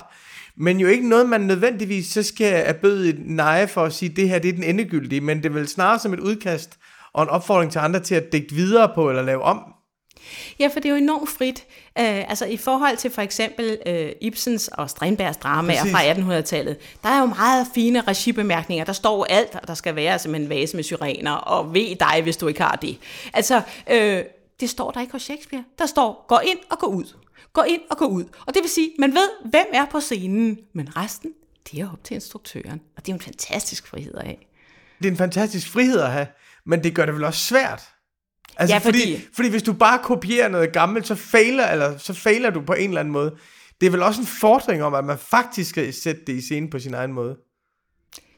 men 0.57 0.79
jo 0.79 0.87
ikke 0.87 1.09
noget, 1.09 1.29
man 1.29 1.41
nødvendigvis 1.41 2.07
så 2.07 2.23
skal 2.23 2.63
erbøde 2.65 3.09
et 3.09 3.19
neje 3.25 3.67
for 3.67 3.83
at 3.83 3.93
sige, 3.93 4.09
det 4.09 4.29
her 4.29 4.39
det 4.39 4.49
er 4.49 4.53
den 4.53 4.63
endegyldige, 4.63 5.21
men 5.21 5.37
det 5.37 5.45
er 5.45 5.53
vel 5.53 5.67
snarere 5.67 5.99
som 5.99 6.13
et 6.13 6.19
udkast 6.19 6.79
og 7.13 7.23
en 7.23 7.29
opfordring 7.29 7.71
til 7.71 7.79
andre 7.79 7.99
til 7.99 8.15
at 8.15 8.31
dække 8.31 8.55
videre 8.55 8.91
på 8.95 9.09
eller 9.09 9.21
lave 9.21 9.41
om 9.41 9.59
Ja, 10.59 10.67
for 10.67 10.79
det 10.79 10.85
er 10.85 10.89
jo 10.89 10.95
enormt 10.95 11.29
frit. 11.29 11.63
Uh, 11.99 12.29
altså 12.29 12.45
i 12.45 12.57
forhold 12.57 12.97
til 12.97 13.11
for 13.11 13.21
eksempel 13.21 13.77
uh, 13.89 14.27
Ibsens 14.27 14.67
og 14.67 14.89
Strindbergs 14.89 15.37
dramaer 15.37 15.77
Præcis. 15.77 15.91
fra 15.91 16.39
1800-tallet, 16.39 16.77
der 17.03 17.09
er 17.09 17.19
jo 17.19 17.25
meget 17.25 17.67
fine 17.73 18.01
regibemærkninger. 18.01 18.85
Der 18.85 18.93
står 18.93 19.25
alt, 19.25 19.57
der 19.67 19.73
skal 19.73 19.95
være 19.95 20.19
som 20.19 20.35
en 20.35 20.49
vase 20.49 20.75
med 20.75 20.83
syrener, 20.83 21.31
og 21.31 21.73
ved 21.73 21.95
dig, 21.95 22.21
hvis 22.23 22.37
du 22.37 22.47
ikke 22.47 22.61
har 22.61 22.75
det. 22.75 22.97
Altså, 23.33 23.61
uh, 23.91 23.95
det 24.59 24.69
står 24.69 24.91
der 24.91 25.01
ikke 25.01 25.11
hos 25.11 25.21
Shakespeare. 25.21 25.63
Der 25.79 25.85
står, 25.85 26.25
gå 26.27 26.39
ind 26.43 26.59
og 26.69 26.79
gå 26.79 26.87
ud. 26.87 27.15
Gå 27.53 27.61
ind 27.61 27.81
og 27.89 27.97
gå 27.97 28.05
ud. 28.05 28.23
Og 28.47 28.53
det 28.53 28.61
vil 28.61 28.69
sige, 28.69 28.91
man 28.99 29.13
ved, 29.13 29.29
hvem 29.49 29.65
er 29.73 29.85
på 29.85 29.99
scenen, 29.99 30.57
men 30.73 30.97
resten, 30.97 31.31
det 31.71 31.79
er 31.79 31.91
op 31.91 32.03
til 32.03 32.15
instruktøren. 32.15 32.81
Og 32.97 33.05
det 33.05 33.11
er 33.11 33.13
jo 33.13 33.17
en 33.17 33.21
fantastisk 33.21 33.87
frihed 33.87 34.15
at 34.15 34.23
have. 34.23 34.37
Det 34.99 35.05
er 35.05 35.11
en 35.11 35.17
fantastisk 35.17 35.69
frihed 35.69 35.99
at 35.99 36.11
have, 36.11 36.27
men 36.65 36.83
det 36.83 36.95
gør 36.95 37.05
det 37.05 37.15
vel 37.15 37.23
også 37.23 37.45
svært. 37.45 37.89
Altså, 38.59 38.75
ja, 38.75 38.79
fordi... 38.79 38.99
fordi... 38.99 39.27
Fordi 39.33 39.49
hvis 39.49 39.63
du 39.63 39.73
bare 39.73 39.99
kopierer 40.03 40.47
noget 40.47 40.73
gammelt, 40.73 41.07
så 41.07 41.15
fejler, 41.15 41.67
eller, 41.67 41.97
så 41.97 42.13
fejler 42.13 42.49
du 42.49 42.61
på 42.61 42.73
en 42.73 42.89
eller 42.89 42.99
anden 42.99 43.11
måde. 43.11 43.35
Det 43.81 43.87
er 43.87 43.91
vel 43.91 44.03
også 44.03 44.21
en 44.21 44.27
fordring 44.27 44.83
om, 44.83 44.93
at 44.93 45.05
man 45.05 45.17
faktisk 45.17 45.69
skal 45.69 45.93
sætte 45.93 46.21
det 46.27 46.33
i 46.33 46.41
scene 46.41 46.69
på 46.69 46.79
sin 46.79 46.93
egen 46.93 47.13
måde. 47.13 47.37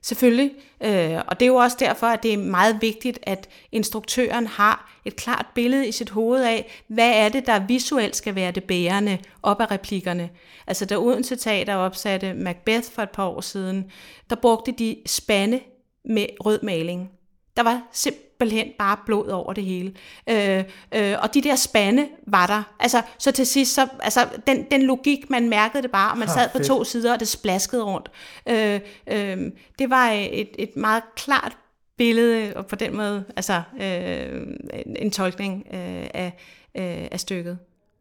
Selvfølgelig, 0.03 0.51
øh, 0.83 1.17
og 1.27 1.39
det 1.39 1.45
er 1.45 1.47
jo 1.47 1.55
også 1.55 1.77
derfor, 1.79 2.07
at 2.07 2.23
det 2.23 2.33
er 2.33 2.37
meget 2.37 2.77
vigtigt, 2.81 3.19
at 3.23 3.49
instruktøren 3.71 4.47
har 4.47 5.01
et 5.05 5.15
klart 5.15 5.45
billede 5.55 5.87
i 5.87 5.91
sit 5.91 6.09
hoved 6.09 6.43
af, 6.43 6.83
hvad 6.87 7.11
er 7.15 7.29
det, 7.29 7.45
der 7.45 7.67
visuelt 7.67 8.15
skal 8.15 8.35
være 8.35 8.51
det 8.51 8.63
bærende 8.63 9.17
op 9.43 9.61
af 9.61 9.71
replikkerne. 9.71 10.29
Altså 10.67 10.85
da 10.85 10.97
Odense 10.97 11.35
Teater 11.35 11.75
opsatte 11.75 12.33
Macbeth 12.33 12.91
for 12.91 13.01
et 13.01 13.09
par 13.09 13.27
år 13.27 13.41
siden, 13.41 13.91
der 14.29 14.35
brugte 14.35 14.71
de 14.71 14.97
spande 15.05 15.59
med 16.05 16.25
rød 16.39 16.59
maling. 16.63 17.09
Der 17.57 17.63
var 17.63 17.81
simpelthen 17.91 18.30
bare 18.79 18.97
blod 19.05 19.27
over 19.27 19.53
det 19.53 19.63
hele. 19.63 19.93
Øh, 20.29 20.63
øh, 20.95 21.15
og 21.21 21.33
de 21.33 21.41
der 21.41 21.55
spande 21.55 22.07
var 22.27 22.47
der. 22.47 22.63
Altså, 22.79 23.01
så 23.17 23.31
til 23.31 23.47
sidst, 23.47 23.73
så, 23.73 23.87
altså, 23.99 24.27
den, 24.47 24.65
den 24.71 24.81
logik, 24.81 25.29
man 25.29 25.49
mærkede 25.49 25.83
det 25.83 25.91
bare, 25.91 26.11
og 26.11 26.17
man 26.17 26.27
sad 26.27 26.49
på 26.49 26.59
to 26.59 26.83
sider, 26.83 27.13
og 27.13 27.19
det 27.19 27.27
splaskede 27.27 27.83
rundt. 27.83 28.11
Øh, 28.49 28.79
øh, 29.07 29.51
det 29.79 29.89
var 29.89 30.09
et, 30.11 30.49
et 30.59 30.75
meget 30.75 31.03
klart 31.15 31.57
billede, 31.97 32.53
og 32.55 32.67
på 32.67 32.75
den 32.75 32.97
måde, 32.97 33.25
altså, 33.35 33.61
øh, 33.81 34.41
en, 34.73 34.95
en 34.95 35.11
tolkning 35.11 35.67
øh, 35.73 36.07
af, 36.13 36.33
øh, 36.77 37.07
af 37.11 37.19
stykket. 37.19 37.59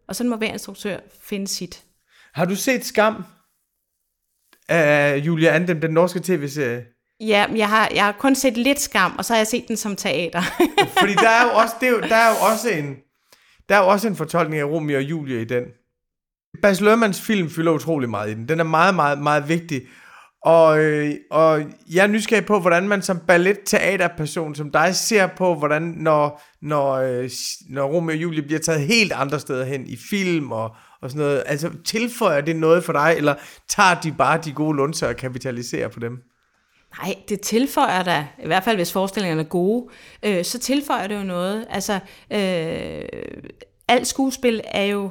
Og 0.08 0.16
sådan 0.16 0.30
må 0.30 0.36
hver 0.36 0.52
instruktør 0.52 0.98
finde 1.22 1.48
sit. 1.48 1.84
Har 2.32 2.44
du 2.44 2.56
set 2.56 2.84
Skam 2.84 3.24
af 4.68 5.16
Julia 5.16 5.54
Andem, 5.54 5.80
den 5.80 5.90
norske 5.90 6.20
tv-serie? 6.20 6.84
Ja, 7.20 7.46
jeg 7.56 7.68
har, 7.68 7.88
jeg 7.94 8.04
har 8.04 8.12
kun 8.12 8.34
set 8.34 8.56
lidt 8.56 8.80
skam, 8.80 9.14
og 9.18 9.24
så 9.24 9.32
har 9.32 9.38
jeg 9.38 9.46
set 9.46 9.68
den 9.68 9.76
som 9.76 9.96
teater. 9.96 10.42
Fordi 11.00 11.14
der 11.14 11.28
er 11.28 11.44
jo 11.44 11.50
også, 11.50 11.74
det 11.80 11.88
er 11.88 11.92
jo, 11.92 12.00
der 12.00 12.14
er 12.14 12.28
jo 12.28 12.36
også 12.52 12.68
en, 12.70 12.96
der 13.68 13.76
er 13.76 13.78
jo 13.78 13.88
også 13.88 14.08
en 14.08 14.16
fortolkning 14.16 14.60
af 14.60 14.64
Romeo 14.64 14.96
og 14.96 15.02
Julie 15.02 15.40
i 15.40 15.44
den. 15.44 15.64
Bas 16.62 16.80
Lermans 16.80 17.20
film 17.20 17.50
fylder 17.50 17.72
utrolig 17.72 18.10
meget 18.10 18.30
i 18.30 18.34
den. 18.34 18.48
Den 18.48 18.60
er 18.60 18.64
meget, 18.64 18.94
meget, 18.94 19.18
meget 19.18 19.48
vigtig. 19.48 19.82
Og, 20.44 20.78
øh, 20.78 21.14
og 21.30 21.62
jeg 21.90 22.02
er 22.02 22.06
nysgerrig 22.06 22.46
på, 22.46 22.60
hvordan 22.60 22.88
man 22.88 23.02
som 23.02 23.18
ballet-teaterperson 23.18 24.54
som 24.54 24.70
dig 24.70 24.94
ser 24.94 25.26
på, 25.26 25.54
hvordan 25.54 25.82
når, 25.82 26.42
når, 26.62 26.92
øh, 26.92 27.30
når 27.68 27.86
Romeo 27.86 28.14
og 28.14 28.22
Julie 28.22 28.42
bliver 28.42 28.60
taget 28.60 28.80
helt 28.80 29.12
andre 29.12 29.40
steder 29.40 29.64
hen 29.64 29.86
i 29.86 29.96
film 30.10 30.52
og, 30.52 30.74
og 31.02 31.10
sådan 31.10 31.26
noget. 31.26 31.42
Altså 31.46 31.70
tilføjer 31.84 32.40
det 32.40 32.56
noget 32.56 32.84
for 32.84 32.92
dig, 32.92 33.14
eller 33.16 33.34
tager 33.68 34.00
de 34.00 34.12
bare 34.12 34.40
de 34.44 34.52
gode 34.52 34.76
lunser 34.76 35.08
og 35.08 35.16
kapitaliserer 35.16 35.88
på 35.88 36.00
dem? 36.00 36.18
Nej, 36.98 37.14
det 37.28 37.40
tilføjer 37.40 38.02
da, 38.02 38.26
i 38.42 38.46
hvert 38.46 38.64
fald 38.64 38.76
hvis 38.76 38.92
forestillingerne 38.92 39.42
er 39.42 39.46
gode, 39.46 39.88
øh, 40.22 40.44
så 40.44 40.58
tilføjer 40.58 41.06
det 41.06 41.16
jo 41.16 41.22
noget. 41.22 41.66
Altså, 41.70 41.98
øh, 42.30 43.08
alt 43.88 44.06
skuespil 44.06 44.60
er 44.64 44.84
jo 44.84 45.10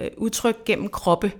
øh, 0.00 0.08
udtryk 0.16 0.64
gennem 0.64 0.88
kroppe, 0.88 1.32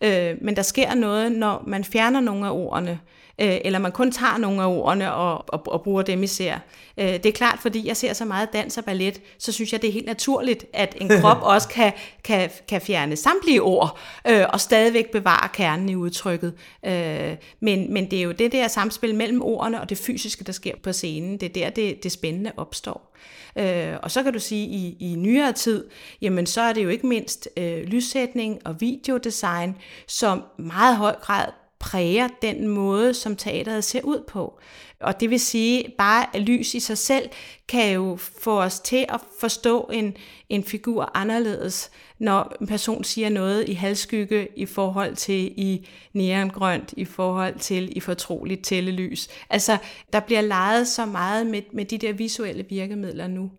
øh, 0.00 0.34
men 0.40 0.56
der 0.56 0.62
sker 0.62 0.94
noget, 0.94 1.32
når 1.32 1.64
man 1.66 1.84
fjerner 1.84 2.20
nogle 2.20 2.46
af 2.46 2.50
ordene 2.50 2.90
øh, 2.90 2.98
eller 3.38 3.78
man 3.78 3.92
kun 3.92 4.12
tager 4.12 4.38
nogle 4.38 4.62
af 4.62 4.66
ordene 4.66 5.12
og, 5.14 5.44
og, 5.48 5.62
og 5.66 5.82
bruger 5.82 6.02
dem 6.02 6.22
i 6.22 6.26
ser. 6.26 6.58
Øh, 6.98 7.06
det 7.06 7.26
er 7.26 7.32
klart, 7.32 7.58
fordi 7.62 7.88
jeg 7.88 7.96
ser 7.96 8.12
så 8.12 8.24
meget 8.24 8.52
dans 8.52 8.78
og 8.78 8.84
ballet, 8.84 9.20
så 9.38 9.52
synes 9.52 9.72
jeg, 9.72 9.82
det 9.82 9.88
er 9.88 9.92
helt 9.92 10.06
naturligt, 10.06 10.64
at 10.72 10.96
en 11.00 11.08
krop 11.20 11.42
også 11.42 11.68
kan, 11.68 11.92
kan, 12.24 12.50
kan 12.68 12.80
fjerne 12.80 13.16
samtlige 13.16 13.62
ord, 13.62 13.98
øh, 14.26 14.44
og 14.48 14.60
stadigvæk 14.60 15.10
bevare 15.10 15.48
kernen 15.52 15.88
i 15.88 15.94
udtrykket. 15.94 16.54
Øh, 16.86 17.36
men, 17.60 17.92
men 17.92 18.10
det 18.10 18.18
er 18.18 18.22
jo 18.22 18.32
det 18.32 18.52
der 18.52 18.68
samspil 18.68 19.14
mellem 19.14 19.42
ordene 19.42 19.80
og 19.80 19.90
det 19.90 19.98
fysiske, 19.98 20.44
der 20.44 20.52
sker 20.52 20.74
på 20.82 20.92
scenen. 20.92 21.36
Det 21.36 21.46
er 21.46 21.52
der, 21.52 21.70
det, 21.70 22.02
det 22.02 22.12
spændende 22.12 22.52
opstår. 22.56 23.16
Øh, 23.58 23.96
og 24.02 24.10
så 24.10 24.22
kan 24.22 24.32
du 24.32 24.38
sige, 24.38 24.66
i, 24.66 24.96
i 25.00 25.14
nyere 25.14 25.52
tid, 25.52 25.84
jamen 26.22 26.46
så 26.46 26.60
er 26.60 26.72
det 26.72 26.84
jo 26.84 26.88
ikke 26.88 27.06
mindst 27.06 27.48
øh, 27.56 27.82
lyssætning 27.82 28.58
og 28.64 28.80
videodesign, 28.80 29.76
som 30.06 30.42
meget 30.58 30.96
høj 30.96 31.14
grad 31.14 31.46
præger 31.78 32.28
den 32.42 32.68
måde, 32.68 33.14
som 33.14 33.36
teateret 33.36 33.84
ser 33.84 34.02
ud 34.02 34.24
på. 34.28 34.58
Og 35.00 35.20
det 35.20 35.30
vil 35.30 35.40
sige, 35.40 35.94
bare 35.98 36.36
at 36.36 36.42
lys 36.42 36.74
i 36.74 36.80
sig 36.80 36.98
selv 36.98 37.28
kan 37.68 37.94
jo 37.94 38.18
få 38.42 38.60
os 38.60 38.80
til 38.80 39.06
at 39.08 39.20
forstå 39.40 39.90
en, 39.92 40.16
en 40.48 40.64
figur 40.64 41.10
anderledes, 41.14 41.90
når 42.18 42.56
en 42.60 42.66
person 42.66 43.04
siger 43.04 43.28
noget 43.28 43.68
i 43.68 43.72
halvskygge 43.72 44.48
i 44.56 44.66
forhold 44.66 45.16
til 45.16 45.52
i 45.56 45.88
neongrønt, 46.12 46.94
i 46.96 47.04
forhold 47.04 47.58
til 47.58 47.96
i 47.96 48.00
fortroligt 48.00 48.64
tællelys. 48.64 49.28
Altså, 49.50 49.78
der 50.12 50.20
bliver 50.20 50.40
leget 50.40 50.88
så 50.88 51.06
meget 51.06 51.46
med, 51.46 51.62
med 51.72 51.84
de 51.84 51.98
der 51.98 52.12
visuelle 52.12 52.64
virkemidler 52.68 53.26
nu, 53.26 53.50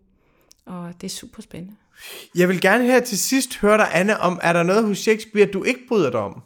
og 0.66 0.94
det 1.02 1.08
er 1.08 1.16
super 1.16 1.42
spændende. 1.42 1.76
Jeg 2.36 2.50
vil 2.50 2.62
gerne 2.62 2.84
her 2.84 3.00
til 3.00 3.20
sidst 3.20 3.58
høre 3.58 3.78
dig, 3.78 3.90
Anne, 3.94 4.20
om 4.20 4.40
er 4.44 4.54
der 4.54 4.64
noget 4.64 4.86
hos 4.86 4.98
Shakespeare, 4.98 5.46
du 5.46 5.64
ikke 5.64 5.88
bryder 5.88 6.12
dig 6.12 6.20
om? 6.20 6.42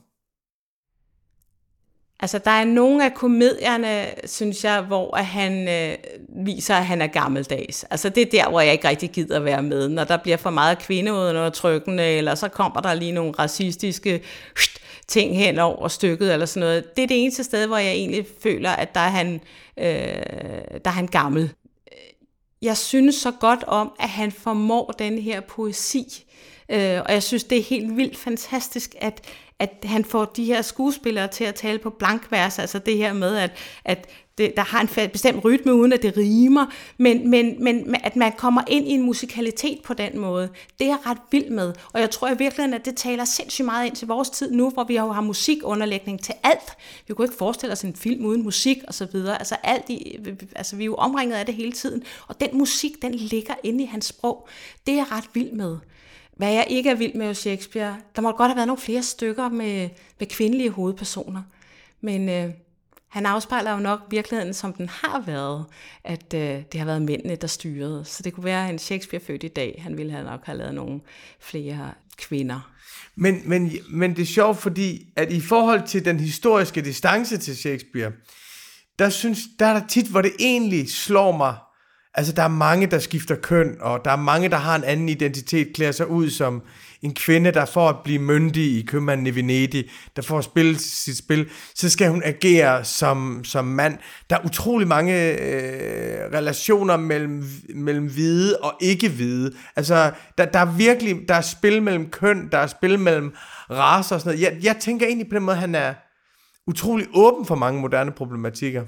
Altså, 2.21 2.37
der 2.37 2.51
er 2.51 2.65
nogle 2.65 3.05
af 3.05 3.13
komedierne, 3.13 4.05
synes 4.25 4.63
jeg, 4.63 4.81
hvor 4.81 5.15
han 5.15 5.67
øh, 5.67 5.97
viser, 6.45 6.75
at 6.75 6.85
han 6.85 7.01
er 7.01 7.07
gammeldags. 7.07 7.83
Altså, 7.83 8.09
det 8.09 8.21
er 8.21 8.31
der, 8.31 8.49
hvor 8.49 8.61
jeg 8.61 8.71
ikke 8.73 8.87
rigtig 8.87 9.09
gider 9.09 9.37
at 9.37 9.45
være 9.45 9.63
med. 9.63 9.89
Når 9.89 10.03
der 10.03 10.17
bliver 10.17 10.37
for 10.37 10.49
meget 10.49 10.79
kvindeudundertrykkende, 10.79 12.03
eller 12.03 12.35
så 12.35 12.47
kommer 12.47 12.81
der 12.81 12.93
lige 12.93 13.11
nogle 13.11 13.31
racistiske 13.31 14.21
ting 15.07 15.37
hen 15.37 15.59
over 15.59 15.87
stykket, 15.87 16.33
eller 16.33 16.45
sådan 16.45 16.59
noget. 16.59 16.95
Det 16.95 17.03
er 17.03 17.07
det 17.07 17.23
eneste 17.23 17.43
sted, 17.43 17.67
hvor 17.67 17.77
jeg 17.77 17.91
egentlig 17.91 18.25
føler, 18.43 18.69
at 18.71 18.95
der 18.95 19.01
er 19.01 19.09
han, 19.09 19.41
øh, 19.77 19.85
der 20.85 20.89
er 20.89 20.89
han 20.89 21.07
gammel. 21.07 21.53
Jeg 22.61 22.77
synes 22.77 23.15
så 23.15 23.31
godt 23.31 23.63
om, 23.63 23.91
at 23.99 24.09
han 24.09 24.31
formår 24.31 24.91
den 24.99 25.17
her 25.17 25.39
poesi, 25.39 26.25
Øh, 26.71 27.01
og 27.05 27.13
jeg 27.13 27.23
synes, 27.23 27.43
det 27.43 27.57
er 27.57 27.63
helt 27.63 27.97
vildt 27.97 28.17
fantastisk, 28.17 28.95
at, 28.97 29.21
at 29.59 29.69
han 29.83 30.05
får 30.05 30.25
de 30.25 30.45
her 30.45 30.61
skuespillere 30.61 31.27
til 31.27 31.43
at 31.43 31.55
tale 31.55 31.79
på 31.79 31.89
blankvers, 31.89 32.59
altså 32.59 32.79
det 32.79 32.97
her 32.97 33.13
med, 33.13 33.37
at, 33.37 33.51
at 33.85 34.09
det, 34.37 34.53
der 34.57 34.63
har 34.63 34.81
en 34.81 35.09
bestemt 35.09 35.43
rytme, 35.45 35.73
uden 35.73 35.93
at 35.93 36.01
det 36.01 36.17
rimer, 36.17 36.65
men, 36.97 37.29
men, 37.29 37.63
men 37.63 37.95
at 38.03 38.15
man 38.15 38.31
kommer 38.37 38.61
ind 38.67 38.87
i 38.87 38.91
en 38.91 39.01
musikalitet 39.01 39.79
på 39.83 39.93
den 39.93 40.19
måde, 40.19 40.49
det 40.79 40.85
er 40.85 40.89
jeg 40.89 40.97
ret 41.05 41.17
vild 41.31 41.49
med. 41.49 41.73
Og 41.93 41.99
jeg 41.99 42.09
tror 42.09 42.27
i 42.27 42.37
virkeligheden, 42.37 42.73
at 42.73 42.85
det 42.85 42.95
taler 42.95 43.25
sindssygt 43.25 43.65
meget 43.65 43.85
ind 43.85 43.95
til 43.95 44.07
vores 44.07 44.29
tid 44.29 44.51
nu, 44.51 44.69
hvor 44.69 44.83
vi 44.83 44.97
jo 44.97 45.11
har 45.11 45.21
musikunderlægning 45.21 46.23
til 46.23 46.33
alt. 46.43 46.77
Vi 47.07 47.13
kunne 47.13 47.25
ikke 47.25 47.37
forestille 47.37 47.73
os 47.73 47.81
en 47.81 47.95
film 47.95 48.25
uden 48.25 48.43
musik 48.43 48.77
og 48.87 48.93
så 48.93 49.07
videre. 49.11 49.37
Altså, 49.37 49.55
alt 49.63 49.89
i, 49.89 50.17
altså 50.55 50.75
vi 50.75 50.83
er 50.83 50.85
jo 50.85 50.95
omringet 50.95 51.35
af 51.35 51.45
det 51.45 51.55
hele 51.55 51.71
tiden, 51.71 52.03
og 52.27 52.39
den 52.39 52.49
musik, 52.57 53.01
den 53.01 53.13
ligger 53.15 53.53
inde 53.63 53.83
i 53.83 53.87
hans 53.87 54.05
sprog. 54.05 54.47
Det 54.85 54.91
er 54.91 54.97
jeg 54.97 55.11
ret 55.11 55.29
vild 55.33 55.51
med. 55.51 55.77
Hvad 56.41 56.53
jeg 56.53 56.67
ikke 56.69 56.89
er 56.89 56.95
vild 56.95 57.13
med 57.13 57.33
Shakespeare, 57.33 57.97
der 58.15 58.21
må 58.21 58.31
godt 58.31 58.49
have 58.49 58.55
været 58.55 58.67
nogle 58.67 58.81
flere 58.81 59.03
stykker 59.03 59.49
med, 59.49 59.89
med 60.19 60.27
kvindelige 60.27 60.69
hovedpersoner. 60.69 61.41
Men 62.01 62.29
øh, 62.29 62.49
han 63.07 63.25
afspejler 63.25 63.71
jo 63.71 63.77
nok 63.77 63.99
virkeligheden, 64.09 64.53
som 64.53 64.73
den 64.73 64.89
har 64.89 65.23
været, 65.25 65.65
at 66.03 66.33
øh, 66.33 66.63
det 66.71 66.79
har 66.79 66.85
været 66.85 67.01
mændene, 67.01 67.35
der 67.35 67.47
styrede. 67.47 68.05
Så 68.05 68.23
det 68.23 68.33
kunne 68.33 68.43
være 68.43 68.69
en 68.69 68.79
Shakespeare 68.79 69.23
født 69.23 69.43
i 69.43 69.47
dag. 69.47 69.81
Han 69.83 69.97
ville 69.97 70.11
have 70.11 70.25
nok 70.25 70.45
have 70.45 70.57
lavet 70.57 70.73
nogle 70.73 70.99
flere 71.39 71.91
kvinder. 72.17 72.71
Men, 73.15 73.41
men, 73.45 73.71
men 73.89 74.15
det 74.15 74.21
er 74.21 74.25
sjovt, 74.25 74.57
fordi 74.57 75.07
at 75.15 75.31
i 75.31 75.41
forhold 75.41 75.87
til 75.87 76.05
den 76.05 76.19
historiske 76.19 76.81
distance 76.81 77.37
til 77.37 77.57
Shakespeare, 77.57 78.11
der 78.99 79.09
synes, 79.09 79.39
der 79.59 79.65
er 79.65 79.79
der 79.79 79.87
tit, 79.87 80.07
hvor 80.07 80.21
det 80.21 80.31
egentlig 80.39 80.89
slår 80.89 81.37
mig, 81.37 81.55
Altså, 82.13 82.33
der 82.33 82.43
er 82.43 82.47
mange, 82.47 82.87
der 82.87 82.99
skifter 82.99 83.35
køn, 83.35 83.77
og 83.79 84.05
der 84.05 84.11
er 84.11 84.15
mange, 84.15 84.49
der 84.49 84.57
har 84.57 84.75
en 84.75 84.83
anden 84.83 85.09
identitet, 85.09 85.73
klæder 85.75 85.91
sig 85.91 86.07
ud 86.07 86.29
som 86.29 86.61
en 87.01 87.13
kvinde, 87.13 87.51
der 87.51 87.65
for 87.65 87.89
at 87.89 87.95
blive 88.03 88.19
myndig 88.19 88.77
i 88.77 88.85
købmanden 88.85 89.27
i 89.27 89.35
Venedig, 89.35 89.89
der 90.15 90.21
får 90.21 90.37
at 90.37 90.43
spille 90.43 90.77
sit 90.79 91.17
spil, 91.17 91.49
så 91.75 91.89
skal 91.89 92.09
hun 92.09 92.21
agere 92.25 92.83
som, 92.83 93.43
som 93.43 93.65
mand. 93.65 93.97
Der 94.29 94.35
er 94.35 94.45
utrolig 94.45 94.87
mange 94.87 95.31
øh, 95.31 96.33
relationer 96.33 96.97
mellem, 96.97 97.43
mellem 97.75 98.07
hvide 98.07 98.57
og 98.57 98.73
ikke-hvide. 98.81 99.53
Altså, 99.75 100.11
der, 100.37 100.45
der 100.45 100.59
er 100.59 100.77
virkelig, 100.77 101.15
der 101.27 101.35
er 101.35 101.41
spil 101.41 101.83
mellem 101.83 102.09
køn, 102.09 102.49
der 102.51 102.57
er 102.57 102.67
spil 102.67 102.99
mellem 102.99 103.33
raser 103.69 104.15
og 104.15 104.21
sådan 104.21 104.37
noget. 104.37 104.41
Jeg, 104.41 104.63
jeg 104.63 104.75
tænker 104.79 105.05
egentlig 105.05 105.29
på 105.29 105.35
den 105.35 105.43
måde, 105.43 105.55
at 105.55 105.61
han 105.61 105.75
er 105.75 105.93
utrolig 106.67 107.07
åben 107.13 107.45
for 107.45 107.55
mange 107.55 107.81
moderne 107.81 108.11
problematikker. 108.11 108.83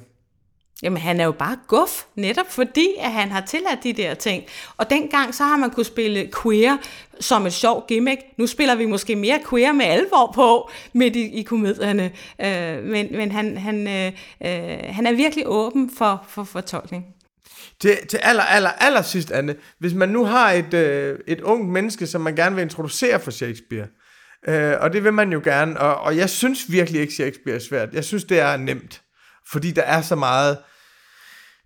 Jamen 0.83 1.01
han 1.01 1.19
er 1.19 1.25
jo 1.25 1.31
bare 1.31 1.57
guf, 1.67 2.03
netop 2.15 2.51
fordi 2.51 2.87
at 2.99 3.11
han 3.11 3.31
har 3.31 3.41
tilladt 3.41 3.83
de 3.83 3.93
der 3.93 4.13
ting. 4.13 4.43
Og 4.77 4.89
dengang 4.89 5.35
så 5.35 5.43
har 5.43 5.57
man 5.57 5.69
kunne 5.69 5.85
spille 5.85 6.29
queer 6.41 6.77
som 7.19 7.45
et 7.45 7.53
sjov 7.53 7.85
gimmick. 7.87 8.21
Nu 8.37 8.47
spiller 8.47 8.75
vi 8.75 8.85
måske 8.85 9.15
mere 9.15 9.39
queer 9.49 9.71
med 9.71 9.85
alvor 9.85 10.31
på 10.35 10.69
midt 10.93 11.15
i, 11.15 11.39
i 11.39 11.43
komedierne. 11.43 12.11
Øh, 12.41 12.83
men 12.83 13.07
men 13.11 13.31
han, 13.31 13.57
han, 13.57 13.87
øh, 13.87 14.11
øh, 14.45 14.77
han 14.89 15.07
er 15.07 15.13
virkelig 15.13 15.43
åben 15.47 15.91
for, 15.97 16.25
for 16.29 16.43
fortolkning. 16.43 17.05
Til, 17.81 17.97
til 18.09 18.19
aller, 18.23 18.43
aller, 18.43 18.69
aller 18.69 19.01
sidst, 19.01 19.31
Anne, 19.31 19.55
hvis 19.79 19.93
man 19.93 20.09
nu 20.09 20.25
har 20.25 20.51
et, 20.51 20.73
øh, 20.73 21.19
et 21.27 21.41
ungt 21.41 21.69
menneske, 21.69 22.07
som 22.07 22.21
man 22.21 22.35
gerne 22.35 22.55
vil 22.55 22.61
introducere 22.61 23.19
for 23.19 23.31
Shakespeare, 23.31 23.87
øh, 24.47 24.73
og 24.79 24.93
det 24.93 25.03
vil 25.03 25.13
man 25.13 25.31
jo 25.31 25.41
gerne, 25.43 25.79
og, 25.79 25.95
og 25.95 26.17
jeg 26.17 26.29
synes 26.29 26.71
virkelig 26.71 27.01
ikke, 27.01 27.13
Shakespeare 27.13 27.55
er 27.55 27.59
svært. 27.59 27.89
Jeg 27.93 28.03
synes, 28.03 28.23
det 28.23 28.39
er 28.39 28.57
nemt, 28.57 29.02
fordi 29.51 29.71
der 29.71 29.81
er 29.81 30.01
så 30.01 30.15
meget 30.15 30.57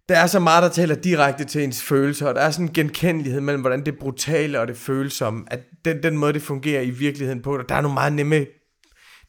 der 0.09 0.17
er 0.17 0.27
så 0.27 0.39
meget, 0.39 0.63
der 0.63 0.69
taler 0.69 0.95
direkte 0.95 1.45
til 1.45 1.63
ens 1.63 1.83
følelser, 1.83 2.27
og 2.27 2.35
der 2.35 2.41
er 2.41 2.51
sådan 2.51 2.65
en 2.65 2.73
genkendelighed 2.73 3.41
mellem, 3.41 3.61
hvordan 3.61 3.85
det 3.85 3.99
brutale 3.99 4.59
og 4.59 4.67
det 4.67 4.77
følsomme, 4.77 5.45
at 5.47 5.59
den, 5.85 6.03
den 6.03 6.17
måde, 6.17 6.33
det 6.33 6.41
fungerer 6.41 6.81
i 6.81 6.89
virkeligheden 6.89 7.41
på, 7.41 7.57
der 7.69 7.75
er 7.75 7.81
nogle 7.81 7.93
meget 7.93 8.13
nemme, 8.13 8.45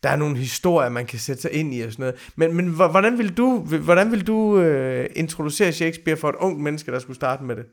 der 0.03 0.09
er 0.09 0.17
nogle 0.17 0.37
historier, 0.37 0.89
man 0.89 1.07
kan 1.07 1.19
sætte 1.19 1.43
sig 1.43 1.53
ind 1.53 1.75
i 1.75 1.81
og 1.81 1.93
sådan 1.93 2.03
noget. 2.03 2.31
Men, 2.37 2.57
men 2.57 2.69
hvordan 2.69 3.19
vil 3.19 3.37
du, 3.37 3.59
hvordan 3.59 4.13
vil 4.13 4.27
du 4.27 4.61
øh, 4.61 5.11
introducere 5.17 5.73
Shakespeare 5.73 6.17
for 6.17 6.29
et 6.29 6.37
ungt 6.39 6.61
menneske, 6.61 6.93
der 6.93 6.99
skulle 6.99 7.17
starte 7.17 7.45
med 7.45 7.57
det? 7.57 7.65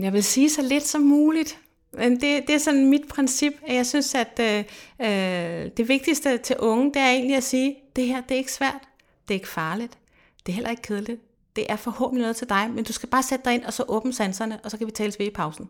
Jeg 0.00 0.12
vil 0.12 0.24
sige 0.24 0.50
så 0.50 0.62
lidt 0.62 0.84
som 0.84 1.02
muligt. 1.02 1.58
Men 1.92 2.12
det, 2.12 2.46
det 2.46 2.50
er 2.50 2.58
sådan 2.58 2.86
mit 2.86 3.08
princip, 3.08 3.52
at 3.66 3.74
jeg 3.74 3.86
synes, 3.86 4.14
at 4.14 4.40
øh, 4.40 4.58
øh 5.00 5.70
det 5.76 5.88
vigtigste 5.88 6.38
til 6.38 6.56
unge, 6.58 6.84
det 6.94 6.96
er 6.96 7.10
egentlig 7.10 7.36
at 7.36 7.44
sige, 7.44 7.76
det 7.96 8.06
her, 8.06 8.20
det 8.20 8.34
er 8.34 8.38
ikke 8.38 8.52
svært, 8.52 8.88
det 9.28 9.34
er 9.34 9.38
ikke 9.38 9.48
farligt, 9.48 9.98
det 10.46 10.52
er 10.52 10.54
heller 10.54 10.70
ikke 10.70 10.82
kedeligt. 10.82 11.20
Det 11.56 11.66
er 11.68 11.76
forhåbentlig 11.76 12.22
noget 12.22 12.36
til 12.36 12.48
dig, 12.48 12.70
men 12.70 12.84
du 12.84 12.92
skal 12.92 13.08
bare 13.08 13.22
sætte 13.22 13.44
dig 13.44 13.54
ind 13.54 13.64
og 13.64 13.72
så 13.72 13.84
åbne 13.88 14.12
sanserne, 14.12 14.60
og 14.64 14.70
så 14.70 14.78
kan 14.78 14.86
vi 14.86 14.92
tales 14.92 15.18
ved 15.18 15.26
i 15.26 15.30
pausen. 15.30 15.68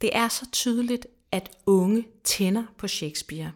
Det 0.00 0.10
er 0.12 0.28
så 0.28 0.46
tydeligt, 0.52 1.06
at 1.32 1.50
unge 1.66 2.06
tænder 2.24 2.62
på 2.78 2.88
Shakespeare. 2.88 3.52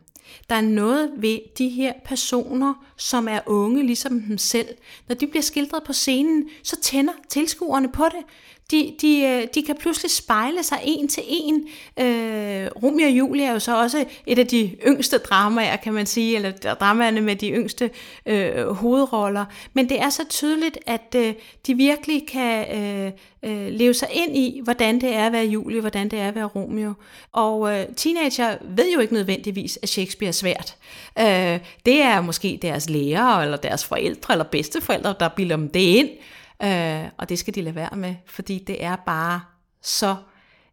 Der 0.50 0.54
er 0.54 0.60
noget 0.60 1.12
ved 1.16 1.38
de 1.58 1.68
her 1.68 1.92
personer, 2.04 2.74
som 2.96 3.28
er 3.28 3.40
unge 3.46 3.86
ligesom 3.86 4.20
dem 4.20 4.38
selv. 4.38 4.68
Når 5.08 5.14
de 5.14 5.26
bliver 5.26 5.42
skildret 5.42 5.82
på 5.84 5.92
scenen, 5.92 6.48
så 6.62 6.80
tænder 6.80 7.12
tilskuerne 7.28 7.92
på 7.92 8.04
det. 8.04 8.24
De, 8.70 8.94
de, 9.00 9.22
øh, 9.22 9.48
de 9.54 9.62
kan 9.62 9.76
pludselig 9.76 10.10
spejle 10.10 10.62
sig 10.62 10.78
en 10.84 11.08
til 11.08 11.22
en. 11.26 11.54
Øh, 11.98 12.70
Romeo 12.82 13.06
og 13.06 13.12
Julie 13.12 13.44
er 13.44 13.52
jo 13.52 13.58
så 13.58 13.80
også 13.80 14.04
et 14.26 14.38
af 14.38 14.46
de 14.46 14.76
yngste 14.86 15.18
dramaer, 15.18 15.76
kan 15.76 15.92
man 15.92 16.06
sige, 16.06 16.36
eller 16.36 16.52
dramaerne 16.52 17.20
med 17.20 17.36
de 17.36 17.50
yngste 17.50 17.90
øh, 18.26 18.66
hovedroller. 18.66 19.44
Men 19.72 19.88
det 19.88 20.00
er 20.00 20.10
så 20.10 20.22
tydeligt, 20.28 20.78
at 20.86 21.14
øh, 21.16 21.34
de 21.66 21.74
virkelig 21.74 22.26
kan 22.28 22.78
øh, 22.78 23.12
øh, 23.42 23.72
leve 23.72 23.94
sig 23.94 24.08
ind 24.12 24.36
i, 24.36 24.60
hvordan 24.64 25.00
det 25.00 25.14
er 25.14 25.26
at 25.26 25.32
være 25.32 25.44
Julie, 25.44 25.80
hvordan 25.80 26.08
det 26.08 26.18
er 26.18 26.28
at 26.28 26.34
være 26.34 26.44
Romeo. 26.44 26.92
Og 27.32 27.72
øh, 27.72 27.86
teenager 27.96 28.56
ved 28.64 28.92
jo 28.94 29.00
ikke 29.00 29.14
nødvendigvis, 29.14 29.78
at 29.82 29.88
Shakespeare 29.88 30.28
er 30.28 30.32
svært. 30.32 30.76
Øh, 31.18 31.60
det 31.86 32.02
er 32.02 32.20
måske 32.20 32.58
deres 32.62 32.90
lærere, 32.90 33.44
eller 33.44 33.56
deres 33.56 33.84
forældre, 33.84 34.34
eller 34.34 34.44
bedsteforældre, 34.44 35.14
der 35.20 35.28
bilder 35.28 35.56
dem 35.56 35.68
det 35.68 35.80
ind. 35.80 36.08
Øh, 36.62 37.04
og 37.18 37.28
det 37.28 37.38
skal 37.38 37.54
de 37.54 37.62
lade 37.62 37.74
være 37.74 37.96
med, 37.96 38.14
fordi 38.26 38.64
det 38.66 38.84
er 38.84 38.96
bare 38.96 39.40
så 39.82 40.16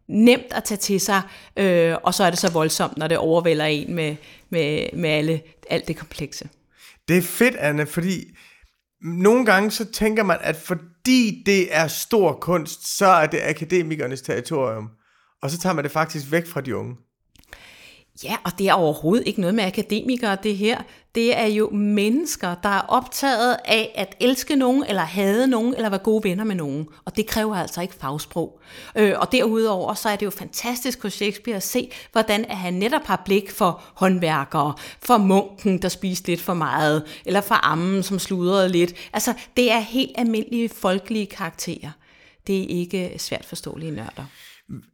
nemt 0.08 0.52
at 0.52 0.64
tage 0.64 0.78
til 0.78 1.00
sig, 1.00 1.22
øh, 1.56 1.96
og 2.02 2.14
så 2.14 2.24
er 2.24 2.30
det 2.30 2.38
så 2.38 2.50
voldsomt, 2.50 2.96
når 2.96 3.08
det 3.08 3.18
overvælder 3.18 3.64
en 3.64 3.94
med, 3.94 4.16
med, 4.50 4.86
med 4.92 5.10
alle, 5.10 5.42
alt 5.70 5.88
det 5.88 5.96
komplekse. 5.96 6.48
Det 7.08 7.18
er 7.18 7.22
fedt, 7.22 7.56
Anne, 7.56 7.86
fordi 7.86 8.24
nogle 9.02 9.46
gange 9.46 9.70
så 9.70 9.92
tænker 9.92 10.22
man, 10.22 10.38
at 10.40 10.56
fordi 10.56 11.42
det 11.46 11.76
er 11.76 11.86
stor 11.86 12.32
kunst, 12.32 12.98
så 12.98 13.06
er 13.06 13.26
det 13.26 13.40
akademikernes 13.42 14.22
territorium. 14.22 14.90
Og 15.42 15.50
så 15.50 15.58
tager 15.58 15.74
man 15.74 15.84
det 15.84 15.92
faktisk 15.92 16.32
væk 16.32 16.46
fra 16.46 16.60
de 16.60 16.76
unge. 16.76 16.96
Ja, 18.24 18.36
og 18.44 18.52
det 18.58 18.68
er 18.68 18.72
overhovedet 18.72 19.26
ikke 19.26 19.40
noget 19.40 19.54
med 19.54 19.64
akademikere, 19.64 20.36
det 20.42 20.56
her. 20.56 20.82
Det 21.14 21.38
er 21.38 21.46
jo 21.46 21.70
mennesker, 21.70 22.54
der 22.62 22.68
er 22.68 22.80
optaget 22.80 23.56
af 23.64 23.92
at 23.94 24.16
elske 24.20 24.56
nogen, 24.56 24.84
eller 24.88 25.02
hade 25.02 25.46
nogen, 25.46 25.74
eller 25.74 25.90
være 25.90 25.98
gode 25.98 26.28
venner 26.28 26.44
med 26.44 26.54
nogen. 26.54 26.88
Og 27.04 27.16
det 27.16 27.26
kræver 27.26 27.56
altså 27.56 27.82
ikke 27.82 27.94
fagsprog. 27.94 28.60
Øh, 28.96 29.14
og 29.16 29.32
derudover, 29.32 29.94
så 29.94 30.08
er 30.08 30.16
det 30.16 30.26
jo 30.26 30.30
fantastisk 30.30 31.02
hos 31.02 31.12
Shakespeare 31.12 31.56
at 31.56 31.62
se, 31.62 31.90
hvordan 32.12 32.44
at 32.44 32.56
han 32.56 32.74
netop 32.74 33.04
har 33.04 33.22
blik 33.24 33.50
for 33.50 33.82
håndværkere, 33.94 34.74
for 35.02 35.18
munken, 35.18 35.82
der 35.82 35.88
spiste 35.88 36.28
lidt 36.28 36.40
for 36.40 36.54
meget, 36.54 37.02
eller 37.26 37.40
for 37.40 37.54
ammen, 37.54 38.02
som 38.02 38.18
sludrede 38.18 38.68
lidt. 38.68 38.94
Altså, 39.12 39.34
det 39.56 39.72
er 39.72 39.78
helt 39.78 40.12
almindelige 40.14 40.68
folkelige 40.68 41.26
karakterer. 41.26 41.90
Det 42.46 42.62
er 42.62 42.66
ikke 42.68 43.14
svært 43.18 43.44
forståelige 43.44 43.92
nørder. 43.92 44.24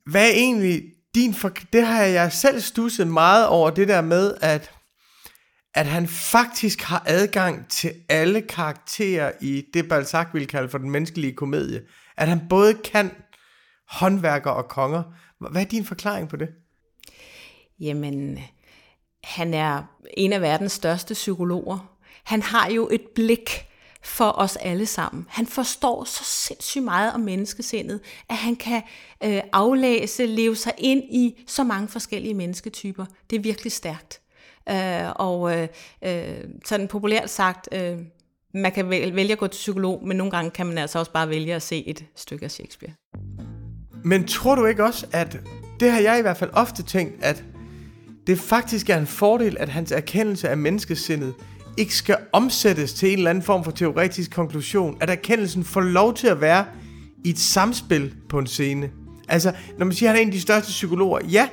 Hvad 0.07 0.29
er 0.29 0.35
egentlig 0.35 0.83
din 1.17 1.35
for, 1.35 1.53
det 1.73 1.87
har 1.87 2.03
jeg 2.03 2.33
selv 2.33 2.61
stusset 2.61 3.07
meget 3.07 3.47
over, 3.47 3.71
det 3.71 3.89
der 3.89 4.01
med, 4.01 4.35
at, 4.41 4.71
at 5.75 5.87
han 5.87 6.09
faktisk 6.09 6.83
har 6.83 7.03
adgang 7.07 7.69
til 7.69 7.93
alle 8.09 8.43
karakterer 8.43 9.33
i 9.41 9.65
det, 9.75 9.89
Balzac 9.89 10.27
ville 10.33 10.47
kalde 10.47 10.69
for 10.69 10.79
den 10.79 10.91
menneskelige 10.91 11.33
komedie. 11.33 11.83
At 12.17 12.29
han 12.29 12.41
både 12.49 12.75
kan 12.75 13.11
håndværker 13.89 14.51
og 14.51 14.69
konger. 14.69 15.03
Hvad 15.51 15.63
er 15.63 15.67
din 15.67 15.85
forklaring 15.85 16.29
på 16.29 16.37
det? 16.37 16.49
Jamen, 17.81 18.39
han 19.25 19.55
er 19.55 19.83
en 20.17 20.33
af 20.33 20.41
verdens 20.41 20.73
største 20.73 21.15
psykologer. 21.15 21.99
Han 22.25 22.43
har 22.43 22.71
jo 22.71 22.89
et 22.93 23.03
blik 23.15 23.66
for 24.07 24.33
os 24.39 24.57
alle 24.57 24.87
sammen. 24.87 25.27
Han 25.29 25.47
forstår 25.47 26.05
så 26.05 26.25
sindssygt 26.25 26.85
meget 26.85 27.13
om 27.13 27.21
menneskesindet, 27.21 28.01
at 28.29 28.37
han 28.37 28.57
kan 28.57 28.83
øh, 29.25 29.41
aflæse, 29.53 30.27
leve 30.27 30.57
sig 30.57 30.73
ind 30.79 31.03
i 31.11 31.45
så 31.47 31.65
mange 31.65 31.89
forskellige 31.89 32.35
mennesketyper. 32.35 33.05
Det 33.31 33.37
er 33.37 33.41
virkelig 33.41 33.73
stærkt. 33.73 34.21
Øh, 34.69 35.11
og 35.17 35.59
øh, 35.59 35.69
øh, 36.05 36.45
sådan 36.65 36.89
populært 36.89 37.31
sagt, 37.31 37.69
øh, 37.73 37.99
man 38.55 38.73
kan 38.73 38.91
vælge 38.91 39.33
at 39.33 39.39
gå 39.39 39.47
til 39.47 39.59
psykolog, 39.59 40.07
men 40.07 40.17
nogle 40.17 40.31
gange 40.31 40.51
kan 40.51 40.67
man 40.67 40.79
altså 40.79 40.99
også 40.99 41.13
bare 41.13 41.29
vælge 41.29 41.55
at 41.55 41.63
se 41.63 41.89
et 41.89 42.05
stykke 42.17 42.45
af 42.45 42.51
Shakespeare. 42.51 42.93
Men 44.05 44.27
tror 44.27 44.55
du 44.55 44.67
ikke 44.67 44.85
også, 44.85 45.07
at 45.13 45.41
det 45.81 45.91
har 45.91 46.01
jeg 46.01 46.19
i 46.19 46.23
hvert 46.23 46.37
fald 46.37 46.51
ofte 46.53 46.83
tænkt, 46.83 47.25
at 47.25 47.45
det 48.27 48.39
faktisk 48.39 48.91
er 48.91 48.99
en 48.99 49.07
fordel, 49.07 49.57
at 49.61 49.69
hans 49.69 49.93
erkendelse 49.93 50.49
af 50.49 50.57
menneskesindet 50.57 51.35
ikke 51.77 51.95
skal 51.95 52.17
omsættes 52.33 52.93
til 52.93 53.13
en 53.13 53.19
eller 53.19 53.31
anden 53.31 53.45
form 53.45 53.65
for 53.65 53.71
teoretisk 53.71 54.31
konklusion, 54.31 54.97
at 55.01 55.11
erkendelsen 55.11 55.65
får 55.65 55.81
lov 55.81 56.15
til 56.15 56.27
at 56.27 56.41
være 56.41 56.65
i 57.25 57.31
et 57.31 57.39
samspil 57.39 58.15
på 58.29 58.39
en 58.39 58.47
scene. 58.47 58.91
Altså, 59.29 59.53
når 59.79 59.87
man 59.87 59.95
siger, 59.95 60.11
at 60.11 60.17
han 60.17 60.19
er 60.19 60.23
en 60.23 60.29
af 60.29 60.33
de 60.33 60.41
største 60.41 60.69
psykologer, 60.69 61.19
ja, 61.31 61.49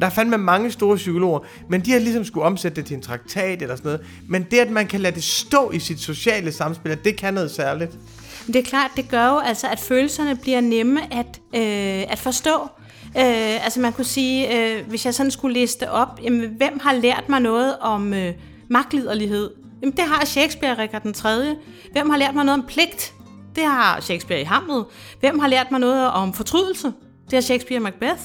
Der 0.00 0.06
er 0.06 0.10
fandme 0.10 0.38
mange 0.38 0.70
store 0.70 0.96
psykologer, 0.96 1.40
men 1.68 1.80
de 1.80 1.92
har 1.92 1.98
ligesom 1.98 2.24
skulle 2.24 2.46
omsætte 2.46 2.76
det 2.76 2.86
til 2.86 2.96
en 2.96 3.02
traktat 3.02 3.62
eller 3.62 3.76
sådan 3.76 3.88
noget. 3.88 4.06
Men 4.28 4.46
det, 4.50 4.58
at 4.58 4.70
man 4.70 4.86
kan 4.86 5.00
lade 5.00 5.14
det 5.14 5.24
stå 5.24 5.70
i 5.70 5.78
sit 5.78 6.00
sociale 6.00 6.52
samspil, 6.52 6.98
det 7.04 7.16
kan 7.16 7.34
noget 7.34 7.50
særligt. 7.50 7.98
Det 8.46 8.56
er 8.56 8.62
klart, 8.62 8.90
det 8.96 9.08
gør 9.10 9.26
jo 9.26 9.38
altså, 9.38 9.68
at 9.68 9.80
følelserne 9.80 10.36
bliver 10.36 10.60
nemme 10.60 11.00
at, 11.14 11.40
øh, 11.54 12.12
at 12.12 12.18
forstå. 12.18 12.68
Øh, 13.16 13.64
altså 13.64 13.80
man 13.80 13.92
kunne 13.92 14.04
sige, 14.04 14.58
øh, 14.58 14.88
hvis 14.88 15.06
jeg 15.06 15.14
sådan 15.14 15.30
skulle 15.30 15.60
liste 15.60 15.90
op, 15.90 16.20
jamen, 16.22 16.50
hvem 16.56 16.78
har 16.82 16.92
lært 16.92 17.24
mig 17.28 17.40
noget 17.40 17.78
om 17.80 18.14
øh, 18.14 18.34
magtliderlighed? 18.68 19.50
Jamen 19.82 19.96
det 19.96 20.04
har 20.04 20.24
Shakespeare, 20.24 20.78
Richard 20.78 21.02
den 21.02 21.14
3. 21.14 21.56
Hvem 21.92 22.10
har 22.10 22.16
lært 22.16 22.34
mig 22.34 22.44
noget 22.44 22.60
om 22.60 22.66
pligt? 22.68 23.14
Det 23.56 23.64
har 23.64 24.00
Shakespeare 24.00 24.40
i 24.40 24.44
Hamlet. 24.44 24.84
Hvem 25.20 25.38
har 25.38 25.48
lært 25.48 25.70
mig 25.70 25.80
noget 25.80 26.10
om 26.10 26.32
fortrydelse? 26.32 26.92
Det 27.24 27.32
har 27.32 27.40
Shakespeare 27.40 27.80
i 27.80 27.82
Macbeth. 27.82 28.20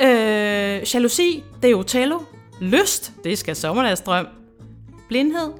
Øh, 0.00 0.94
jalousi, 0.94 1.44
det 1.62 1.70
er 1.70 1.74
Othello. 1.74 2.20
Lyst, 2.60 3.12
det 3.24 3.38
skal 3.38 3.56
Sommernadsdrøm. 3.56 4.26
Blindhed, 5.08 5.52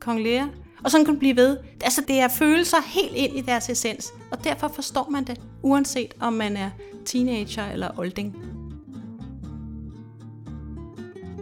Kong 0.00 0.22
Lear. 0.22 0.48
Og 0.84 0.90
sådan 0.90 1.04
kan 1.04 1.18
blive 1.18 1.36
ved. 1.36 1.56
Altså, 1.84 2.02
det 2.08 2.20
er 2.20 2.28
følelser 2.28 2.76
helt 2.86 3.14
ind 3.14 3.36
i 3.36 3.40
deres 3.40 3.70
essens, 3.70 4.12
og 4.30 4.44
derfor 4.44 4.68
forstår 4.68 5.08
man 5.10 5.24
det, 5.24 5.40
uanset 5.62 6.14
om 6.20 6.32
man 6.32 6.56
er 6.56 6.70
teenager 7.04 7.70
eller 7.72 7.98
olding. 7.98 8.36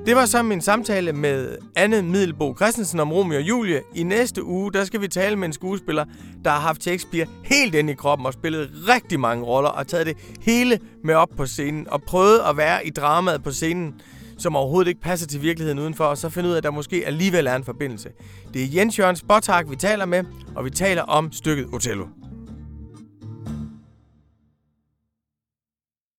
Det 0.08 0.16
var 0.16 0.26
så 0.26 0.42
min 0.42 0.60
samtale 0.60 1.12
med 1.12 1.56
Anne 1.76 2.02
Middelbo 2.02 2.54
Christensen 2.56 3.00
om 3.00 3.12
Romeo 3.12 3.38
og 3.38 3.42
Julie. 3.42 3.80
I 3.94 4.02
næste 4.02 4.44
uge, 4.44 4.72
der 4.72 4.84
skal 4.84 5.00
vi 5.00 5.08
tale 5.08 5.36
med 5.36 5.48
en 5.48 5.52
skuespiller, 5.52 6.04
der 6.44 6.50
har 6.50 6.60
haft 6.60 6.82
Shakespeare 6.82 7.26
helt 7.44 7.74
ind 7.74 7.90
i 7.90 7.94
kroppen 7.94 8.26
og 8.26 8.32
spillet 8.32 8.70
rigtig 8.88 9.20
mange 9.20 9.44
roller 9.44 9.70
og 9.70 9.86
taget 9.86 10.06
det 10.06 10.16
hele 10.40 10.78
med 11.04 11.14
op 11.14 11.28
på 11.36 11.46
scenen 11.46 11.88
og 11.90 12.02
prøvet 12.02 12.40
at 12.48 12.56
være 12.56 12.86
i 12.86 12.90
dramaet 12.90 13.42
på 13.42 13.50
scenen, 13.50 13.94
som 14.38 14.56
overhovedet 14.56 14.88
ikke 14.88 15.00
passer 15.00 15.26
til 15.26 15.42
virkeligheden 15.42 15.78
udenfor, 15.78 16.04
og 16.04 16.18
så 16.18 16.28
finde 16.28 16.48
ud 16.48 16.54
af, 16.54 16.58
at 16.58 16.62
der 16.62 16.70
måske 16.70 17.06
alligevel 17.06 17.46
er 17.46 17.56
en 17.56 17.64
forbindelse. 17.64 18.08
Det 18.54 18.62
er 18.62 18.66
Jens 18.74 18.98
Jørgens 18.98 19.22
Botak, 19.22 19.70
vi 19.70 19.76
taler 19.76 20.04
med, 20.06 20.24
og 20.56 20.64
vi 20.64 20.70
taler 20.70 21.02
om 21.02 21.32
stykket 21.32 21.66
Othello. 21.72 22.06